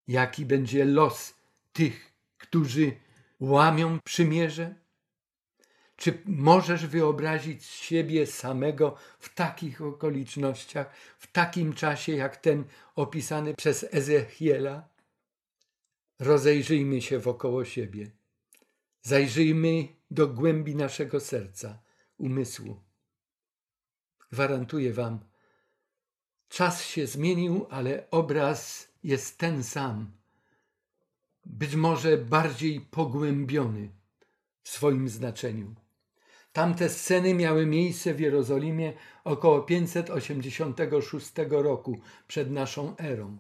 Jaki 0.08 0.46
będzie 0.46 0.86
los 0.86 1.34
tych, 1.74 2.14
którzy 2.38 2.92
łamią 3.40 4.00
przymierze? 4.04 4.85
Czy 5.98 6.22
możesz 6.26 6.86
wyobrazić 6.86 7.66
siebie 7.66 8.28
samego 8.28 8.96
w 9.20 9.34
takich 9.34 9.82
okolicznościach, 9.82 10.96
w 11.18 11.32
takim 11.32 11.74
czasie 11.74 12.12
jak 12.12 12.38
ten 12.38 12.64
opisany 12.96 13.54
przez 13.54 13.86
Ezechiela? 13.92 14.90
Rozejrzyjmy 16.20 17.02
się 17.02 17.20
wokoło 17.20 17.66
siebie. 17.66 18.12
Zajrzyjmy 19.02 19.88
do 20.12 20.28
głębi 20.28 20.76
naszego 20.76 21.20
serca, 21.20 21.80
umysłu. 22.18 22.82
Gwarantuję 24.32 24.94
Wam, 24.94 25.20
czas 26.50 26.84
się 26.84 27.08
zmienił, 27.08 27.68
ale 27.70 28.10
obraz 28.12 28.88
jest 29.04 29.38
ten 29.38 29.64
sam. 29.64 30.12
Być 31.46 31.76
może 31.76 32.18
bardziej 32.18 32.82
pogłębiony 32.82 33.90
w 34.64 34.70
swoim 34.70 35.10
znaczeniu. 35.10 35.76
Tamte 36.56 36.90
sceny 36.90 37.34
miały 37.34 37.66
miejsce 37.66 38.14
w 38.14 38.20
Jerozolimie 38.20 38.94
około 39.24 39.62
586 39.62 41.32
roku 41.50 42.00
przed 42.28 42.52
naszą 42.52 42.98
erą. 42.98 43.38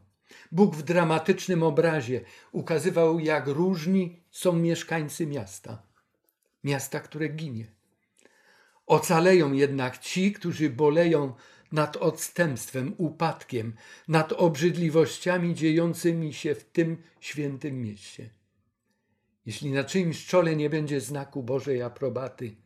Bóg 0.51 0.75
w 0.75 0.83
dramatycznym 0.83 1.63
obrazie 1.63 2.21
ukazywał, 2.51 3.19
jak 3.19 3.47
różni 3.47 4.19
są 4.31 4.53
mieszkańcy 4.53 5.27
miasta. 5.27 5.83
Miasta, 6.63 6.99
które 6.99 7.29
ginie. 7.29 7.65
Ocaleją 8.85 9.53
jednak 9.53 9.97
ci, 9.97 10.31
którzy 10.31 10.69
boleją 10.69 11.33
nad 11.71 11.97
odstępstwem, 11.97 12.93
upadkiem, 12.97 13.75
nad 14.07 14.33
obrzydliwościami 14.33 15.55
dziejącymi 15.55 16.33
się 16.33 16.55
w 16.55 16.63
tym 16.63 16.97
świętym 17.19 17.81
mieście. 17.81 18.29
Jeśli 19.45 19.71
na 19.71 19.83
czyimś 19.83 20.25
czole 20.25 20.55
nie 20.55 20.69
będzie 20.69 21.01
znaku 21.01 21.43
Bożej 21.43 21.81
aprobaty, 21.81 22.64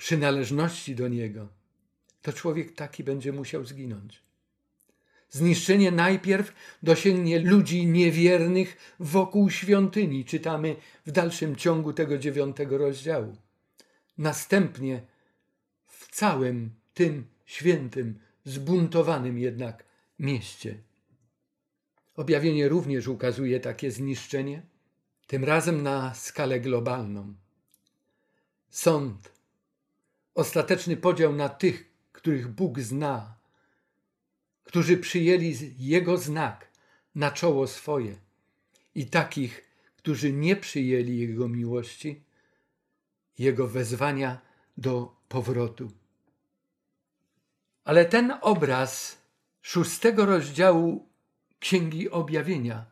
przynależności 0.00 0.94
do 0.94 1.08
Niego, 1.08 1.48
to 2.22 2.32
człowiek 2.32 2.72
taki 2.72 3.04
będzie 3.04 3.32
musiał 3.32 3.64
zginąć. 3.64 4.22
Zniszczenie 5.30 5.90
najpierw 5.90 6.52
dosięgnie 6.82 7.38
ludzi 7.38 7.86
niewiernych 7.86 8.76
wokół 9.00 9.50
świątyni, 9.50 10.24
czytamy 10.24 10.76
w 11.06 11.10
dalszym 11.12 11.56
ciągu 11.56 11.92
tego 11.92 12.18
dziewiątego 12.18 12.78
rozdziału. 12.78 13.36
Następnie 14.18 15.02
w 15.86 16.10
całym 16.16 16.70
tym 16.94 17.26
świętym, 17.46 18.18
zbuntowanym 18.44 19.38
jednak 19.38 19.84
mieście. 20.18 20.78
Objawienie 22.16 22.68
również 22.68 23.08
ukazuje 23.08 23.60
takie 23.60 23.90
zniszczenie, 23.90 24.62
tym 25.26 25.44
razem 25.44 25.82
na 25.82 26.14
skalę 26.14 26.60
globalną. 26.60 27.34
Sąd, 28.70 29.39
ostateczny 30.34 30.96
podział 30.96 31.32
na 31.32 31.48
tych, 31.48 31.90
których 32.12 32.48
Bóg 32.48 32.80
zna, 32.80 33.34
którzy 34.64 34.96
przyjęli 34.96 35.74
Jego 35.78 36.16
znak 36.16 36.68
na 37.14 37.30
czoło 37.30 37.66
swoje, 37.66 38.16
i 38.94 39.06
takich, 39.06 39.70
którzy 39.96 40.32
nie 40.32 40.56
przyjęli 40.56 41.18
Jego 41.18 41.48
miłości, 41.48 42.22
Jego 43.38 43.68
wezwania 43.68 44.40
do 44.76 45.16
powrotu. 45.28 45.90
Ale 47.84 48.04
ten 48.04 48.34
obraz 48.40 49.18
szóstego 49.62 50.26
rozdziału 50.26 51.08
Księgi 51.58 52.10
Objawienia 52.10 52.86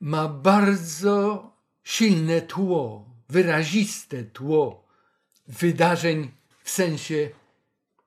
ma 0.00 0.28
bardzo 0.28 1.50
silne 1.84 2.42
tło, 2.42 3.10
wyraziste 3.28 4.24
tło 4.24 4.84
wydarzeń 5.48 6.30
sensie 6.70 7.30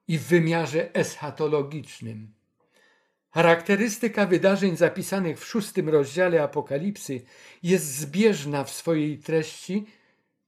i 0.08 0.18
w 0.18 0.24
wymiarze 0.24 0.96
eschatologicznym. 0.96 2.34
Charakterystyka 3.32 4.26
wydarzeń 4.26 4.78
zapisanych 4.78 5.40
w 5.40 5.46
szóstym 5.46 5.90
rozdziale 5.90 6.44
Apokalipsy 6.44 7.22
jest 7.64 7.96
zbieżna 7.96 8.64
w 8.64 8.72
swojej 8.72 9.18
treści 9.18 9.86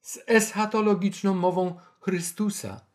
z 0.01 0.19
eschatologiczną 0.27 1.33
mową 1.33 1.75
Chrystusa, 2.01 2.85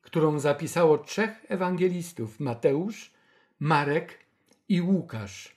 którą 0.00 0.38
zapisało 0.38 0.98
trzech 0.98 1.44
ewangelistów 1.48 2.40
Mateusz, 2.40 3.12
Marek 3.60 4.18
i 4.68 4.80
Łukasz. 4.80 5.56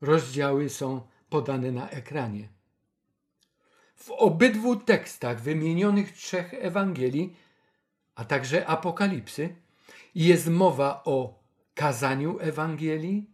Rozdziały 0.00 0.68
są 0.68 1.00
podane 1.28 1.72
na 1.72 1.90
ekranie. 1.90 2.48
W 3.96 4.10
obydwu 4.10 4.76
tekstach 4.76 5.40
wymienionych 5.40 6.12
trzech 6.12 6.54
Ewangelii, 6.54 7.36
a 8.14 8.24
także 8.24 8.66
Apokalipsy, 8.66 9.54
jest 10.14 10.48
mowa 10.48 11.02
o 11.04 11.38
kazaniu 11.74 12.38
Ewangelii, 12.40 13.30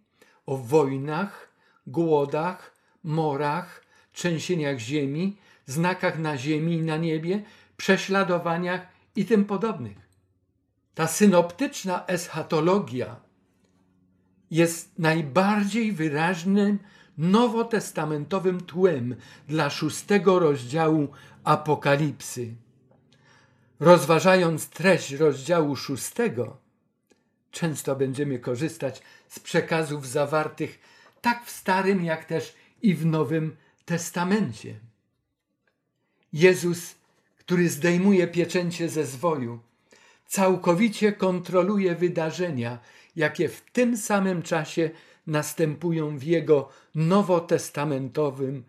o 0.46 0.56
wojnach, 0.56 1.48
głodach, 1.86 2.74
morach, 3.04 3.84
trzęsieniach 4.12 4.78
ziemi, 4.78 5.36
znakach 5.66 6.18
na 6.18 6.36
ziemi 6.36 6.74
i 6.74 6.82
na 6.82 6.96
niebie, 6.96 7.42
prześladowaniach 7.76 8.86
i 9.16 9.24
tym 9.24 9.44
podobnych. 9.44 10.10
Ta 10.94 11.06
synoptyczna 11.06 12.06
eschatologia 12.06 13.16
jest 14.50 14.98
najbardziej 14.98 15.92
wyraźnym 15.92 16.78
nowotestamentowym 17.18 18.60
tłem 18.60 19.16
dla 19.48 19.70
szóstego 19.70 20.38
rozdziału 20.38 21.08
Apokalipsy. 21.44 22.54
Rozważając 23.80 24.68
treść 24.68 25.12
rozdziału 25.12 25.76
szóstego, 25.76 26.56
często 27.50 27.96
będziemy 27.96 28.38
korzystać 28.38 29.02
z 29.28 29.38
przekazów 29.38 30.08
zawartych 30.08 30.78
tak 31.20 31.44
w 31.44 31.50
Starym, 31.50 32.04
jak 32.04 32.24
też 32.24 32.54
i 32.82 32.94
w 32.94 33.06
Nowym 33.06 33.56
Testamencie. 33.84 34.80
Jezus, 36.32 36.94
który 37.38 37.68
zdejmuje 37.68 38.26
pieczęcie 38.26 38.88
ze 38.88 39.06
zwoju, 39.06 39.60
całkowicie 40.26 41.12
kontroluje 41.12 41.94
wydarzenia, 41.94 42.78
jakie 43.16 43.48
w 43.48 43.60
tym 43.60 43.96
samym 43.96 44.42
czasie 44.42 44.90
następują 45.26 46.18
w 46.18 46.22
Jego 46.22 46.68
nowotestamentowym 46.94 48.64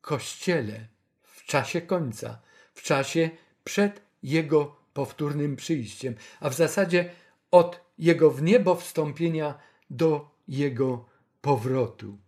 Kościele, 0.00 0.86
w 1.22 1.44
czasie 1.44 1.80
końca, 1.80 2.38
w 2.74 2.82
czasie 2.82 3.30
przed 3.64 4.03
Jego 4.24 4.76
powtórnym 4.92 5.56
przyjściem, 5.56 6.14
a 6.40 6.50
w 6.50 6.54
zasadzie 6.54 7.10
od 7.50 7.80
Jego 7.98 8.30
w 8.30 8.42
niebo 8.42 8.74
wstąpienia 8.74 9.58
do 9.90 10.30
Jego 10.48 11.06
powrotu. 11.40 12.18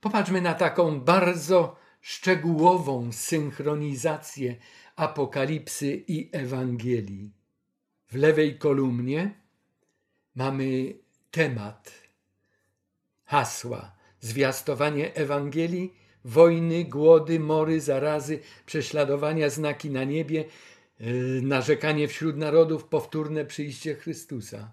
Popatrzmy 0.00 0.40
na 0.40 0.54
taką 0.54 1.00
bardzo 1.00 1.76
szczegółową 2.00 3.12
synchronizację 3.12 4.56
Apokalipsy 4.96 6.04
i 6.08 6.30
Ewangelii. 6.32 7.32
W 8.08 8.14
lewej 8.14 8.58
kolumnie 8.58 9.34
mamy 10.34 10.94
temat, 11.30 11.92
hasła, 13.24 13.92
zwiastowanie 14.20 15.14
Ewangelii, 15.14 15.94
wojny, 16.24 16.84
głody, 16.84 17.40
mory, 17.40 17.80
zarazy, 17.80 18.38
prześladowania, 18.66 19.50
znaki 19.50 19.90
na 19.90 20.04
niebie, 20.04 20.44
yy, 21.00 21.40
narzekanie 21.42 22.08
wśród 22.08 22.36
narodów, 22.36 22.84
powtórne 22.84 23.44
przyjście 23.44 23.94
Chrystusa. 23.94 24.72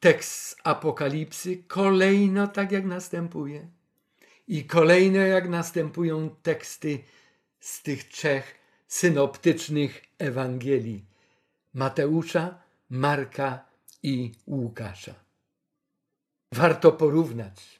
Tekst 0.00 0.32
z 0.32 0.56
Apokalipsy 0.64 1.56
kolejno 1.56 2.48
tak 2.48 2.72
jak 2.72 2.84
następuje. 2.84 3.68
I 4.48 4.64
kolejno 4.64 5.18
jak 5.18 5.48
następują 5.48 6.30
teksty 6.42 6.98
z 7.60 7.82
tych 7.82 8.04
trzech 8.04 8.54
synoptycznych 8.88 10.02
Ewangelii 10.18 11.04
Mateusza, 11.74 12.58
Marka 12.90 13.64
i 14.02 14.32
Łukasza. 14.46 15.14
Warto 16.52 16.92
porównać. 16.92 17.77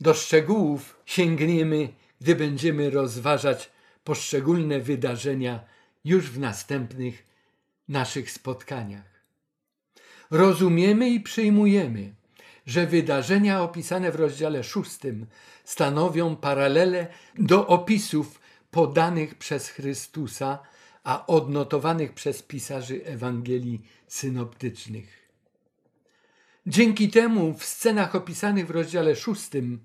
Do 0.00 0.14
szczegółów 0.14 0.96
sięgniemy, 1.06 1.88
gdy 2.20 2.36
będziemy 2.36 2.90
rozważać 2.90 3.70
poszczególne 4.04 4.80
wydarzenia 4.80 5.64
już 6.04 6.30
w 6.30 6.38
następnych 6.38 7.26
naszych 7.88 8.30
spotkaniach. 8.30 9.22
Rozumiemy 10.30 11.10
i 11.10 11.20
przyjmujemy, 11.20 12.14
że 12.66 12.86
wydarzenia 12.86 13.62
opisane 13.62 14.12
w 14.12 14.16
rozdziale 14.16 14.64
szóstym 14.64 15.26
stanowią 15.64 16.36
paralele 16.36 17.06
do 17.38 17.66
opisów 17.66 18.40
podanych 18.70 19.34
przez 19.34 19.68
Chrystusa, 19.68 20.58
a 21.04 21.26
odnotowanych 21.26 22.12
przez 22.12 22.42
pisarzy 22.42 23.04
Ewangelii 23.04 23.82
synoptycznych. 24.08 25.27
Dzięki 26.68 27.08
temu 27.08 27.54
w 27.54 27.64
scenach 27.64 28.14
opisanych 28.14 28.66
w 28.66 28.70
rozdziale 28.70 29.16
szóstym 29.16 29.84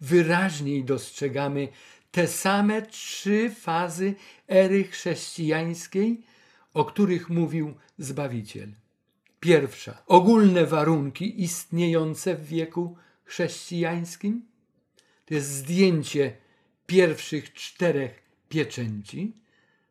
wyraźniej 0.00 0.84
dostrzegamy 0.84 1.68
te 2.10 2.28
same 2.28 2.82
trzy 2.82 3.50
fazy 3.60 4.14
ery 4.48 4.84
chrześcijańskiej, 4.84 6.22
o 6.74 6.84
których 6.84 7.30
mówił 7.30 7.74
Zbawiciel. 7.98 8.68
Pierwsza 9.40 10.02
ogólne 10.06 10.66
warunki 10.66 11.42
istniejące 11.42 12.34
w 12.34 12.46
wieku 12.46 12.96
chrześcijańskim 13.24 14.42
to 15.26 15.34
jest 15.34 15.50
zdjęcie 15.50 16.36
pierwszych 16.86 17.52
czterech 17.52 18.22
pieczęci. 18.48 19.32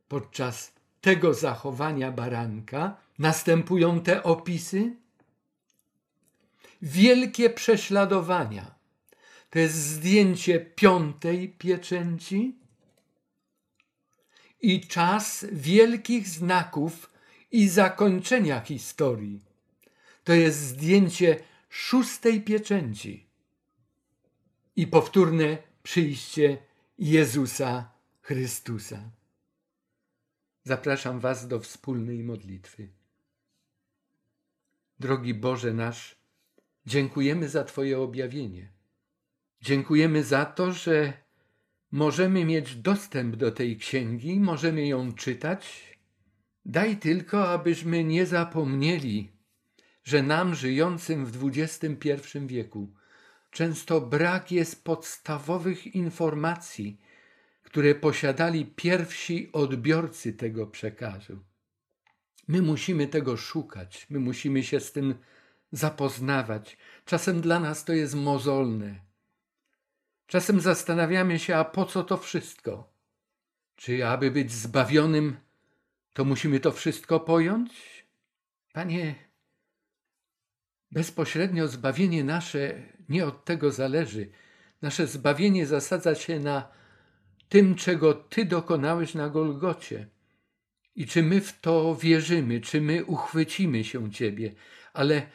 Podczas 0.07 0.73
tego 1.01 1.33
zachowania 1.33 2.11
baranka 2.11 2.97
następują 3.19 3.99
te 4.01 4.23
opisy. 4.23 5.02
Wielkie 6.85 7.49
prześladowania 7.49 8.75
to 9.49 9.59
jest 9.59 9.75
zdjęcie 9.75 10.59
piątej 10.59 11.49
pieczęci 11.49 12.55
i 14.61 14.87
czas 14.87 15.45
wielkich 15.51 16.27
znaków 16.27 17.09
i 17.51 17.69
zakończenia 17.69 18.59
historii. 18.59 19.41
To 20.23 20.33
jest 20.33 20.59
zdjęcie 20.59 21.43
szóstej 21.69 22.41
pieczęci 22.41 23.25
i 24.75 24.87
powtórne 24.87 25.57
przyjście 25.83 26.57
Jezusa 26.97 27.91
Chrystusa. 28.21 29.09
Zapraszam 30.63 31.19
Was 31.19 31.47
do 31.47 31.59
wspólnej 31.59 32.23
modlitwy. 32.23 32.89
Drogi 34.99 35.33
Boże 35.33 35.73
nasz, 35.73 36.22
dziękujemy 36.85 37.49
za 37.49 37.63
Twoje 37.63 37.99
objawienie. 37.99 38.71
Dziękujemy 39.61 40.23
za 40.23 40.45
to, 40.45 40.71
że 40.71 41.13
możemy 41.91 42.45
mieć 42.45 42.75
dostęp 42.75 43.35
do 43.35 43.51
tej 43.51 43.77
księgi, 43.77 44.39
możemy 44.39 44.87
ją 44.87 45.13
czytać. 45.13 45.93
Daj 46.65 46.97
tylko, 46.97 47.49
abyśmy 47.49 48.03
nie 48.03 48.25
zapomnieli, 48.25 49.31
że 50.03 50.23
nam 50.23 50.55
żyjącym 50.55 51.25
w 51.25 51.49
XXI 51.57 52.19
wieku 52.45 52.93
często 53.53 54.01
brak 54.01 54.51
jest 54.51 54.83
podstawowych 54.83 55.95
informacji, 55.95 57.01
które 57.63 57.95
posiadali 57.95 58.65
pierwsi 58.65 59.51
odbiorcy 59.51 60.33
tego 60.33 60.67
przekazu. 60.67 61.39
My 62.47 62.61
musimy 62.61 63.07
tego 63.07 63.37
szukać, 63.37 64.07
my 64.09 64.19
musimy 64.19 64.63
się 64.63 64.79
z 64.79 64.91
tym 64.91 65.15
zapoznawać. 65.73 66.77
Czasem 67.05 67.41
dla 67.41 67.59
nas 67.59 67.85
to 67.85 67.93
jest 67.93 68.15
mozolne. 68.15 68.99
Czasem 70.27 70.59
zastanawiamy 70.59 71.39
się, 71.39 71.55
a 71.55 71.65
po 71.65 71.85
co 71.85 72.03
to 72.03 72.17
wszystko? 72.17 72.93
Czy 73.75 74.07
aby 74.07 74.31
być 74.31 74.51
zbawionym, 74.51 75.37
to 76.13 76.25
musimy 76.25 76.59
to 76.59 76.71
wszystko 76.71 77.19
pojąć? 77.19 77.71
Panie, 78.73 79.15
bezpośrednio 80.91 81.67
zbawienie 81.67 82.23
nasze 82.23 82.83
nie 83.09 83.25
od 83.25 83.45
tego 83.45 83.71
zależy. 83.71 84.29
Nasze 84.81 85.07
zbawienie 85.07 85.65
zasadza 85.65 86.15
się 86.15 86.39
na 86.39 86.71
tym, 87.49 87.75
czego 87.75 88.13
Ty 88.13 88.45
dokonałeś 88.45 89.13
na 89.13 89.29
Golgocie. 89.29 90.07
I 90.95 91.07
czy 91.07 91.23
my 91.23 91.41
w 91.41 91.59
to 91.59 91.95
wierzymy, 91.95 92.61
czy 92.61 92.81
my 92.81 93.05
uchwycimy 93.05 93.83
się 93.83 94.11
Ciebie, 94.11 94.55
ale 94.93 95.27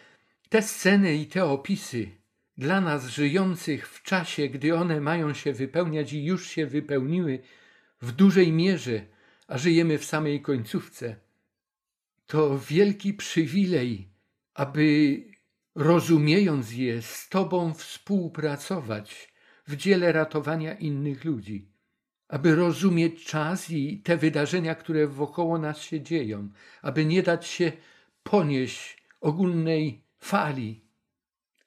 te 0.48 0.62
sceny 0.62 1.14
i 1.14 1.26
te 1.26 1.44
opisy 1.44 2.10
dla 2.58 2.80
nas 2.80 3.06
żyjących 3.06 3.88
w 3.88 4.02
czasie, 4.02 4.48
gdy 4.48 4.76
one 4.76 5.00
mają 5.00 5.34
się 5.34 5.52
wypełniać 5.52 6.12
i 6.12 6.24
już 6.24 6.48
się 6.48 6.66
wypełniły 6.66 7.42
w 8.02 8.12
dużej 8.12 8.52
mierze, 8.52 9.06
a 9.48 9.58
żyjemy 9.58 9.98
w 9.98 10.04
samej 10.04 10.42
końcówce, 10.42 11.16
to 12.26 12.58
wielki 12.58 13.14
przywilej, 13.14 14.08
aby 14.54 15.22
rozumiejąc 15.74 16.72
je, 16.72 17.02
z 17.02 17.28
Tobą 17.28 17.74
współpracować 17.74 19.32
w 19.66 19.76
dziele 19.76 20.12
ratowania 20.12 20.74
innych 20.74 21.24
ludzi, 21.24 21.68
aby 22.28 22.54
rozumieć 22.54 23.24
czas 23.24 23.70
i 23.70 23.98
te 23.98 24.16
wydarzenia, 24.16 24.74
które 24.74 25.06
wokoło 25.06 25.58
nas 25.58 25.78
się 25.82 26.00
dzieją, 26.00 26.48
aby 26.82 27.04
nie 27.04 27.22
dać 27.22 27.46
się 27.46 27.72
ponieść 28.22 29.02
ogólnej 29.20 30.07
fali, 30.18 30.84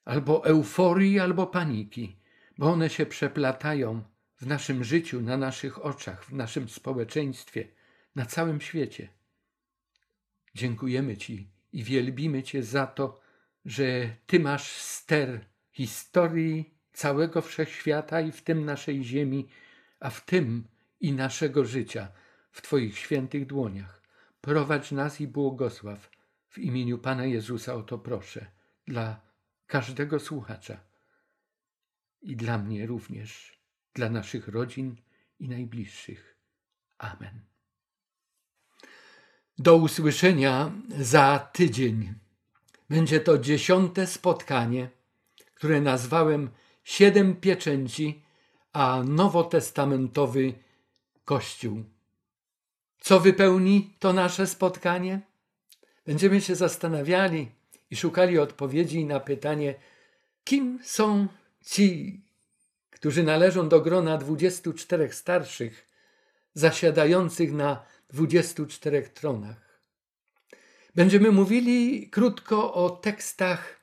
albo 0.06 0.46
euforii, 0.46 1.20
albo 1.20 1.48
paniki, 1.48 2.16
bo 2.58 2.72
one 2.72 2.90
się 2.90 3.06
przeplatają 3.06 4.04
w 4.38 4.48
naszym 4.48 4.84
życiu, 4.84 5.22
na 5.22 5.38
naszych 5.38 5.86
oczach, 5.86 6.26
w 6.26 6.34
naszym 6.34 6.70
społeczeństwie, 6.70 7.68
na 8.16 8.26
całym 8.26 8.62
świecie. 8.62 9.10
Dziękujemy 10.56 11.18
Ci 11.18 11.48
i 11.74 11.84
wielbimy 11.84 12.44
Cię 12.44 12.64
za 12.64 12.88
to, 12.88 13.22
że 13.66 14.16
Ty 14.28 14.40
masz 14.40 14.72
ster 14.72 15.46
historii 15.72 16.74
całego 16.94 17.42
wszechświata 17.42 18.22
i 18.22 18.32
w 18.32 18.42
tym 18.42 18.66
naszej 18.66 19.04
ziemi, 19.04 19.48
a 20.00 20.10
w 20.10 20.26
tym 20.26 20.68
i 21.00 21.14
naszego 21.14 21.66
życia 21.66 22.08
w 22.52 22.62
Twoich 22.62 22.98
świętych 22.98 23.46
dłoniach. 23.46 24.02
Prowadź 24.42 24.92
nas 24.92 25.22
i 25.22 25.28
błogosław. 25.28 26.10
W 26.52 26.58
imieniu 26.58 26.98
Pana 26.98 27.26
Jezusa 27.26 27.74
o 27.74 27.84
to 27.84 27.98
proszę. 27.98 28.46
Dla 28.88 29.22
każdego 29.68 30.20
słuchacza 30.20 30.80
i 32.22 32.36
dla 32.36 32.58
mnie 32.58 32.86
również, 32.86 33.58
dla 33.94 34.10
naszych 34.10 34.48
rodzin 34.48 34.96
i 35.40 35.50
najbliższych. 35.50 36.38
Amen. 36.98 37.42
Do 39.58 39.76
usłyszenia 39.76 40.72
za 41.00 41.50
tydzień. 41.54 42.14
Będzie 42.90 43.20
to 43.20 43.38
dziesiąte 43.38 44.08
spotkanie, 44.08 44.90
które 45.56 45.82
nazwałem 45.82 46.50
Siedem 46.84 47.36
Pieczęci, 47.36 48.24
a 48.74 49.04
nowotestamentowy 49.06 50.54
Kościół. 51.26 51.84
Co 53.00 53.20
wypełni 53.20 53.96
to 54.00 54.14
nasze 54.14 54.48
spotkanie? 54.48 55.31
Będziemy 56.12 56.42
się 56.42 56.56
zastanawiali 56.56 57.52
i 57.92 57.96
szukali 57.96 58.40
odpowiedzi 58.40 59.06
na 59.06 59.20
pytanie, 59.20 59.76
kim 60.44 60.80
są 60.84 61.28
ci, 61.66 62.22
którzy 62.90 63.24
należą 63.24 63.70
do 63.70 63.82
grona 63.82 64.18
24 64.18 65.14
starszych, 65.14 65.88
zasiadających 66.54 67.54
na 67.54 67.86
24 68.10 69.02
tronach. 69.02 69.82
Będziemy 70.96 71.32
mówili 71.32 72.10
krótko 72.10 72.74
o 72.74 72.90
tekstach 72.90 73.80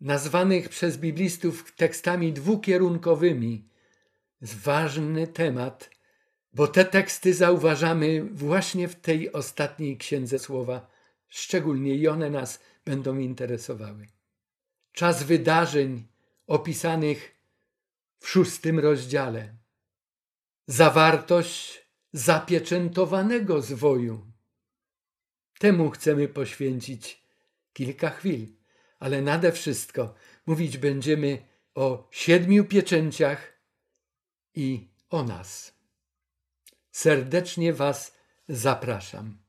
nazwanych 0.00 0.68
przez 0.68 0.96
biblistów 0.96 1.74
tekstami 1.76 2.32
dwukierunkowymi. 2.32 3.68
Ważny 4.42 5.26
temat, 5.26 5.90
bo 6.52 6.68
te 6.68 6.84
teksty 6.84 7.34
zauważamy 7.34 8.24
właśnie 8.24 8.88
w 8.88 8.94
tej 8.94 9.32
ostatniej 9.32 9.96
księdze 9.96 10.38
słowa, 10.38 10.91
szczególnie 11.32 11.94
i 11.94 12.08
one 12.08 12.30
nas 12.30 12.60
będą 12.84 13.18
interesowały. 13.18 14.06
Czas 14.92 15.22
wydarzeń 15.22 16.06
opisanych 16.46 17.34
w 18.18 18.28
szóstym 18.28 18.78
rozdziale. 18.78 19.54
Zawartość 20.66 21.86
zapieczętowanego 22.12 23.62
zwoju. 23.62 24.32
Temu 25.58 25.90
chcemy 25.90 26.28
poświęcić 26.28 27.22
kilka 27.72 28.10
chwil, 28.10 28.46
ale 28.98 29.22
nade 29.22 29.52
wszystko 29.52 30.14
mówić 30.46 30.78
będziemy 30.78 31.48
o 31.74 32.08
siedmiu 32.10 32.64
pieczęciach 32.64 33.52
i 34.54 34.88
o 35.10 35.24
nas. 35.24 35.74
Serdecznie 36.90 37.72
Was 37.72 38.16
zapraszam. 38.48 39.41